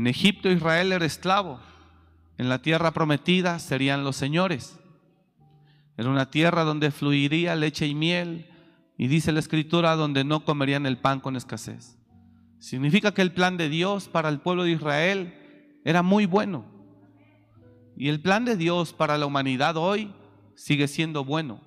En 0.00 0.06
Egipto 0.06 0.50
Israel 0.50 0.92
era 0.92 1.04
esclavo, 1.04 1.60
en 2.38 2.48
la 2.48 2.62
tierra 2.62 2.90
prometida 2.90 3.58
serían 3.58 4.02
los 4.02 4.16
señores. 4.16 4.78
Era 5.98 6.08
una 6.08 6.30
tierra 6.30 6.64
donde 6.64 6.90
fluiría 6.90 7.54
leche 7.54 7.86
y 7.86 7.94
miel, 7.94 8.50
y 8.96 9.08
dice 9.08 9.30
la 9.30 9.40
escritura, 9.40 9.96
donde 9.96 10.24
no 10.24 10.46
comerían 10.46 10.86
el 10.86 10.96
pan 10.96 11.20
con 11.20 11.36
escasez. 11.36 11.98
Significa 12.58 13.12
que 13.12 13.20
el 13.20 13.34
plan 13.34 13.58
de 13.58 13.68
Dios 13.68 14.08
para 14.08 14.30
el 14.30 14.40
pueblo 14.40 14.64
de 14.64 14.70
Israel 14.70 15.34
era 15.84 16.02
muy 16.02 16.24
bueno. 16.24 16.64
Y 17.94 18.08
el 18.08 18.22
plan 18.22 18.46
de 18.46 18.56
Dios 18.56 18.94
para 18.94 19.18
la 19.18 19.26
humanidad 19.26 19.76
hoy 19.76 20.14
sigue 20.54 20.88
siendo 20.88 21.26
bueno. 21.26 21.60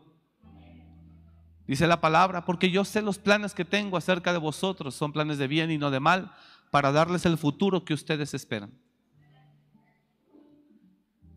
Dice 1.68 1.86
la 1.86 2.02
palabra, 2.02 2.46
porque 2.46 2.72
yo 2.72 2.84
sé 2.84 3.04
los 3.04 3.20
planes 3.20 3.54
que 3.54 3.64
tengo 3.64 3.96
acerca 3.96 4.34
de 4.34 4.40
vosotros, 4.40 4.96
son 4.96 5.14
planes 5.14 5.38
de 5.38 5.48
bien 5.48 5.70
y 5.70 5.78
no 5.78 5.92
de 5.92 6.00
mal, 6.00 6.32
para 6.74 6.92
darles 6.92 7.24
el 7.28 7.38
futuro 7.38 7.86
que 7.86 7.94
ustedes 7.94 8.34
esperan. 8.34 8.72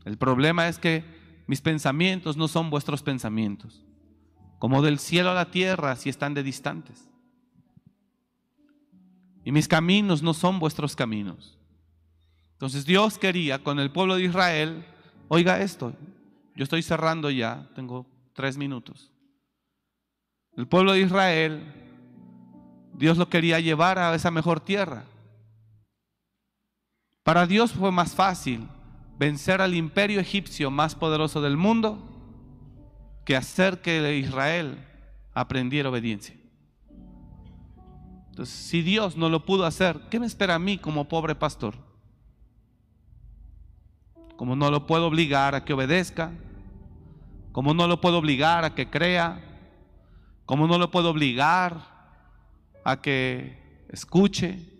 El 0.07 0.16
problema 0.16 0.66
es 0.66 0.78
que 0.78 1.05
mis 1.47 1.61
pensamientos 1.61 2.39
no 2.39 2.49
son 2.49 2.70
vuestros 2.70 3.03
pensamientos, 3.03 3.84
como 4.59 4.80
del 4.80 4.99
cielo 4.99 5.32
a 5.32 5.34
la 5.34 5.51
tierra, 5.51 5.95
si 5.97 6.09
están 6.09 6.32
de 6.32 6.43
distantes. 6.43 7.11
Y 9.45 9.53
mis 9.53 9.68
caminos 9.68 10.22
no 10.22 10.32
son 10.32 10.59
vuestros 10.59 10.97
caminos. 10.97 11.59
Entonces 12.53 12.87
Dios 12.87 13.18
quería 13.18 13.62
con 13.62 13.78
el 13.78 13.93
pueblo 13.93 14.16
de 14.16 14.24
Israel, 14.24 14.87
oiga 15.28 15.61
esto, 15.61 15.93
yo 16.55 16.64
estoy 16.64 16.80
cerrando 16.80 17.28
ya, 17.28 17.68
tengo 17.74 18.07
tres 18.32 18.57
minutos. 18.57 19.12
El 20.57 20.66
pueblo 20.66 20.93
de 20.93 21.03
Israel, 21.03 21.62
Dios 22.95 23.18
lo 23.18 23.28
quería 23.28 23.61
llevar 23.61 23.99
a 23.99 24.14
esa 24.14 24.30
mejor 24.30 24.61
tierra. 24.61 25.05
Para 27.27 27.47
Dios 27.47 27.72
fue 27.72 27.91
más 27.91 28.14
fácil 28.14 28.68
vencer 29.18 29.61
al 29.61 29.74
imperio 29.74 30.20
egipcio 30.20 30.70
más 30.70 30.95
poderoso 30.95 31.43
del 31.43 31.57
mundo 31.57 31.99
que 33.24 33.37
hacer 33.37 33.83
que 33.83 34.16
Israel 34.16 34.79
aprendiera 35.35 35.91
obediencia. 35.91 36.37
Entonces, 38.31 38.55
si 38.55 38.81
Dios 38.81 39.16
no 39.16 39.29
lo 39.29 39.45
pudo 39.45 39.66
hacer, 39.66 40.01
¿qué 40.09 40.20
me 40.20 40.27
espera 40.27 40.55
a 40.55 40.59
mí 40.59 40.79
como 40.79 41.09
pobre 41.09 41.35
pastor? 41.35 41.74
Como 44.37 44.55
no 44.55 44.70
lo 44.70 44.87
puedo 44.87 45.07
obligar 45.07 45.55
a 45.55 45.64
que 45.64 45.72
obedezca, 45.72 46.33
como 47.53 47.74
no 47.74 47.89
lo 47.89 48.01
puedo 48.01 48.18
obligar 48.18 48.64
a 48.64 48.74
que 48.74 48.89
crea, 48.89 49.47
¿Cómo 50.47 50.68
no 50.68 50.79
lo 50.79 50.93
puedo 50.93 51.11
obligar 51.11 51.81
a 52.85 53.03
que 53.03 53.85
escuche? 53.89 54.76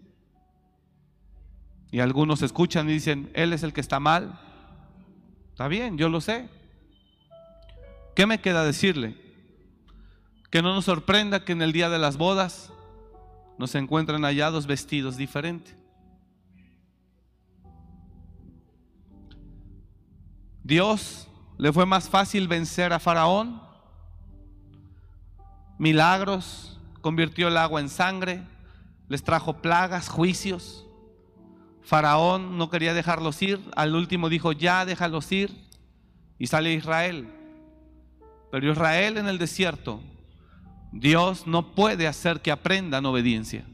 Y 1.91 2.01
algunos 2.01 2.43
escuchan 2.43 2.89
y 2.91 2.95
dicen, 2.95 3.30
Él 3.34 3.53
es 3.53 3.62
el 3.62 3.72
que 3.72 3.80
está 3.80 4.01
mal. 4.01 4.39
Está 5.51 5.68
bien, 5.68 5.97
yo 5.99 6.09
lo 6.09 6.20
sé. 6.20 6.49
¿Qué 8.14 8.26
me 8.26 8.41
queda 8.41 8.64
decirle? 8.64 9.16
Que 10.51 10.62
no 10.62 10.74
nos 10.74 10.87
sorprenda 10.87 11.45
que 11.45 11.53
en 11.53 11.62
el 11.62 11.72
día 11.72 11.89
de 11.89 11.99
las 11.99 12.16
bodas 12.16 12.72
nos 13.59 13.74
encuentren 13.74 14.22
hallados 14.22 14.66
vestidos 14.66 15.16
diferentes. 15.16 15.76
Dios 20.62 21.28
le 21.59 21.72
fue 21.72 21.87
más 21.87 22.09
fácil 22.09 22.49
vencer 22.49 22.93
a 22.93 22.99
Faraón. 22.99 23.62
Milagros, 25.78 26.80
convirtió 27.01 27.49
el 27.49 27.57
agua 27.57 27.80
en 27.80 27.89
sangre, 27.89 28.43
les 29.09 29.22
trajo 29.22 29.59
plagas, 29.62 30.09
juicios. 30.09 30.86
Faraón 31.87 32.59
no 32.59 32.68
quería 32.68 32.95
dejarlos 32.95 33.41
ir, 33.43 33.61
al 33.76 33.95
último 33.95 34.28
dijo, 34.28 34.51
ya 34.51 34.84
déjalos 34.84 35.30
ir, 35.30 35.57
y 36.37 36.49
sale 36.49 36.72
Israel. 36.72 37.32
Pero 38.51 38.72
Israel 38.72 39.18
en 39.18 39.28
el 39.28 39.39
desierto, 39.39 40.01
Dios 40.91 41.47
no 41.47 41.76
puede 41.76 42.09
hacer 42.09 42.43
que 42.43 42.51
aprendan 42.51 43.07
obediencia. 43.07 43.64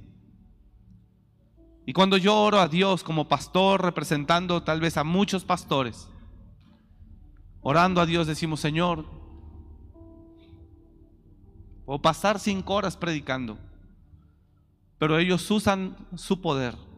Y 1.87 1.95
cuando 1.95 2.19
yo 2.19 2.39
oro 2.39 2.61
a 2.61 2.69
Dios 2.69 3.03
como 3.03 3.29
pastor, 3.29 3.83
representando 3.83 4.63
tal 4.63 4.79
vez 4.79 4.99
a 4.99 5.05
muchos 5.05 5.45
pastores, 5.45 6.11
orando 7.63 7.99
a 8.03 8.05
Dios 8.05 8.27
decimos, 8.27 8.61
Señor, 8.61 9.07
o 11.87 12.03
pasar 12.03 12.39
cinco 12.39 12.75
horas 12.75 12.95
predicando, 12.95 13.57
pero 14.99 15.19
ellos 15.19 15.51
usan 15.51 15.97
su 16.15 16.43
poder. 16.43 16.92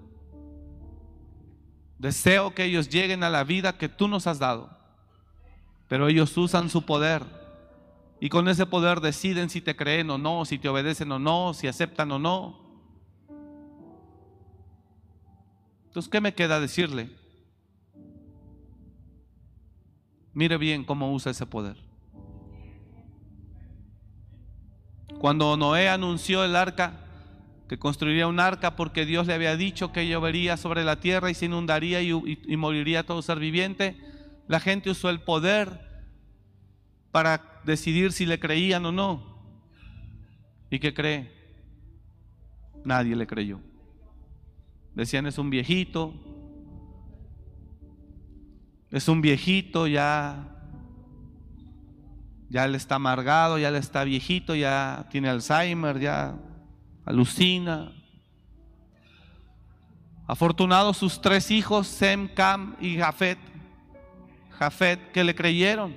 Deseo 1.99 2.55
que 2.55 2.65
ellos 2.65 2.89
lleguen 2.89 3.23
a 3.23 3.31
la 3.31 3.45
vida 3.45 3.79
que 3.79 3.89
tú 3.89 4.09
nos 4.09 4.27
has 4.27 4.39
dado, 4.39 4.71
pero 5.89 6.09
ellos 6.09 6.37
usan 6.37 6.69
su 6.69 6.83
poder 6.83 7.23
y 8.21 8.29
con 8.29 8.49
ese 8.49 8.67
poder 8.67 9.01
deciden 9.01 9.51
si 9.51 9.61
te 9.61 9.77
creen 9.77 10.11
o 10.11 10.19
no, 10.19 10.45
si 10.45 10.59
te 10.59 10.69
obedecen 10.69 11.13
o 11.13 11.19
no, 11.19 11.53
si 11.53 11.67
aceptan 11.67 12.11
o 12.11 12.19
no. 12.19 12.59
Entonces, 15.89 16.11
¿qué 16.11 16.21
me 16.21 16.35
queda 16.35 16.59
decirle? 16.59 17.11
Mire 20.33 20.57
bien 20.57 20.85
cómo 20.85 21.13
usa 21.13 21.33
ese 21.33 21.47
poder. 21.47 21.77
Cuando 25.21 25.57
Noé 25.57 25.89
anunció 25.89 26.45
el 26.45 26.57
arca, 26.57 27.04
que 27.69 27.79
construiría 27.79 28.27
un 28.27 28.41
arca 28.41 28.77
porque 28.77 29.07
Dios 29.07 29.27
le 29.27 29.35
había 29.35 29.57
dicho 29.57 29.93
que 29.93 30.07
llovería 30.07 30.57
sobre 30.57 30.85
la 30.85 31.01
tierra 31.01 31.31
y 31.31 31.35
se 31.35 31.47
inundaría 31.47 32.03
y, 32.03 32.57
moriría 32.57 33.07
todo 33.07 33.23
ser 33.23 33.39
viviente, 33.39 33.97
la 34.49 34.61
gente 34.61 34.91
usó 34.91 35.09
el 35.09 35.21
poder 35.21 35.81
para 37.11 37.61
decidir 37.65 38.13
si 38.13 38.27
le 38.27 38.39
creían 38.39 38.85
o 38.85 38.93
no. 38.93 39.35
¿Y 40.71 40.79
qué 40.79 40.93
cree? 40.93 41.33
Nadie 42.85 43.17
le 43.17 43.27
creyó. 43.27 43.61
Decían 44.95 45.27
es 45.27 45.39
un 45.39 45.49
viejito, 45.49 46.15
es 48.91 49.09
un 49.09 49.23
viejito 49.23 49.87
ya 49.87 50.51
ya 52.51 52.69
le 52.69 52.77
está 52.77 52.97
amargado, 52.97 53.59
ya 53.59 53.73
le 53.73 53.79
está 53.79 54.05
viejito, 54.05 54.55
ya 54.55 55.07
tiene 55.11 55.29
Alzheimer, 55.29 55.99
ya 55.99 56.37
alucina. 57.05 57.93
Afortunados 60.27 60.97
sus 60.97 61.21
tres 61.21 61.51
hijos, 61.51 61.87
Sem, 61.87 62.29
Cam 62.29 62.77
y 62.81 62.97
Jafet, 62.97 63.39
Jafet 64.59 65.13
que 65.13 65.25
le 65.25 65.35
creyeron. 65.35 65.95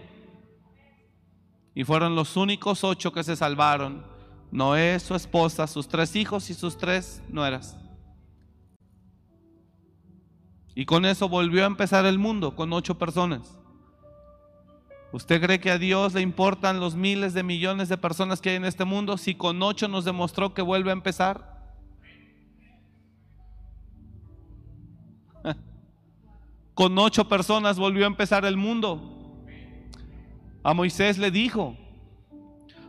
Y 1.74 1.84
fueron 1.84 2.16
los 2.16 2.36
únicos 2.36 2.84
ocho 2.84 3.12
que 3.12 3.24
se 3.24 3.36
salvaron. 3.36 4.06
Noé, 4.52 5.00
su 5.00 5.16
esposa, 5.16 5.68
sus 5.68 5.88
tres 5.88 6.16
hijos 6.16 6.50
y 6.50 6.54
sus 6.54 6.78
tres 6.78 7.22
nueras. 7.30 7.78
Y 10.74 10.86
con 10.86 11.06
eso 11.06 11.28
volvió 11.30 11.64
a 11.64 11.68
empezar 11.68 12.06
el 12.06 12.20
mundo, 12.20 12.56
con 12.56 12.72
ocho 12.74 12.98
personas. 12.98 13.57
¿Usted 15.18 15.42
cree 15.42 15.60
que 15.60 15.72
a 15.72 15.80
Dios 15.80 16.14
le 16.14 16.22
importan 16.22 16.80
los 16.80 16.94
miles 16.94 17.34
de 17.34 17.42
millones 17.42 17.90
de 17.90 17.98
personas 17.98 18.40
que 18.40 18.52
hay 18.52 18.58
en 18.58 18.66
este 18.66 18.86
mundo 18.86 19.18
si 19.18 19.34
con 19.34 19.64
ocho 19.64 19.88
nos 19.88 20.06
demostró 20.06 20.54
que 20.54 20.62
vuelve 20.62 20.92
a 20.92 20.94
empezar? 20.94 21.58
Con 26.76 27.00
ocho 27.00 27.28
personas 27.28 27.80
volvió 27.80 28.04
a 28.04 28.08
empezar 28.08 28.46
el 28.46 28.58
mundo. 28.58 29.42
A 30.62 30.76
Moisés 30.76 31.18
le 31.18 31.32
dijo, 31.32 31.76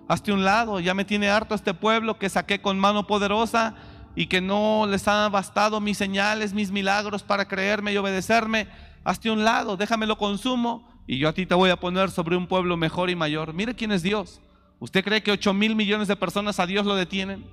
hazte 0.06 0.30
un 0.30 0.44
lado, 0.44 0.80
ya 0.80 0.92
me 0.92 1.06
tiene 1.06 1.30
harto 1.30 1.54
este 1.54 1.72
pueblo 1.72 2.18
que 2.18 2.28
saqué 2.28 2.60
con 2.60 2.78
mano 2.78 3.06
poderosa 3.06 3.74
y 4.14 4.26
que 4.26 4.42
no 4.42 4.86
les 4.86 5.08
han 5.08 5.32
bastado 5.32 5.80
mis 5.80 5.96
señales, 5.96 6.52
mis 6.52 6.70
milagros 6.72 7.22
para 7.22 7.48
creerme 7.48 7.94
y 7.94 7.96
obedecerme. 7.96 8.68
Hazte 9.02 9.30
un 9.30 9.44
lado, 9.44 9.78
déjame 9.78 10.06
lo 10.06 10.18
consumo 10.18 10.87
y 11.08 11.16
yo 11.16 11.30
a 11.30 11.32
ti 11.32 11.46
te 11.46 11.54
voy 11.54 11.70
a 11.70 11.80
poner 11.80 12.10
sobre 12.10 12.36
un 12.36 12.46
pueblo 12.46 12.76
mejor 12.76 13.08
y 13.08 13.16
mayor. 13.16 13.54
Mire 13.54 13.74
quién 13.74 13.92
es 13.92 14.02
Dios. 14.02 14.42
¿Usted 14.78 15.02
cree 15.02 15.22
que 15.22 15.32
8 15.32 15.54
mil 15.54 15.74
millones 15.74 16.06
de 16.06 16.16
personas 16.16 16.60
a 16.60 16.66
Dios 16.66 16.84
lo 16.84 16.94
detienen? 16.94 17.46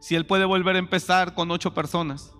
Si 0.00 0.14
Él 0.14 0.26
puede 0.26 0.44
volver 0.44 0.76
a 0.76 0.80
empezar 0.80 1.32
con 1.32 1.50
ocho 1.50 1.72
personas. 1.72 2.34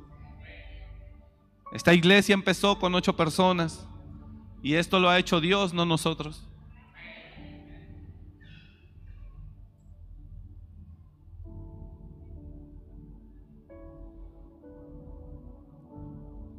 Esta 1.72 1.94
iglesia 1.94 2.34
empezó 2.34 2.78
con 2.78 2.94
ocho 2.94 3.16
personas 3.16 3.88
y 4.62 4.74
esto 4.74 5.00
lo 5.00 5.08
ha 5.08 5.18
hecho 5.18 5.40
Dios, 5.40 5.72
no 5.72 5.86
nosotros. 5.86 6.46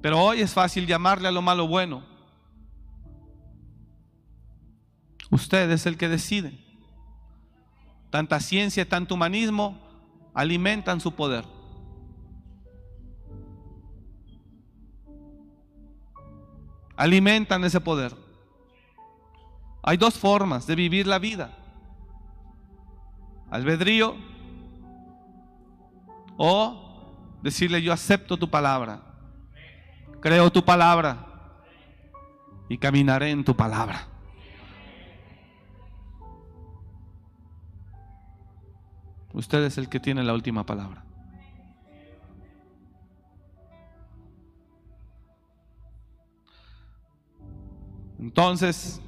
Pero 0.01 0.19
hoy 0.19 0.41
es 0.41 0.55
fácil 0.55 0.87
llamarle 0.87 1.27
a 1.27 1.31
lo 1.31 1.43
malo 1.43 1.67
bueno. 1.67 2.14
Usted 5.35 5.69
es 5.69 5.85
el 5.85 5.97
que 5.97 6.07
decide. 6.07 6.57
Tanta 8.09 8.39
ciencia, 8.39 8.87
tanto 8.87 9.15
humanismo 9.15 9.77
alimentan 10.33 11.01
su 11.01 11.11
poder. 11.11 11.43
Alimentan 16.95 17.65
ese 17.65 17.81
poder. 17.81 18.15
Hay 19.83 19.97
dos 19.97 20.17
formas 20.17 20.65
de 20.67 20.75
vivir 20.75 21.05
la 21.05 21.19
vida. 21.19 21.51
Albedrío 23.51 24.15
o 26.37 27.37
decirle 27.43 27.81
yo 27.81 27.91
acepto 27.91 28.37
tu 28.37 28.49
palabra. 28.49 29.01
Creo 30.21 30.49
tu 30.49 30.63
palabra 30.63 31.27
y 32.69 32.77
caminaré 32.77 33.31
en 33.31 33.43
tu 33.43 33.53
palabra. 33.53 34.14
Usted 39.35 39.65
es 39.65 39.77
el 39.77 39.89
que 39.89 39.99
tiene 39.99 40.23
la 40.23 40.33
última 40.33 40.65
palabra. 40.65 41.03
Entonces, 48.17 49.01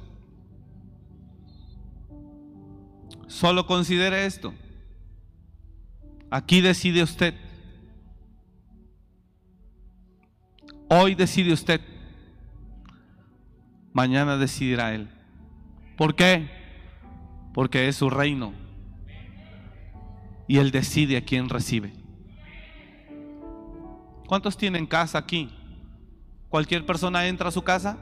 solo 3.26 3.66
considere 3.66 4.26
esto. 4.26 4.52
Aquí 6.30 6.60
decide 6.60 7.02
usted. 7.02 7.34
Hoy 10.90 11.14
decide 11.14 11.54
usted. 11.54 11.80
Mañana 13.94 14.36
decidirá 14.36 14.94
Él. 14.94 15.08
¿Por 15.96 16.14
qué? 16.14 16.50
Porque 17.54 17.88
es 17.88 17.96
su 17.96 18.10
reino 18.10 18.67
y 20.48 20.56
Él 20.56 20.70
decide 20.70 21.18
a 21.18 21.24
quién 21.24 21.48
recibe. 21.48 21.92
¿Cuántos 24.26 24.56
tienen 24.56 24.86
casa 24.86 25.18
aquí? 25.18 25.50
¿Cualquier 26.48 26.84
persona 26.86 27.28
entra 27.28 27.50
a 27.50 27.52
su 27.52 27.62
casa? 27.62 27.98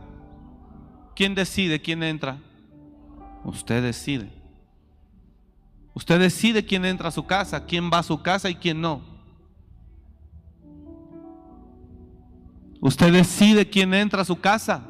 ¿Quién 1.17 1.35
decide 1.35 1.83
quién 1.83 2.03
entra? 2.03 2.39
Usted 3.45 3.83
decide. 3.83 4.31
Usted 5.93 6.21
decide 6.21 6.65
quién 6.65 6.85
entra 6.85 7.09
a 7.09 7.13
su 7.13 7.27
casa, 7.27 7.65
quién 7.65 7.91
va 7.93 7.99
a 7.99 8.03
su 8.05 8.23
casa 8.23 8.49
y 8.49 8.55
quién 8.55 8.81
no. 8.81 9.03
Usted 12.81 13.13
decide 13.13 13.69
quién 13.69 13.95
entra 13.95 14.23
a 14.23 14.25
su 14.25 14.39
casa. 14.41 14.85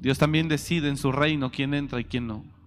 Dios 0.00 0.18
también 0.18 0.48
decide 0.48 0.88
en 0.88 0.96
su 0.96 1.12
reino 1.12 1.50
quién 1.50 1.72
entra 1.72 2.00
y 2.00 2.04
quién 2.04 2.26
no. 2.26 2.57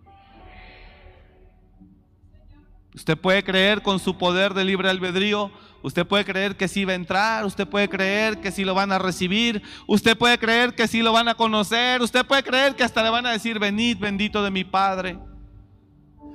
Usted 2.94 3.18
puede 3.18 3.44
creer 3.44 3.82
con 3.82 4.00
su 4.00 4.18
poder 4.18 4.54
de 4.54 4.66
libre 4.66 4.90
albedrío, 4.90 5.50
usted 5.82 6.06
puede 6.06 6.26
creer 6.26 6.58
que 6.58 6.68
sí 6.68 6.84
va 6.84 6.92
a 6.92 6.96
entrar, 6.96 7.46
usted 7.46 7.66
puede 7.66 7.88
creer 7.88 8.42
que 8.42 8.52
sí 8.52 8.66
lo 8.66 8.74
van 8.74 8.92
a 8.92 9.00
recibir, 9.00 9.62
usted 9.88 10.18
puede 10.18 10.38
creer 10.38 10.76
que 10.76 10.90
sí 10.90 11.02
lo 11.02 11.14
van 11.14 11.30
a 11.30 11.36
conocer, 11.36 12.02
usted 12.02 12.26
puede 12.26 12.44
creer 12.44 12.76
que 12.76 12.84
hasta 12.84 13.02
le 13.02 13.10
van 13.10 13.26
a 13.26 13.32
decir, 13.32 13.60
venid 13.60 13.98
bendito 13.98 14.44
de 14.44 14.52
mi 14.52 14.66
Padre, 14.66 15.18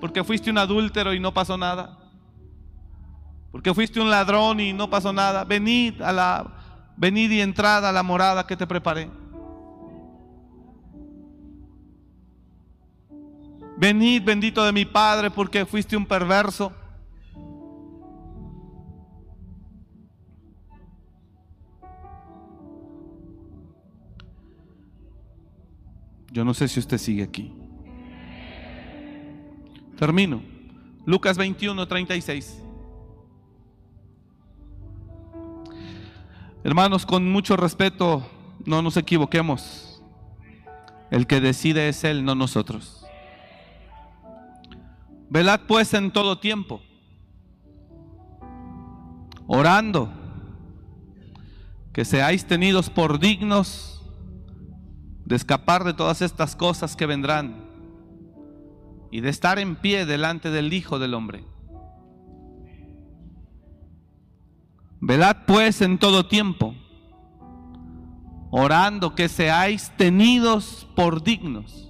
porque 0.00 0.24
fuiste 0.24 0.50
un 0.50 0.56
adúltero 0.56 1.12
y 1.12 1.20
no 1.20 1.34
pasó 1.34 1.58
nada, 1.58 1.98
porque 3.52 3.74
fuiste 3.74 4.00
un 4.00 4.08
ladrón 4.08 4.58
y 4.58 4.72
no 4.72 4.88
pasó 4.88 5.12
nada, 5.12 5.44
venid 5.44 6.00
a 6.00 6.10
la, 6.10 6.56
venid 6.96 7.32
y 7.32 7.42
entrad 7.42 7.86
a 7.86 7.92
la 7.92 8.02
morada 8.02 8.46
que 8.46 8.56
te 8.56 8.66
preparé. 8.66 9.10
Venid 13.76 14.22
bendito 14.24 14.64
de 14.64 14.72
mi 14.72 14.84
Padre 14.84 15.30
porque 15.30 15.66
fuiste 15.66 15.96
un 15.96 16.06
perverso. 16.06 16.72
Yo 26.32 26.44
no 26.44 26.52
sé 26.52 26.68
si 26.68 26.80
usted 26.80 26.98
sigue 26.98 27.22
aquí. 27.22 27.52
Termino. 29.98 30.42
Lucas 31.06 31.38
21, 31.38 31.86
36. 31.86 32.62
Hermanos, 36.64 37.06
con 37.06 37.30
mucho 37.30 37.56
respeto, 37.56 38.28
no 38.64 38.82
nos 38.82 38.96
equivoquemos. 38.96 40.02
El 41.10 41.26
que 41.26 41.40
decide 41.40 41.88
es 41.88 42.04
Él, 42.04 42.24
no 42.24 42.34
nosotros. 42.34 42.95
Velad 45.28 45.62
pues 45.66 45.92
en 45.92 46.12
todo 46.12 46.38
tiempo, 46.38 46.80
orando, 49.48 50.08
que 51.92 52.04
seáis 52.04 52.46
tenidos 52.46 52.90
por 52.90 53.18
dignos 53.18 54.04
de 55.24 55.34
escapar 55.34 55.82
de 55.82 55.94
todas 55.94 56.22
estas 56.22 56.54
cosas 56.54 56.94
que 56.94 57.06
vendrán 57.06 57.66
y 59.10 59.20
de 59.20 59.28
estar 59.30 59.58
en 59.58 59.74
pie 59.74 60.06
delante 60.06 60.50
del 60.50 60.72
Hijo 60.72 61.00
del 61.00 61.14
Hombre. 61.14 61.44
Velad 65.00 65.38
pues 65.44 65.82
en 65.82 65.98
todo 65.98 66.26
tiempo, 66.26 66.74
orando 68.50 69.16
que 69.16 69.28
seáis 69.28 69.90
tenidos 69.96 70.86
por 70.94 71.24
dignos 71.24 71.85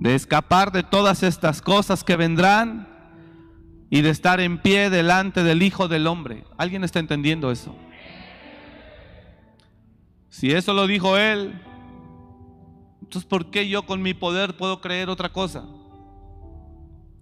de 0.00 0.14
escapar 0.14 0.72
de 0.72 0.82
todas 0.82 1.22
estas 1.22 1.60
cosas 1.60 2.04
que 2.04 2.16
vendrán 2.16 2.88
y 3.90 4.00
de 4.00 4.08
estar 4.08 4.40
en 4.40 4.56
pie 4.56 4.88
delante 4.88 5.42
del 5.42 5.62
Hijo 5.62 5.88
del 5.88 6.06
Hombre. 6.06 6.44
¿Alguien 6.56 6.84
está 6.84 7.00
entendiendo 7.00 7.50
eso? 7.50 7.76
Si 10.30 10.52
eso 10.52 10.72
lo 10.72 10.86
dijo 10.86 11.18
Él, 11.18 11.60
entonces 13.02 13.28
¿por 13.28 13.50
qué 13.50 13.68
yo 13.68 13.84
con 13.84 14.00
mi 14.00 14.14
poder 14.14 14.56
puedo 14.56 14.80
creer 14.80 15.10
otra 15.10 15.28
cosa? 15.28 15.66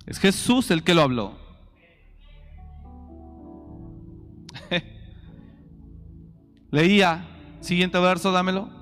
Es 0.07 0.21
Jesús 0.21 0.71
el 0.71 0.85
que 0.85 0.95
lo 0.95 1.03
habló. 1.03 1.37
Leía, 6.71 7.27
siguiente 7.61 7.99
verso, 7.99 8.31
dámelo 8.31 8.78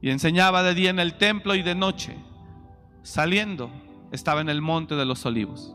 y 0.00 0.10
enseñaba 0.10 0.62
de 0.62 0.74
día 0.74 0.90
en 0.90 0.98
el 0.98 1.14
templo 1.14 1.54
y 1.54 1.62
de 1.62 1.74
noche. 1.74 2.16
Saliendo, 3.02 3.70
estaba 4.12 4.40
en 4.40 4.48
el 4.48 4.60
monte 4.62 4.94
de 4.94 5.04
los 5.04 5.24
olivos. 5.26 5.74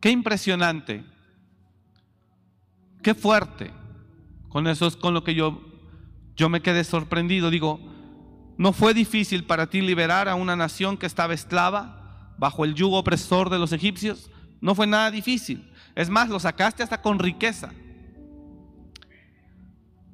Qué 0.00 0.10
impresionante, 0.10 1.04
qué 3.02 3.14
fuerte. 3.14 3.70
Con 4.48 4.66
eso 4.66 4.86
es 4.86 4.96
con 4.96 5.14
lo 5.14 5.22
que 5.22 5.34
yo, 5.34 5.60
yo 6.36 6.48
me 6.48 6.62
quedé 6.62 6.84
sorprendido. 6.84 7.50
Digo, 7.50 7.80
no 8.56 8.72
fue 8.72 8.94
difícil 8.94 9.44
para 9.44 9.68
ti 9.68 9.80
liberar 9.80 10.28
a 10.28 10.34
una 10.34 10.56
nación 10.56 10.96
que 10.96 11.06
estaba 11.06 11.34
esclava 11.34 12.34
bajo 12.38 12.64
el 12.64 12.74
yugo 12.74 12.98
opresor 12.98 13.50
de 13.50 13.58
los 13.58 13.72
egipcios. 13.72 14.30
No 14.60 14.74
fue 14.74 14.86
nada 14.86 15.10
difícil. 15.10 15.70
Es 15.94 16.10
más, 16.10 16.28
lo 16.28 16.40
sacaste 16.40 16.82
hasta 16.82 17.02
con 17.02 17.18
riqueza. 17.18 17.72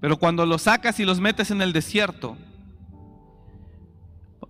Pero 0.01 0.17
cuando 0.19 0.45
los 0.45 0.63
sacas 0.63 1.01
y 1.01 1.05
los 1.05 1.21
metes 1.21 1.51
en 1.51 1.63
el 1.63 1.73
desierto, 1.73 2.37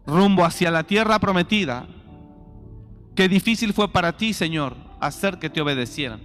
rumbo 0.07 0.45
hacia 0.45 0.71
la 0.71 0.85
tierra 0.85 1.19
prometida, 1.19 1.87
qué 3.15 3.29
difícil 3.29 3.73
fue 3.73 3.93
para 3.93 4.17
ti, 4.17 4.33
Señor, 4.33 4.77
hacer 5.01 5.39
que 5.39 5.51
te 5.51 5.61
obedecieran, 5.61 6.21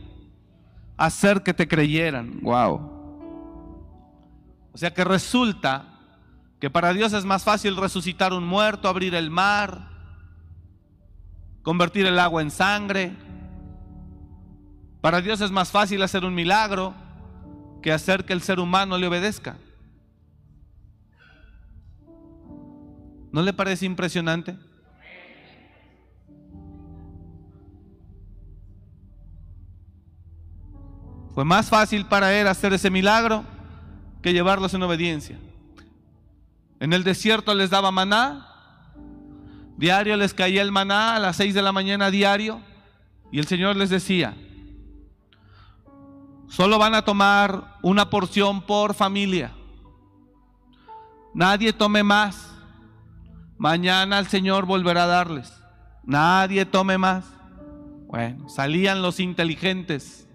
hacer 0.98 1.44
que 1.44 1.54
te 1.54 1.68
creyeran. 1.68 2.42
Wow. 2.42 3.02
O 4.74 4.78
sea 4.78 4.94
que 4.94 5.04
resulta 5.04 6.00
que 6.60 6.70
para 6.70 6.94
Dios 6.94 7.14
es 7.14 7.26
más 7.26 7.44
fácil 7.44 7.76
resucitar 7.76 8.34
un 8.34 8.46
muerto, 8.46 8.88
abrir 8.88 9.16
el 9.16 9.30
mar, 9.30 9.90
convertir 11.64 12.06
el 12.06 12.20
agua 12.20 12.42
en 12.42 12.52
sangre. 12.52 13.16
Para 15.02 15.22
Dios 15.22 15.42
es 15.42 15.52
más 15.52 15.72
fácil 15.72 16.02
hacer 16.04 16.24
un 16.24 16.36
milagro 16.36 16.94
que 17.82 17.92
hacer 17.92 18.26
que 18.26 18.34
el 18.34 18.42
ser 18.42 18.60
humano 18.60 18.98
le 18.98 19.08
obedezca. 19.08 19.58
¿No 23.32 23.42
le 23.42 23.54
parece 23.54 23.86
impresionante? 23.86 24.58
Fue 31.34 31.46
más 31.46 31.70
fácil 31.70 32.06
para 32.06 32.38
él 32.38 32.48
hacer 32.48 32.74
ese 32.74 32.90
milagro 32.90 33.46
que 34.22 34.34
llevarlos 34.34 34.74
en 34.74 34.84
obediencia. 34.84 35.40
En 36.80 36.94
el 36.94 37.04
desierto 37.04 37.54
les 37.54 37.70
daba 37.70 37.92
maná, 37.92 38.48
diario 39.78 40.18
les 40.18 40.34
caía 40.34 40.62
el 40.62 40.72
maná 40.72 41.16
a 41.16 41.20
las 41.20 41.38
seis 41.38 41.54
de 41.54 41.62
la 41.62 41.72
mañana 41.72 42.12
diario, 42.12 42.60
y 43.32 43.40
el 43.40 43.48
Señor 43.48 43.78
les 43.78 43.90
decía, 43.90 44.36
Solo 46.52 46.78
van 46.78 46.94
a 46.96 47.02
tomar 47.02 47.78
una 47.82 48.10
porción 48.10 48.62
por 48.62 48.94
familia. 48.94 49.54
Nadie 51.34 51.72
tome 51.72 52.04
más. 52.04 52.52
Mañana 53.58 54.20
el 54.20 54.28
Señor 54.28 54.66
volverá 54.66 55.06
a 55.06 55.08
darles. 55.08 55.54
Nadie 56.04 56.66
tome 56.66 56.98
más. 56.98 57.24
Bueno, 58.06 58.50
salían 58.50 59.02
los 59.02 59.22
inteligentes, 59.22 60.28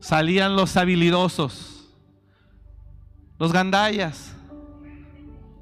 salían 0.00 0.56
los 0.56 0.76
habilidosos, 0.76 1.94
los 3.38 3.52
gandayas, 3.52 4.34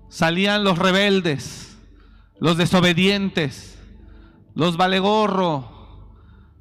salían 0.09 0.65
los 0.65 0.79
rebeldes, 0.79 1.77
los 2.41 2.57
desobedientes, 2.57 3.79
los 4.55 4.79
valegorro, 4.79 5.69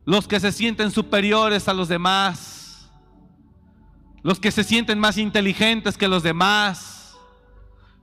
los 0.04 0.28
que 0.28 0.42
se 0.42 0.52
sienten 0.52 0.92
superiores 0.92 1.70
a 1.70 1.74
los 1.74 1.88
demás 1.88 2.53
los 4.24 4.39
que 4.39 4.51
se 4.51 4.63
sienten 4.63 4.99
más 4.99 5.17
inteligentes 5.17 5.97
que 5.97 6.07
los 6.07 6.24
demás, 6.24 7.15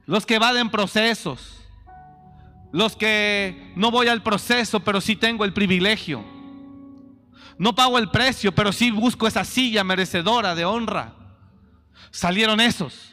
los 0.07 0.27
que 0.27 0.35
evaden 0.37 0.71
procesos, 0.71 1.57
los 2.73 2.95
que 2.95 3.73
no 3.75 3.91
voy 3.91 4.09
al 4.09 4.23
proceso, 4.23 4.81
pero 4.81 5.01
sí 5.01 5.17
tengo 5.17 5.45
el 5.45 5.53
privilegio. 5.53 6.23
No 7.59 7.75
pago 7.75 7.99
el 7.99 8.11
precio, 8.11 8.55
pero 8.55 8.73
sí 8.73 8.91
busco 8.91 9.27
esa 9.27 9.45
silla 9.45 9.83
merecedora 9.83 10.55
de 10.55 10.65
honra. 10.65 11.15
Salieron 12.11 12.61
esos. 12.61 13.13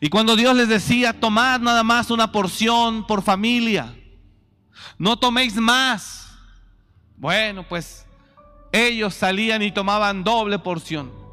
Y 0.00 0.08
cuando 0.08 0.36
Dios 0.36 0.56
les 0.56 0.68
decía, 0.68 1.18
tomad 1.18 1.60
nada 1.60 1.82
más 1.82 2.10
una 2.10 2.30
porción 2.30 3.06
por 3.06 3.22
familia, 3.22 3.94
no 4.98 5.18
toméis 5.18 5.56
más. 5.56 6.32
Bueno, 7.16 7.66
pues 7.66 8.06
ellos 8.72 9.14
salían 9.14 9.62
y 9.62 9.72
tomaban 9.72 10.22
doble 10.22 10.58
porción. 10.58 11.27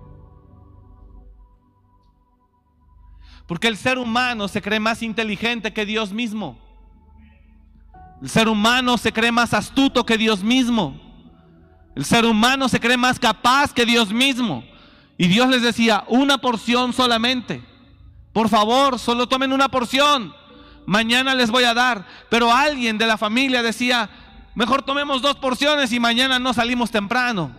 Porque 3.47 3.67
el 3.67 3.77
ser 3.77 3.97
humano 3.97 4.47
se 4.47 4.61
cree 4.61 4.79
más 4.79 5.01
inteligente 5.01 5.73
que 5.73 5.85
Dios 5.85 6.11
mismo. 6.11 6.57
El 8.21 8.29
ser 8.29 8.47
humano 8.47 8.97
se 8.97 9.11
cree 9.11 9.31
más 9.31 9.53
astuto 9.53 10.05
que 10.05 10.17
Dios 10.17 10.43
mismo. 10.43 10.99
El 11.95 12.05
ser 12.05 12.25
humano 12.25 12.67
se 12.67 12.79
cree 12.79 12.97
más 12.97 13.19
capaz 13.19 13.73
que 13.73 13.85
Dios 13.85 14.11
mismo. 14.11 14.63
Y 15.17 15.27
Dios 15.27 15.47
les 15.49 15.61
decía, 15.61 16.03
una 16.07 16.37
porción 16.39 16.91
solamente. 16.91 17.63
Por 18.33 18.49
favor, 18.49 18.99
solo 18.99 19.27
tomen 19.27 19.53
una 19.53 19.69
porción. 19.69 20.33
Mañana 20.85 21.35
les 21.35 21.51
voy 21.51 21.63
a 21.63 21.73
dar. 21.73 22.05
Pero 22.29 22.51
alguien 22.51 22.97
de 22.97 23.07
la 23.07 23.17
familia 23.17 23.63
decía, 23.63 24.09
mejor 24.55 24.81
tomemos 24.81 25.21
dos 25.21 25.35
porciones 25.35 25.93
y 25.93 25.99
mañana 25.99 26.39
no 26.39 26.53
salimos 26.53 26.91
temprano. 26.91 27.51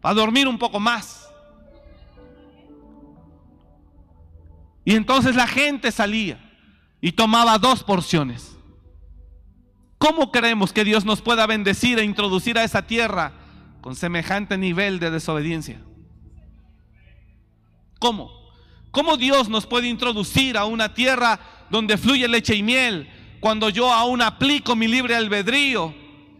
Para 0.00 0.14
dormir 0.14 0.48
un 0.48 0.58
poco 0.58 0.80
más. 0.80 1.21
Y 4.84 4.94
entonces 4.94 5.36
la 5.36 5.46
gente 5.46 5.92
salía 5.92 6.38
y 7.00 7.12
tomaba 7.12 7.58
dos 7.58 7.82
porciones. 7.82 8.56
¿Cómo 9.98 10.32
creemos 10.32 10.72
que 10.72 10.84
Dios 10.84 11.04
nos 11.04 11.22
pueda 11.22 11.46
bendecir 11.46 11.98
e 11.98 12.04
introducir 12.04 12.58
a 12.58 12.64
esa 12.64 12.82
tierra 12.86 13.32
con 13.80 13.94
semejante 13.94 14.58
nivel 14.58 14.98
de 14.98 15.10
desobediencia? 15.10 15.80
¿Cómo? 18.00 18.32
¿Cómo 18.90 19.16
Dios 19.16 19.48
nos 19.48 19.66
puede 19.66 19.86
introducir 19.86 20.58
a 20.58 20.64
una 20.64 20.92
tierra 20.92 21.38
donde 21.70 21.96
fluye 21.96 22.26
leche 22.26 22.56
y 22.56 22.62
miel 22.62 23.08
cuando 23.40 23.68
yo 23.68 23.92
aún 23.92 24.22
aplico 24.22 24.74
mi 24.74 24.88
libre 24.88 25.14
albedrío 25.14 25.94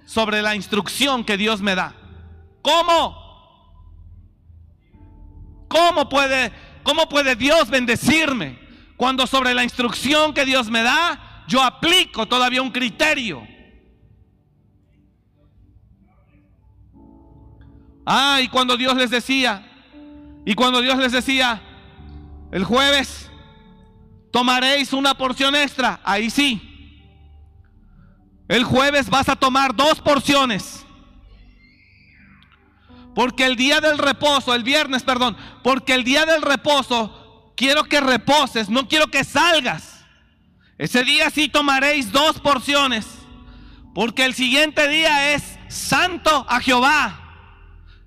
sobre 0.06 0.42
la 0.42 0.56
instrucción 0.56 1.24
que 1.24 1.36
Dios 1.36 1.60
me 1.60 1.76
da? 1.76 1.94
¿Cómo? 2.62 3.16
¿Cómo 5.68 6.08
puede, 6.08 6.52
cómo 6.82 7.08
puede 7.08 7.36
Dios 7.36 7.70
bendecirme 7.70 8.58
cuando 8.96 9.26
sobre 9.26 9.54
la 9.54 9.64
instrucción 9.64 10.34
que 10.34 10.44
Dios 10.44 10.70
me 10.70 10.82
da 10.82 11.44
yo 11.48 11.62
aplico 11.62 12.26
todavía 12.26 12.62
un 12.62 12.70
criterio? 12.70 13.46
Ah, 18.04 18.40
y 18.42 18.48
cuando 18.48 18.76
Dios 18.76 18.96
les 18.96 19.10
decía, 19.10 19.64
y 20.44 20.54
cuando 20.54 20.80
Dios 20.80 20.98
les 20.98 21.12
decía, 21.12 21.62
el 22.50 22.64
jueves 22.64 23.30
tomaréis 24.32 24.92
una 24.92 25.14
porción 25.14 25.54
extra, 25.54 26.00
ahí 26.04 26.30
sí. 26.30 26.68
El 28.48 28.64
jueves 28.64 29.08
vas 29.08 29.28
a 29.28 29.36
tomar 29.36 29.74
dos 29.74 30.00
porciones. 30.00 30.81
Porque 33.14 33.44
el 33.44 33.56
día 33.56 33.80
del 33.80 33.98
reposo, 33.98 34.54
el 34.54 34.62
viernes, 34.62 35.02
perdón, 35.02 35.36
porque 35.62 35.94
el 35.94 36.04
día 36.04 36.24
del 36.24 36.42
reposo 36.42 37.52
quiero 37.56 37.84
que 37.84 38.00
reposes, 38.00 38.70
no 38.70 38.88
quiero 38.88 39.08
que 39.08 39.24
salgas. 39.24 40.04
Ese 40.78 41.04
día 41.04 41.30
sí 41.30 41.48
tomaréis 41.48 42.10
dos 42.10 42.40
porciones, 42.40 43.06
porque 43.94 44.24
el 44.24 44.34
siguiente 44.34 44.88
día 44.88 45.34
es 45.34 45.58
santo 45.68 46.46
a 46.48 46.60
Jehová. 46.60 47.18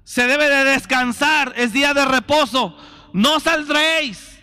Se 0.03 0.27
debe 0.27 0.49
de 0.49 0.63
descansar, 0.65 1.53
es 1.55 1.73
día 1.73 1.93
de 1.93 2.05
reposo. 2.05 2.77
No 3.13 3.39
saldréis, 3.39 4.39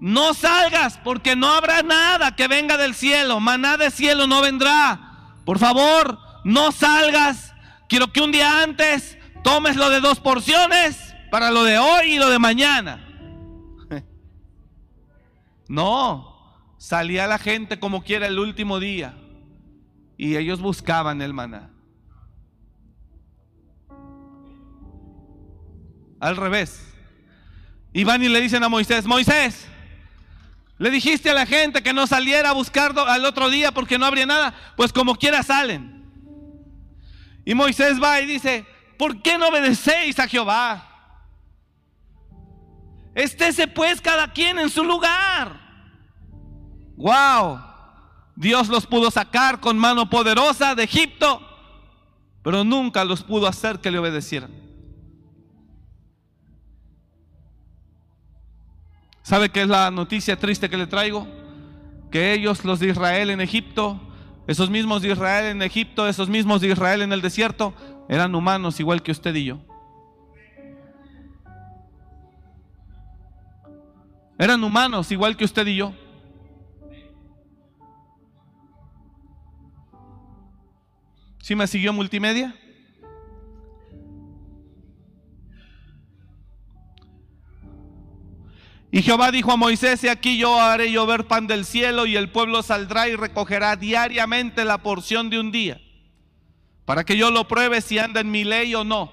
no 0.00 0.34
salgas, 0.34 0.98
porque 1.02 1.36
no 1.36 1.50
habrá 1.50 1.82
nada 1.82 2.36
que 2.36 2.48
venga 2.48 2.76
del 2.76 2.94
cielo. 2.94 3.40
Maná 3.40 3.76
de 3.76 3.90
cielo 3.90 4.26
no 4.26 4.42
vendrá. 4.42 5.32
Por 5.44 5.58
favor, 5.58 6.18
no 6.44 6.70
salgas. 6.70 7.52
Quiero 7.88 8.12
que 8.12 8.20
un 8.20 8.32
día 8.32 8.62
antes 8.62 9.18
tomes 9.42 9.76
lo 9.76 9.90
de 9.90 10.00
dos 10.00 10.20
porciones 10.20 11.14
para 11.30 11.50
lo 11.50 11.64
de 11.64 11.78
hoy 11.78 12.12
y 12.12 12.18
lo 12.18 12.30
de 12.30 12.38
mañana. 12.38 13.08
No, 15.68 16.76
salía 16.76 17.26
la 17.26 17.38
gente 17.38 17.78
como 17.80 18.02
quiera 18.02 18.26
el 18.26 18.38
último 18.38 18.78
día 18.78 19.16
y 20.18 20.36
ellos 20.36 20.60
buscaban 20.60 21.22
el 21.22 21.32
maná. 21.32 21.70
Al 26.20 26.36
revés. 26.36 26.86
Y 27.92 28.04
van 28.04 28.22
y 28.22 28.28
le 28.28 28.40
dicen 28.40 28.62
a 28.62 28.68
Moisés, 28.68 29.06
Moisés, 29.06 29.66
le 30.78 30.90
dijiste 30.90 31.30
a 31.30 31.34
la 31.34 31.46
gente 31.46 31.82
que 31.82 31.92
no 31.92 32.06
saliera 32.06 32.50
a 32.50 32.54
buscar 32.54 32.92
al 32.98 33.24
otro 33.24 33.50
día 33.50 33.72
porque 33.72 33.98
no 33.98 34.06
habría 34.06 34.26
nada. 34.26 34.54
Pues 34.76 34.92
como 34.92 35.14
quiera 35.14 35.42
salen. 35.42 36.04
Y 37.44 37.54
Moisés 37.54 38.02
va 38.02 38.20
y 38.20 38.26
dice, 38.26 38.66
¿por 39.02 39.20
qué 39.20 39.36
no 39.36 39.48
obedecéis 39.48 40.16
a 40.20 40.28
Jehová? 40.28 40.88
Estése 43.16 43.66
pues 43.66 44.00
cada 44.00 44.32
quien 44.32 44.60
en 44.60 44.70
su 44.70 44.84
lugar. 44.84 45.58
Wow. 46.96 47.58
Dios 48.36 48.68
los 48.68 48.86
pudo 48.86 49.10
sacar 49.10 49.58
con 49.58 49.76
mano 49.76 50.08
poderosa 50.08 50.76
de 50.76 50.84
Egipto, 50.84 51.42
pero 52.44 52.62
nunca 52.62 53.04
los 53.04 53.24
pudo 53.24 53.48
hacer 53.48 53.80
que 53.80 53.90
le 53.90 53.98
obedecieran. 53.98 54.52
¿Sabe 59.24 59.50
qué 59.50 59.62
es 59.62 59.68
la 59.68 59.90
noticia 59.90 60.38
triste 60.38 60.70
que 60.70 60.76
le 60.76 60.86
traigo? 60.86 61.26
Que 62.12 62.34
ellos, 62.34 62.64
los 62.64 62.78
de 62.78 62.90
Israel 62.90 63.30
en 63.30 63.40
Egipto, 63.40 64.00
esos 64.46 64.70
mismos 64.70 65.02
de 65.02 65.10
Israel 65.10 65.46
en 65.46 65.62
Egipto, 65.62 66.06
esos 66.06 66.28
mismos 66.28 66.60
de 66.60 66.68
Israel 66.68 67.02
en 67.02 67.12
el 67.12 67.20
desierto, 67.20 67.74
eran 68.08 68.34
humanos 68.34 68.78
igual 68.80 69.02
que 69.02 69.12
usted 69.12 69.34
y 69.34 69.44
yo. 69.44 69.58
Eran 74.38 74.64
humanos 74.64 75.10
igual 75.12 75.36
que 75.36 75.44
usted 75.44 75.66
y 75.66 75.76
yo. 75.76 75.94
¿Sí 81.40 81.54
me 81.54 81.66
siguió 81.66 81.92
multimedia? 81.92 82.54
Y 88.94 89.00
Jehová 89.00 89.30
dijo 89.30 89.50
a 89.50 89.56
Moisés, 89.56 90.04
y 90.04 90.08
aquí 90.08 90.36
yo 90.36 90.60
haré 90.60 90.92
llover 90.92 91.26
pan 91.26 91.46
del 91.46 91.64
cielo 91.64 92.04
y 92.04 92.14
el 92.14 92.30
pueblo 92.30 92.62
saldrá 92.62 93.08
y 93.08 93.16
recogerá 93.16 93.74
diariamente 93.74 94.66
la 94.66 94.82
porción 94.82 95.30
de 95.30 95.40
un 95.40 95.50
día, 95.50 95.80
para 96.84 97.04
que 97.04 97.16
yo 97.16 97.30
lo 97.30 97.48
pruebe 97.48 97.80
si 97.80 97.98
anda 97.98 98.20
en 98.20 98.30
mi 98.30 98.44
ley 98.44 98.74
o 98.74 98.84
no. 98.84 99.12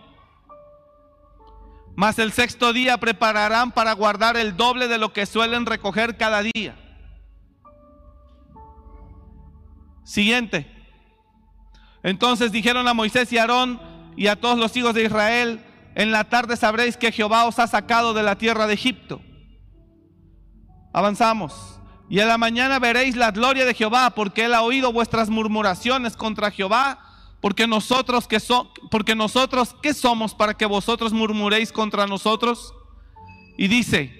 Mas 1.96 2.18
el 2.20 2.32
sexto 2.32 2.72
día 2.74 2.98
prepararán 2.98 3.72
para 3.72 3.94
guardar 3.94 4.38
el 4.38 4.56
doble 4.56 4.88
de 4.88 4.98
lo 4.98 5.12
que 5.12 5.26
suelen 5.26 5.66
recoger 5.66 6.18
cada 6.18 6.42
día. 6.42 6.76
Siguiente. 10.04 10.72
Entonces 12.02 12.52
dijeron 12.52 12.88
a 12.88 12.94
Moisés 12.94 13.32
y 13.34 13.38
a 13.38 13.42
Aarón 13.42 13.82
y 14.16 14.28
a 14.28 14.38
todos 14.38 14.58
los 14.58 14.76
hijos 14.78 14.94
de 14.94 15.04
Israel, 15.04 15.66
en 15.96 16.12
la 16.12 16.24
tarde 16.30 16.56
sabréis 16.56 16.98
que 16.98 17.12
Jehová 17.12 17.46
os 17.46 17.60
ha 17.60 17.68
sacado 17.68 18.14
de 18.14 18.24
la 18.24 18.38
tierra 18.38 18.68
de 18.68 18.74
Egipto 18.74 19.22
Avanzamos. 20.94 21.80
Y 22.10 22.20
en 22.20 22.28
la 22.28 22.38
mañana 22.38 22.80
veréis 22.80 23.16
la 23.16 23.32
gloria 23.32 23.66
de 23.66 23.76
Jehová, 23.76 24.10
porque 24.12 24.46
él 24.46 24.56
ha 24.56 24.64
oído 24.64 24.92
vuestras 24.92 25.30
murmuraciones 25.30 26.18
contra 26.18 26.50
Jehová, 26.50 27.00
porque 27.42 27.68
nosotros 27.68 28.28
que 28.28 28.40
so, 28.40 28.72
porque 28.92 29.16
nosotros 29.16 29.76
qué 29.82 29.94
somos 29.94 30.34
para 30.34 30.56
que 30.56 30.66
vosotros 30.66 31.14
murmuréis 31.14 31.72
contra 31.72 32.08
nosotros? 32.08 32.74
Y 33.58 33.68
dice, 33.68 34.14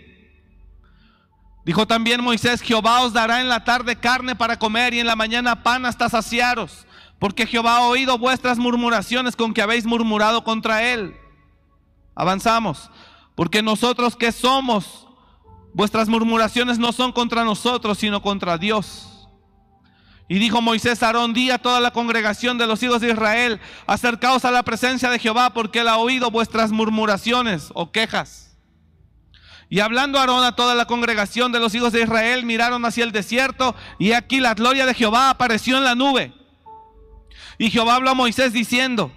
dijo 1.66 1.88
también 1.88 2.24
Moisés, 2.24 2.62
Jehová 2.62 3.02
os 3.02 3.14
dará 3.14 3.42
en 3.42 3.50
la 3.50 3.64
tarde 3.64 3.96
carne 3.96 4.36
para 4.36 4.60
comer 4.60 4.94
y 4.94 5.00
en 5.00 5.08
la 5.08 5.16
mañana 5.16 5.64
pan 5.64 5.86
hasta 5.86 6.10
saciaros, 6.10 6.86
porque 7.20 7.46
Jehová 7.46 7.78
ha 7.78 7.88
oído 7.88 8.18
vuestras 8.18 8.58
murmuraciones 8.58 9.36
con 9.36 9.54
que 9.54 9.62
habéis 9.62 9.86
murmurado 9.86 10.44
contra 10.44 10.84
él. 10.84 11.16
Avanzamos, 12.16 12.90
porque 13.36 13.62
nosotros 13.62 14.16
que 14.16 14.32
somos 14.32 15.08
Vuestras 15.74 16.10
murmuraciones 16.10 16.80
no 16.80 16.92
son 16.92 17.12
contra 17.12 17.44
nosotros, 17.44 17.98
sino 18.00 18.22
contra 18.22 18.58
Dios. 18.58 19.09
Y 20.30 20.38
dijo 20.38 20.62
Moisés 20.62 21.02
a 21.02 21.08
Aarón, 21.08 21.34
di 21.34 21.50
a 21.50 21.58
toda 21.58 21.82
la 21.82 21.90
congregación 21.90 22.60
de 22.60 22.68
los 22.68 22.84
hijos 22.84 23.02
de 23.02 23.10
Israel, 23.10 23.60
acercaos 23.88 24.46
a 24.46 24.52
la 24.52 24.62
presencia 24.62 25.10
de 25.10 25.18
Jehová, 25.18 25.54
porque 25.54 25.80
él 25.80 25.88
ha 25.88 25.98
oído 25.98 26.30
vuestras 26.30 26.72
murmuraciones 26.72 27.72
o 27.74 27.92
quejas. 27.92 28.56
Y 29.70 29.80
hablando 29.80 30.20
Aarón 30.20 30.44
a 30.44 30.56
toda 30.56 30.76
la 30.76 30.86
congregación 30.86 31.52
de 31.52 31.60
los 31.60 31.74
hijos 31.74 31.92
de 31.94 32.04
Israel, 32.04 32.46
miraron 32.46 32.86
hacia 32.86 33.04
el 33.04 33.12
desierto, 33.12 33.76
y 33.98 34.12
aquí 34.12 34.40
la 34.40 34.54
gloria 34.54 34.86
de 34.86 34.94
Jehová 34.94 35.32
apareció 35.32 35.78
en 35.78 35.84
la 35.84 35.96
nube. 35.96 36.32
Y 37.58 37.72
Jehová 37.72 37.96
habló 37.96 38.12
a 38.12 38.16
Moisés 38.16 38.54
diciendo, 38.54 39.12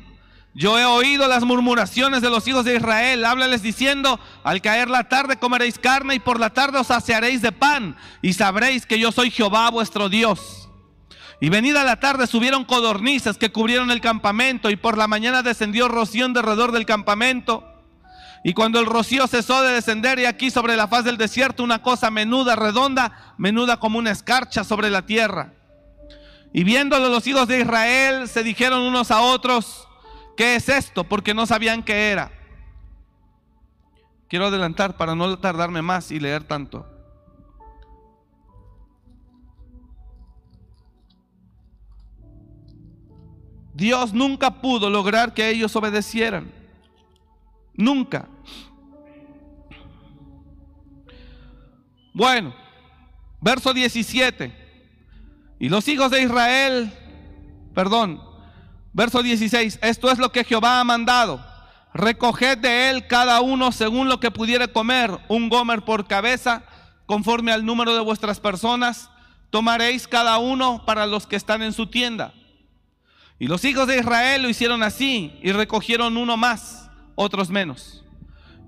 yo 0.54 0.78
he 0.78 0.84
oído 0.84 1.28
las 1.28 1.44
murmuraciones 1.44 2.22
de 2.22 2.30
los 2.30 2.46
hijos 2.48 2.64
de 2.64 2.76
Israel. 2.76 3.24
Háblales 3.24 3.62
diciendo, 3.62 4.20
al 4.44 4.60
caer 4.60 4.90
la 4.90 5.08
tarde 5.08 5.38
comeréis 5.38 5.78
carne 5.78 6.16
y 6.16 6.18
por 6.18 6.38
la 6.38 6.50
tarde 6.50 6.78
os 6.78 6.88
saciaréis 6.88 7.40
de 7.40 7.52
pan 7.52 7.96
y 8.20 8.34
sabréis 8.34 8.84
que 8.84 8.98
yo 8.98 9.12
soy 9.12 9.30
Jehová 9.30 9.70
vuestro 9.70 10.10
Dios. 10.10 10.61
Y 11.42 11.48
venida 11.48 11.82
la 11.82 11.96
tarde 11.96 12.28
subieron 12.28 12.64
codornices 12.64 13.36
que 13.36 13.50
cubrieron 13.50 13.90
el 13.90 14.00
campamento 14.00 14.70
y 14.70 14.76
por 14.76 14.96
la 14.96 15.08
mañana 15.08 15.42
descendió 15.42 15.88
rocío 15.88 16.24
en 16.24 16.34
derredor 16.34 16.70
del 16.70 16.86
campamento. 16.86 17.68
Y 18.44 18.52
cuando 18.54 18.78
el 18.78 18.86
rocío 18.86 19.26
cesó 19.26 19.60
de 19.60 19.72
descender 19.72 20.20
y 20.20 20.26
aquí 20.26 20.52
sobre 20.52 20.76
la 20.76 20.86
faz 20.86 21.04
del 21.04 21.16
desierto 21.16 21.64
una 21.64 21.82
cosa 21.82 22.12
menuda, 22.12 22.54
redonda, 22.54 23.34
menuda 23.38 23.78
como 23.78 23.98
una 23.98 24.12
escarcha 24.12 24.62
sobre 24.62 24.88
la 24.88 25.04
tierra. 25.04 25.52
Y 26.52 26.62
viéndolo 26.62 27.08
los 27.08 27.26
hijos 27.26 27.48
de 27.48 27.58
Israel 27.58 28.28
se 28.28 28.44
dijeron 28.44 28.80
unos 28.82 29.10
a 29.10 29.22
otros, 29.22 29.88
¿Qué 30.36 30.54
es 30.54 30.68
esto? 30.68 31.02
Porque 31.02 31.34
no 31.34 31.46
sabían 31.46 31.82
qué 31.82 32.12
era. 32.12 32.30
Quiero 34.28 34.46
adelantar 34.46 34.96
para 34.96 35.16
no 35.16 35.36
tardarme 35.40 35.82
más 35.82 36.12
y 36.12 36.20
leer 36.20 36.44
tanto. 36.44 36.86
Dios 43.74 44.12
nunca 44.12 44.60
pudo 44.60 44.90
lograr 44.90 45.34
que 45.34 45.48
ellos 45.48 45.74
obedecieran. 45.76 46.52
Nunca. 47.74 48.28
Bueno, 52.12 52.54
verso 53.40 53.72
17. 53.72 54.60
Y 55.58 55.68
los 55.68 55.86
hijos 55.88 56.10
de 56.10 56.22
Israel 56.22 56.92
Perdón. 57.74 58.22
Verso 58.92 59.22
16. 59.22 59.78
Esto 59.82 60.10
es 60.10 60.18
lo 60.18 60.32
que 60.32 60.44
Jehová 60.44 60.80
ha 60.80 60.84
mandado. 60.84 61.44
Recoged 61.94 62.58
de 62.58 62.90
él 62.90 63.06
cada 63.06 63.40
uno 63.40 63.72
según 63.72 64.08
lo 64.08 64.20
que 64.20 64.30
pudiere 64.30 64.68
comer, 64.68 65.18
un 65.28 65.48
gomer 65.48 65.82
por 65.82 66.06
cabeza, 66.06 66.64
conforme 67.06 67.52
al 67.52 67.66
número 67.66 67.94
de 67.94 68.00
vuestras 68.00 68.40
personas. 68.40 69.10
Tomaréis 69.50 70.08
cada 70.08 70.38
uno 70.38 70.84
para 70.86 71.06
los 71.06 71.26
que 71.26 71.36
están 71.36 71.62
en 71.62 71.72
su 71.72 71.86
tienda. 71.86 72.32
Y 73.42 73.48
los 73.48 73.64
hijos 73.64 73.88
de 73.88 73.98
Israel 73.98 74.42
lo 74.42 74.48
hicieron 74.48 74.84
así 74.84 75.36
y 75.42 75.50
recogieron 75.50 76.16
uno 76.16 76.36
más, 76.36 76.88
otros 77.16 77.50
menos. 77.50 78.04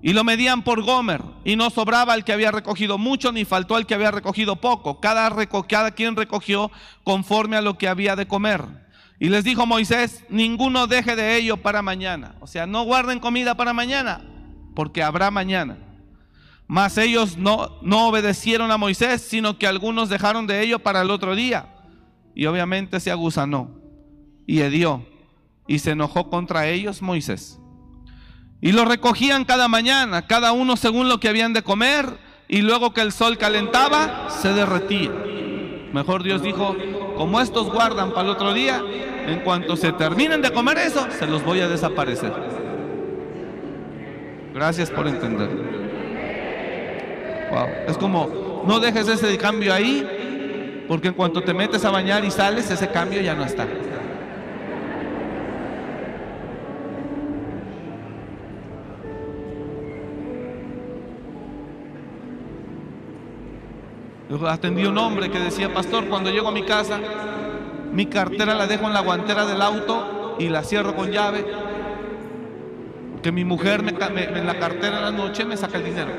Y 0.01 0.11
lo 0.11 0.25
medían 0.25 0.65
por 0.65 0.83
Gomer, 0.83 1.21
y 1.45 1.55
no 1.55 1.69
sobraba 1.69 2.13
el 2.13 2.25
que 2.25 2.33
había 2.33 2.51
recogido 2.51 2.97
mucho, 2.97 3.31
ni 3.31 3.45
faltó 3.45 3.77
el 3.77 3.85
que 3.85 3.93
había 3.93 4.11
recogido 4.11 4.57
poco. 4.57 4.99
Cada, 4.99 5.31
quien 5.91 6.17
recogió 6.17 6.71
conforme 7.05 7.55
a 7.55 7.61
lo 7.61 7.77
que 7.77 7.87
había 7.87 8.17
de 8.17 8.27
comer. 8.27 8.65
Y 9.17 9.29
les 9.29 9.45
dijo 9.45 9.65
Moisés, 9.65 10.25
ninguno 10.27 10.87
deje 10.87 11.15
de 11.15 11.37
ello 11.37 11.55
para 11.55 11.81
mañana. 11.81 12.35
O 12.41 12.45
sea, 12.45 12.67
no 12.67 12.83
guarden 12.83 13.21
comida 13.21 13.55
para 13.55 13.71
mañana, 13.71 14.25
porque 14.75 15.03
habrá 15.03 15.31
mañana. 15.31 15.77
Mas 16.67 16.97
ellos 16.97 17.37
no, 17.37 17.79
no 17.81 18.09
obedecieron 18.09 18.71
a 18.71 18.77
Moisés, 18.77 19.21
sino 19.21 19.57
que 19.57 19.67
algunos 19.67 20.09
dejaron 20.09 20.47
de 20.47 20.63
ello 20.63 20.79
para 20.79 20.99
el 20.99 21.11
otro 21.11 21.33
día. 21.33 21.69
Y 22.35 22.45
obviamente 22.45 22.99
se 22.99 23.09
agusanó 23.09 23.84
y 24.45 24.61
hedió 24.61 25.05
y 25.67 25.79
se 25.79 25.91
enojó 25.91 26.29
contra 26.29 26.67
ellos 26.67 27.01
Moisés. 27.01 27.59
Y 28.61 28.71
lo 28.71 28.85
recogían 28.85 29.45
cada 29.45 29.67
mañana, 29.67 30.27
cada 30.27 30.51
uno 30.51 30.77
según 30.77 31.09
lo 31.09 31.19
que 31.19 31.29
habían 31.29 31.53
de 31.53 31.63
comer, 31.63 32.17
y 32.47 32.61
luego 32.61 32.93
que 32.93 33.01
el 33.01 33.11
sol 33.11 33.37
calentaba, 33.37 34.29
se 34.29 34.53
derretía. 34.53 35.11
Mejor 35.93 36.23
Dios 36.23 36.41
dijo, 36.41 36.75
como 37.15 37.41
estos 37.41 37.71
guardan 37.71 38.11
para 38.11 38.23
el 38.23 38.29
otro 38.29 38.53
día, 38.53 38.81
en 39.27 39.39
cuanto 39.41 39.75
se 39.75 39.91
terminen 39.93 40.41
de 40.41 40.51
comer 40.51 40.77
eso, 40.77 41.07
se 41.17 41.25
los 41.25 41.43
voy 41.43 41.61
a 41.61 41.67
desaparecer. 41.67 42.33
Gracias 44.53 44.89
por 44.91 45.07
entender. 45.07 45.49
Wow. 47.51 47.67
Es 47.87 47.97
como, 47.97 48.63
no 48.67 48.79
dejes 48.79 49.07
ese 49.07 49.37
cambio 49.37 49.73
ahí, 49.73 50.85
porque 50.87 51.09
en 51.09 51.13
cuanto 51.13 51.41
te 51.41 51.53
metes 51.53 51.83
a 51.85 51.89
bañar 51.89 52.23
y 52.23 52.31
sales, 52.31 52.69
ese 52.69 52.89
cambio 52.89 53.21
ya 53.21 53.33
no 53.33 53.43
está. 53.43 53.67
Atendí 64.47 64.85
un 64.85 64.97
hombre 64.97 65.29
que 65.29 65.39
decía, 65.39 65.71
pastor, 65.71 66.07
cuando 66.07 66.31
llego 66.31 66.47
a 66.47 66.51
mi 66.51 66.63
casa, 66.63 66.99
mi 67.91 68.07
cartera 68.07 68.55
la 68.55 68.65
dejo 68.65 68.87
en 68.87 68.93
la 68.93 69.01
guantera 69.01 69.45
del 69.45 69.61
auto 69.61 70.35
y 70.39 70.49
la 70.49 70.63
cierro 70.63 70.95
con 70.95 71.11
llave. 71.11 71.45
Que 73.21 73.31
mi 73.31 73.45
mujer 73.45 73.83
me, 73.83 73.91
en 73.91 74.47
la 74.47 74.59
cartera 74.59 74.97
en 74.97 75.03
la 75.03 75.11
noche 75.11 75.45
me 75.45 75.55
saca 75.55 75.77
el 75.77 75.85
dinero. 75.85 76.11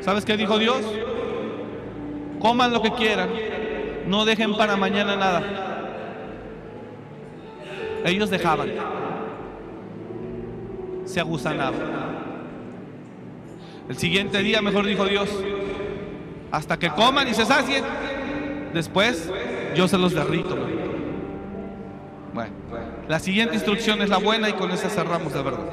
¿Sabes 0.00 0.24
qué 0.24 0.36
dijo 0.36 0.58
Dios? 0.58 0.82
Coman 2.40 2.72
lo 2.72 2.82
que 2.82 2.92
quieran, 2.92 3.30
no 4.06 4.24
dejen 4.24 4.56
para 4.56 4.76
mañana 4.76 5.16
nada. 5.16 5.42
Ellos 8.04 8.30
dejaban, 8.30 8.70
se 11.04 11.20
agusanaban. 11.20 12.17
El 13.88 13.96
siguiente 13.96 14.42
día, 14.42 14.60
mejor 14.60 14.84
dijo 14.84 15.06
Dios, 15.06 15.30
hasta 16.50 16.78
que 16.78 16.90
coman 16.90 17.26
y 17.26 17.32
se 17.32 17.46
sacien, 17.46 17.82
después 18.74 19.30
yo 19.74 19.88
se 19.88 19.96
los 19.96 20.12
derrito. 20.12 20.58
Bueno, 22.34 22.52
la 23.08 23.18
siguiente 23.18 23.54
instrucción 23.54 24.02
es 24.02 24.10
la 24.10 24.18
buena 24.18 24.50
y 24.50 24.52
con 24.52 24.70
esa 24.72 24.90
cerramos 24.90 25.32
de 25.32 25.42
verdad. 25.42 25.70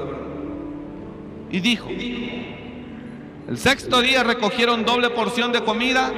Y 1.51 1.59
dijo, 1.59 1.89
el 1.89 3.57
sexto 3.57 4.01
día 4.01 4.23
recogieron 4.23 4.85
doble 4.85 5.09
porción 5.09 5.51
de 5.51 5.61
comida, 5.61 6.13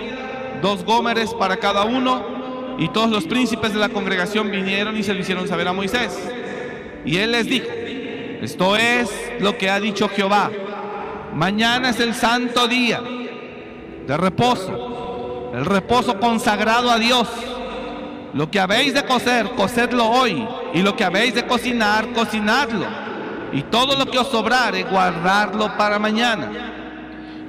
dos 0.61 0.85
gómeres 0.85 1.33
para 1.33 1.57
cada 1.57 1.83
uno, 1.85 2.75
y 2.77 2.89
todos 2.89 3.09
los 3.09 3.25
príncipes 3.25 3.73
de 3.73 3.79
la 3.79 3.89
congregación 3.89 4.51
vinieron 4.51 4.95
y 4.97 5.01
se 5.01 5.15
lo 5.15 5.19
hicieron 5.19 5.47
saber 5.47 5.67
a 5.67 5.73
Moisés. 5.73 6.15
Y 7.05 7.17
él 7.17 7.31
les 7.31 7.47
dijo, 7.47 7.67
esto 8.41 8.77
es 8.77 9.09
lo 9.39 9.57
que 9.57 9.71
ha 9.71 9.79
dicho 9.79 10.07
Jehová 10.09 10.51
Mañana 11.37 11.91
es 11.91 11.99
el 11.99 12.15
santo 12.15 12.67
día 12.67 12.99
de 12.99 14.17
reposo, 14.17 15.51
el 15.53 15.65
reposo 15.65 16.19
consagrado 16.19 16.89
a 16.89 16.97
Dios. 16.97 17.29
Lo 18.33 18.49
que 18.49 18.59
habéis 18.59 18.95
de 18.95 19.05
coser, 19.05 19.51
cocedlo 19.51 20.07
hoy. 20.07 20.47
Y 20.73 20.81
lo 20.81 20.95
que 20.95 21.03
habéis 21.03 21.35
de 21.35 21.45
cocinar, 21.45 22.07
cocinadlo. 22.13 22.87
Y 23.53 23.61
todo 23.61 23.95
lo 23.95 24.07
que 24.07 24.17
os 24.17 24.29
sobrare, 24.29 24.81
guardadlo 24.85 25.77
para 25.77 25.99
mañana. 25.99 26.49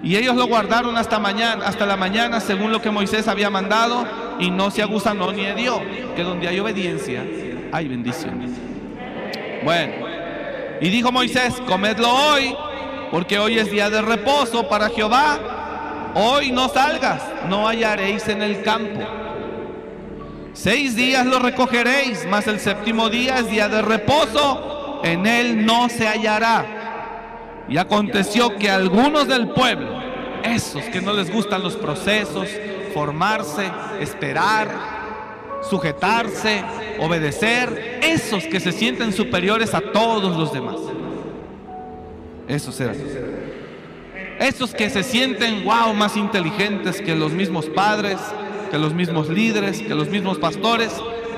Y 0.02 0.16
ellos 0.16 0.36
lo 0.36 0.46
guardaron 0.46 0.94
hasta 0.98 1.18
mañana, 1.18 1.64
hasta 1.64 1.86
la 1.86 1.96
mañana, 1.96 2.40
según 2.40 2.70
lo 2.70 2.82
que 2.82 2.90
Moisés 2.90 3.26
había 3.26 3.48
mandado, 3.48 4.06
y 4.38 4.50
no 4.50 4.70
se 4.70 4.82
agusanó 4.82 5.32
ni 5.32 5.46
dio, 5.52 5.80
que 6.14 6.24
donde 6.24 6.46
hay 6.46 6.60
obediencia, 6.60 7.24
hay 7.72 7.88
bendición. 7.88 8.54
Bueno, 9.64 9.94
y 10.78 10.90
dijo 10.90 11.10
Moisés, 11.10 11.54
comedlo 11.66 12.12
hoy 12.12 12.54
porque 13.10 13.38
hoy 13.38 13.58
es 13.58 13.70
día 13.70 13.90
de 13.90 14.02
reposo 14.02 14.68
para 14.68 14.90
Jehová. 14.90 16.10
Hoy 16.14 16.50
no 16.52 16.68
salgas, 16.68 17.22
no 17.48 17.66
hallaréis 17.66 18.28
en 18.28 18.42
el 18.42 18.62
campo. 18.62 19.00
Seis 20.52 20.96
días 20.96 21.24
lo 21.24 21.38
recogeréis, 21.38 22.26
mas 22.28 22.46
el 22.46 22.58
séptimo 22.58 23.08
día 23.08 23.38
es 23.38 23.50
día 23.50 23.68
de 23.68 23.82
reposo, 23.82 25.00
en 25.04 25.26
él 25.26 25.64
no 25.64 25.88
se 25.88 26.08
hallará. 26.08 27.64
Y 27.68 27.76
aconteció 27.76 28.56
que 28.56 28.68
algunos 28.70 29.28
del 29.28 29.48
pueblo, 29.50 30.00
esos 30.42 30.82
que 30.84 31.00
no 31.00 31.12
les 31.12 31.30
gustan 31.30 31.62
los 31.62 31.76
procesos, 31.76 32.48
formarse, 32.92 33.70
esperar, 34.00 34.68
sujetarse, 35.68 36.64
obedecer, 36.98 38.00
esos 38.02 38.44
que 38.44 38.58
se 38.58 38.72
sienten 38.72 39.12
superiores 39.12 39.74
a 39.74 39.80
todos 39.80 40.36
los 40.36 40.52
demás 40.52 40.76
esos 42.48 42.80
eran. 42.80 42.96
Esos 44.40 44.72
que 44.72 44.88
se 44.88 45.02
sienten, 45.02 45.64
wow, 45.64 45.92
más 45.94 46.16
inteligentes 46.16 47.00
que 47.00 47.14
los 47.14 47.32
mismos 47.32 47.66
padres, 47.66 48.18
que 48.70 48.78
los 48.78 48.94
mismos 48.94 49.28
líderes, 49.28 49.82
que 49.82 49.94
los 49.94 50.08
mismos 50.08 50.38
pastores, 50.38 50.92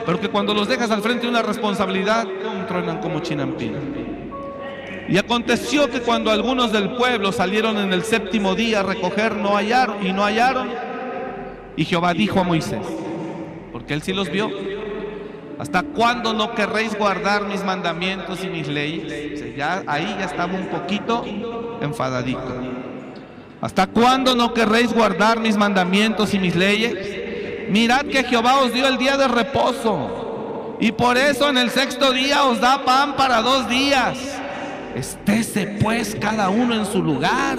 pero 0.04 0.20
que 0.20 0.28
cuando 0.28 0.54
los 0.54 0.68
dejas 0.68 0.90
al 0.90 1.02
frente 1.02 1.22
de 1.22 1.28
una 1.28 1.42
responsabilidad, 1.42 2.26
truenan 2.68 3.00
como 3.00 3.20
chinampina. 3.20 3.78
Y 5.08 5.18
aconteció 5.18 5.90
que 5.90 6.00
cuando 6.00 6.30
algunos 6.30 6.72
del 6.72 6.90
pueblo 6.90 7.32
salieron 7.32 7.78
en 7.78 7.92
el 7.92 8.04
séptimo 8.04 8.54
día 8.54 8.80
a 8.80 8.82
recoger, 8.82 9.34
no 9.34 9.56
hallaron 9.56 10.06
y 10.06 10.12
no 10.12 10.22
hallaron. 10.22 10.68
Y 11.76 11.84
Jehová 11.84 12.14
dijo 12.14 12.38
a 12.38 12.44
Moisés, 12.44 12.86
porque 13.72 13.94
él 13.94 14.02
sí 14.02 14.12
los 14.12 14.30
vio, 14.30 14.50
¿Hasta 15.60 15.82
cuándo 15.82 16.32
no 16.32 16.54
querréis 16.54 16.96
guardar 16.96 17.44
mis 17.44 17.62
mandamientos 17.62 18.42
y 18.42 18.48
mis 18.48 18.66
leyes? 18.66 19.54
ya, 19.54 19.82
ahí 19.86 20.16
ya 20.18 20.24
estamos 20.24 20.58
un 20.58 20.68
poquito 20.68 21.22
enfadaditos. 21.82 22.54
¿Hasta 23.60 23.86
cuándo 23.86 24.34
no 24.34 24.54
querréis 24.54 24.90
guardar 24.90 25.38
mis 25.38 25.58
mandamientos 25.58 26.32
y 26.32 26.38
mis 26.38 26.56
leyes? 26.56 27.68
Mirad 27.68 28.06
que 28.06 28.24
Jehová 28.24 28.60
os 28.60 28.72
dio 28.72 28.88
el 28.88 28.96
día 28.96 29.18
de 29.18 29.28
reposo. 29.28 30.78
Y 30.80 30.92
por 30.92 31.18
eso 31.18 31.50
en 31.50 31.58
el 31.58 31.68
sexto 31.68 32.10
día 32.10 32.44
os 32.44 32.58
da 32.58 32.82
pan 32.82 33.14
para 33.14 33.42
dos 33.42 33.68
días. 33.68 34.16
Estése 34.94 35.76
pues 35.78 36.16
cada 36.18 36.48
uno 36.48 36.74
en 36.74 36.86
su 36.86 37.02
lugar. 37.02 37.58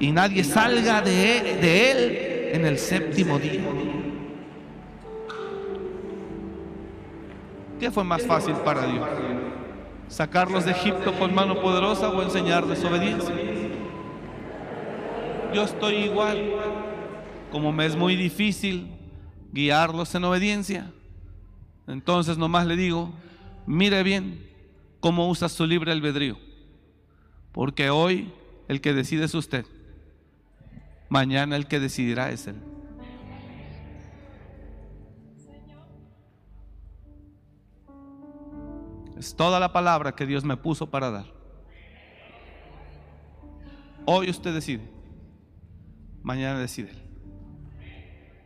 Y 0.00 0.10
nadie 0.10 0.42
salga 0.42 1.00
de 1.00 1.92
él 1.92 2.50
en 2.54 2.66
el 2.66 2.76
séptimo 2.76 3.38
día. 3.38 3.87
¿Qué 7.78 7.90
fue 7.90 8.02
más 8.04 8.26
fácil 8.26 8.54
para 8.56 8.86
Dios? 8.86 9.06
¿Sacarlos 10.08 10.64
de 10.64 10.72
Egipto 10.72 11.12
con 11.18 11.34
mano 11.34 11.60
poderosa 11.60 12.08
o 12.08 12.22
enseñarles 12.22 12.84
obediencia? 12.84 13.34
Yo 15.54 15.62
estoy 15.62 15.96
igual, 15.96 16.38
como 17.52 17.72
me 17.72 17.86
es 17.86 17.94
muy 17.96 18.16
difícil 18.16 18.88
guiarlos 19.52 20.14
en 20.14 20.24
obediencia. 20.24 20.90
Entonces 21.86 22.36
nomás 22.36 22.66
le 22.66 22.76
digo, 22.76 23.12
mire 23.66 24.02
bien 24.02 24.44
cómo 25.00 25.28
usa 25.28 25.48
su 25.48 25.64
libre 25.64 25.92
albedrío. 25.92 26.36
Porque 27.52 27.90
hoy 27.90 28.32
el 28.66 28.80
que 28.80 28.92
decide 28.92 29.24
es 29.24 29.34
usted. 29.34 29.64
Mañana 31.08 31.56
el 31.56 31.66
que 31.66 31.80
decidirá 31.80 32.30
es 32.30 32.46
él. 32.46 32.56
Es 39.18 39.34
toda 39.34 39.58
la 39.58 39.72
palabra 39.72 40.12
que 40.12 40.26
Dios 40.26 40.44
me 40.44 40.56
puso 40.56 40.88
para 40.88 41.10
dar. 41.10 41.26
Hoy 44.06 44.30
usted 44.30 44.54
decide. 44.54 44.88
Mañana 46.22 46.58
decide. 46.58 46.92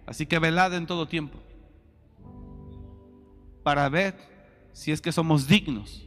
Así 0.06 0.26
que 0.26 0.38
velad 0.38 0.74
en 0.74 0.86
todo 0.86 1.06
tiempo 1.06 1.38
para 3.62 3.88
ver 3.88 4.16
si 4.72 4.90
es 4.90 5.00
que 5.00 5.12
somos 5.12 5.46
dignos 5.46 6.04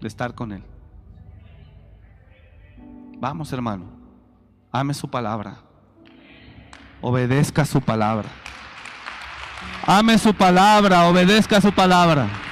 de 0.00 0.08
estar 0.08 0.34
con 0.34 0.52
Él. 0.52 0.64
Vamos, 3.18 3.52
hermano, 3.52 3.84
ame 4.72 4.94
su 4.94 5.08
palabra, 5.08 5.58
obedezca 7.02 7.64
su 7.66 7.80
palabra. 7.80 8.28
Ame 9.86 10.18
su 10.18 10.32
palabra, 10.34 11.06
obedezca 11.06 11.60
su 11.60 11.72
palabra. 11.72 12.49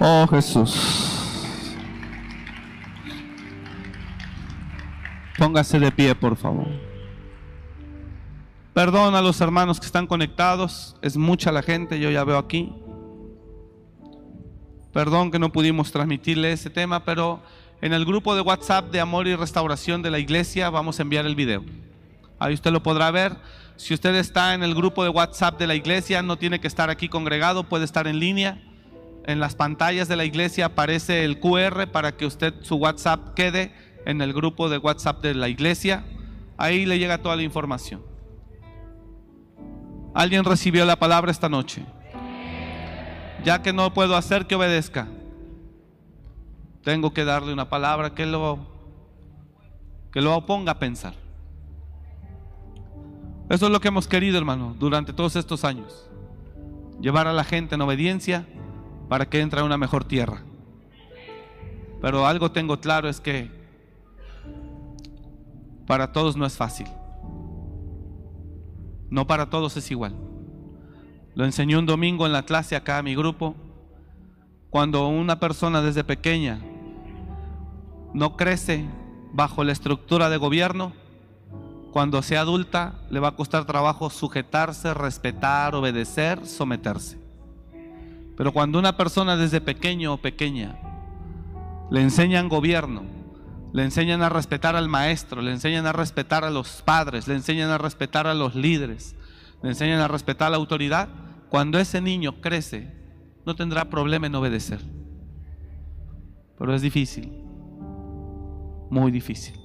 Oh 0.00 0.26
Jesús. 0.28 1.18
Póngase 5.36 5.78
de 5.78 5.90
pie, 5.90 6.14
por 6.14 6.36
favor. 6.36 6.68
Perdón 8.74 9.14
a 9.14 9.22
los 9.22 9.40
hermanos 9.40 9.80
que 9.80 9.86
están 9.86 10.06
conectados. 10.06 10.96
Es 11.02 11.16
mucha 11.16 11.50
la 11.50 11.62
gente, 11.62 11.98
yo 11.98 12.10
ya 12.10 12.22
veo 12.24 12.38
aquí. 12.38 12.72
Perdón 14.92 15.30
que 15.30 15.38
no 15.38 15.50
pudimos 15.50 15.90
transmitirle 15.90 16.52
ese 16.52 16.70
tema, 16.70 17.04
pero 17.04 17.40
en 17.80 17.92
el 17.92 18.04
grupo 18.04 18.34
de 18.34 18.40
WhatsApp 18.40 18.90
de 18.90 19.00
Amor 19.00 19.26
y 19.26 19.34
Restauración 19.34 20.02
de 20.02 20.10
la 20.10 20.18
Iglesia 20.18 20.70
vamos 20.70 20.98
a 20.98 21.02
enviar 21.02 21.26
el 21.26 21.34
video. 21.34 21.64
Ahí 22.38 22.54
usted 22.54 22.70
lo 22.70 22.82
podrá 22.82 23.10
ver. 23.10 23.36
Si 23.76 23.94
usted 23.94 24.14
está 24.14 24.54
en 24.54 24.62
el 24.62 24.74
grupo 24.74 25.02
de 25.02 25.10
WhatsApp 25.10 25.58
de 25.58 25.66
la 25.66 25.74
iglesia, 25.74 26.22
no 26.22 26.36
tiene 26.36 26.60
que 26.60 26.66
estar 26.66 26.90
aquí 26.90 27.08
congregado, 27.08 27.64
puede 27.64 27.84
estar 27.84 28.06
en 28.08 28.18
línea. 28.18 28.60
En 29.28 29.40
las 29.40 29.54
pantallas 29.54 30.08
de 30.08 30.16
la 30.16 30.24
iglesia 30.24 30.64
aparece 30.64 31.22
el 31.22 31.38
QR 31.38 31.88
para 31.92 32.16
que 32.16 32.24
usted 32.24 32.54
su 32.62 32.76
WhatsApp 32.76 33.34
quede 33.34 33.74
en 34.06 34.22
el 34.22 34.32
grupo 34.32 34.70
de 34.70 34.78
WhatsApp 34.78 35.20
de 35.20 35.34
la 35.34 35.50
iglesia. 35.50 36.02
Ahí 36.56 36.86
le 36.86 36.98
llega 36.98 37.18
toda 37.18 37.36
la 37.36 37.42
información. 37.42 38.02
¿Alguien 40.14 40.44
recibió 40.44 40.86
la 40.86 40.96
palabra 40.96 41.30
esta 41.30 41.50
noche? 41.50 41.84
Ya 43.44 43.60
que 43.60 43.74
no 43.74 43.92
puedo 43.92 44.16
hacer 44.16 44.46
que 44.46 44.54
obedezca. 44.54 45.08
Tengo 46.82 47.12
que 47.12 47.26
darle 47.26 47.52
una 47.52 47.68
palabra 47.68 48.14
que 48.14 48.24
lo 48.24 48.66
que 50.10 50.22
lo 50.22 50.32
a 50.32 50.78
pensar. 50.78 51.12
Eso 53.50 53.66
es 53.66 53.72
lo 53.72 53.78
que 53.78 53.88
hemos 53.88 54.08
querido, 54.08 54.38
hermano, 54.38 54.74
durante 54.78 55.12
todos 55.12 55.36
estos 55.36 55.66
años. 55.66 56.08
Llevar 56.98 57.26
a 57.26 57.34
la 57.34 57.44
gente 57.44 57.74
en 57.74 57.82
obediencia 57.82 58.46
para 59.08 59.28
que 59.28 59.40
entre 59.40 59.62
una 59.62 59.78
mejor 59.78 60.04
tierra. 60.04 60.42
Pero 62.00 62.26
algo 62.26 62.52
tengo 62.52 62.80
claro 62.80 63.08
es 63.08 63.20
que 63.20 63.50
para 65.86 66.12
todos 66.12 66.36
no 66.36 66.46
es 66.46 66.56
fácil. 66.56 66.86
No 69.10 69.26
para 69.26 69.48
todos 69.48 69.76
es 69.76 69.90
igual. 69.90 70.14
Lo 71.34 71.44
enseñó 71.44 71.78
un 71.78 71.86
domingo 71.86 72.26
en 72.26 72.32
la 72.32 72.42
clase 72.42 72.76
acá 72.76 72.98
a 72.98 73.02
mi 73.02 73.14
grupo. 73.14 73.54
Cuando 74.70 75.08
una 75.08 75.40
persona 75.40 75.80
desde 75.80 76.04
pequeña 76.04 76.60
no 78.12 78.36
crece 78.36 78.86
bajo 79.32 79.64
la 79.64 79.72
estructura 79.72 80.28
de 80.28 80.36
gobierno, 80.36 80.92
cuando 81.92 82.20
sea 82.22 82.42
adulta 82.42 83.00
le 83.10 83.18
va 83.18 83.28
a 83.28 83.36
costar 83.36 83.64
trabajo 83.64 84.10
sujetarse, 84.10 84.92
respetar, 84.92 85.74
obedecer, 85.74 86.46
someterse. 86.46 87.27
Pero 88.38 88.52
cuando 88.52 88.78
una 88.78 88.96
persona 88.96 89.36
desde 89.36 89.60
pequeño 89.60 90.14
o 90.14 90.18
pequeña 90.18 90.78
le 91.90 92.02
enseñan 92.02 92.48
gobierno, 92.48 93.02
le 93.72 93.82
enseñan 93.82 94.22
a 94.22 94.28
respetar 94.28 94.76
al 94.76 94.88
maestro, 94.88 95.42
le 95.42 95.50
enseñan 95.50 95.86
a 95.86 95.92
respetar 95.92 96.44
a 96.44 96.50
los 96.50 96.80
padres, 96.82 97.26
le 97.26 97.34
enseñan 97.34 97.68
a 97.70 97.78
respetar 97.78 98.28
a 98.28 98.34
los 98.34 98.54
líderes, 98.54 99.16
le 99.60 99.70
enseñan 99.70 99.98
a 99.98 100.06
respetar 100.06 100.46
a 100.46 100.50
la 100.50 100.56
autoridad, 100.56 101.08
cuando 101.48 101.80
ese 101.80 102.00
niño 102.00 102.40
crece, 102.40 102.94
no 103.44 103.56
tendrá 103.56 103.90
problema 103.90 104.28
en 104.28 104.36
obedecer. 104.36 104.82
Pero 106.56 106.72
es 106.72 106.80
difícil, 106.80 107.42
muy 108.88 109.10
difícil. 109.10 109.58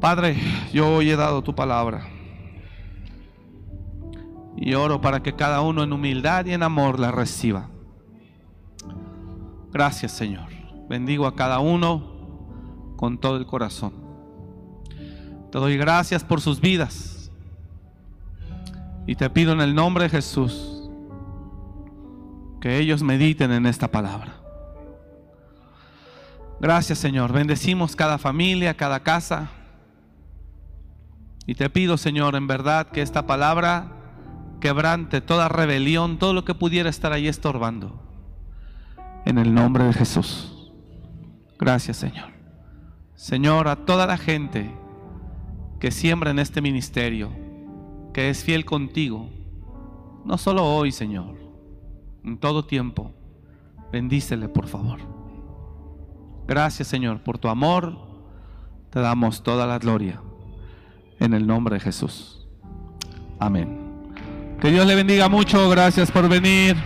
Padre, 0.00 0.36
yo 0.72 0.96
hoy 0.96 1.10
he 1.10 1.16
dado 1.16 1.40
tu 1.42 1.54
palabra. 1.54 2.19
Y 4.60 4.74
oro 4.74 5.00
para 5.00 5.22
que 5.22 5.34
cada 5.34 5.62
uno 5.62 5.82
en 5.82 5.92
humildad 5.92 6.44
y 6.44 6.52
en 6.52 6.62
amor 6.62 7.00
la 7.00 7.10
reciba. 7.10 7.70
Gracias 9.72 10.12
Señor. 10.12 10.48
Bendigo 10.88 11.26
a 11.26 11.34
cada 11.34 11.60
uno 11.60 12.94
con 12.96 13.18
todo 13.18 13.38
el 13.38 13.46
corazón. 13.46 13.94
Te 15.50 15.58
doy 15.58 15.78
gracias 15.78 16.22
por 16.22 16.42
sus 16.42 16.60
vidas. 16.60 17.30
Y 19.06 19.16
te 19.16 19.30
pido 19.30 19.52
en 19.52 19.60
el 19.60 19.74
nombre 19.74 20.04
de 20.04 20.10
Jesús 20.10 20.90
que 22.60 22.78
ellos 22.78 23.02
mediten 23.02 23.50
en 23.52 23.64
esta 23.64 23.88
palabra. 23.88 24.34
Gracias 26.60 26.98
Señor. 26.98 27.32
Bendecimos 27.32 27.96
cada 27.96 28.18
familia, 28.18 28.76
cada 28.76 29.00
casa. 29.00 29.48
Y 31.46 31.54
te 31.54 31.70
pido, 31.70 31.96
Señor, 31.96 32.36
en 32.36 32.46
verdad 32.46 32.88
que 32.88 33.00
esta 33.00 33.26
palabra 33.26 33.99
quebrante 34.60 35.20
toda 35.20 35.48
rebelión, 35.48 36.18
todo 36.18 36.32
lo 36.32 36.44
que 36.44 36.54
pudiera 36.54 36.88
estar 36.88 37.12
ahí 37.12 37.26
estorbando. 37.26 38.00
En 39.24 39.38
el 39.38 39.52
nombre 39.52 39.84
de 39.84 39.92
Jesús. 39.92 40.72
Gracias, 41.58 41.96
Señor. 41.96 42.30
Señor, 43.14 43.68
a 43.68 43.84
toda 43.84 44.06
la 44.06 44.16
gente 44.16 44.74
que 45.78 45.90
siembra 45.90 46.30
en 46.30 46.38
este 46.38 46.62
ministerio, 46.62 47.30
que 48.14 48.30
es 48.30 48.44
fiel 48.44 48.64
contigo, 48.64 49.28
no 50.24 50.38
solo 50.38 50.64
hoy, 50.64 50.92
Señor, 50.92 51.36
en 52.24 52.38
todo 52.38 52.64
tiempo, 52.64 53.12
bendícele, 53.92 54.48
por 54.48 54.66
favor. 54.66 55.00
Gracias, 56.46 56.88
Señor, 56.88 57.22
por 57.22 57.38
tu 57.38 57.48
amor. 57.48 57.96
Te 58.90 59.00
damos 59.00 59.42
toda 59.42 59.66
la 59.66 59.78
gloria 59.78 60.20
en 61.18 61.34
el 61.34 61.46
nombre 61.46 61.74
de 61.74 61.80
Jesús. 61.80 62.48
Amén. 63.38 63.89
Que 64.60 64.70
Dios 64.70 64.86
le 64.86 64.94
bendiga 64.94 65.28
mucho. 65.28 65.68
Gracias 65.70 66.10
por 66.10 66.28
venir. 66.28 66.76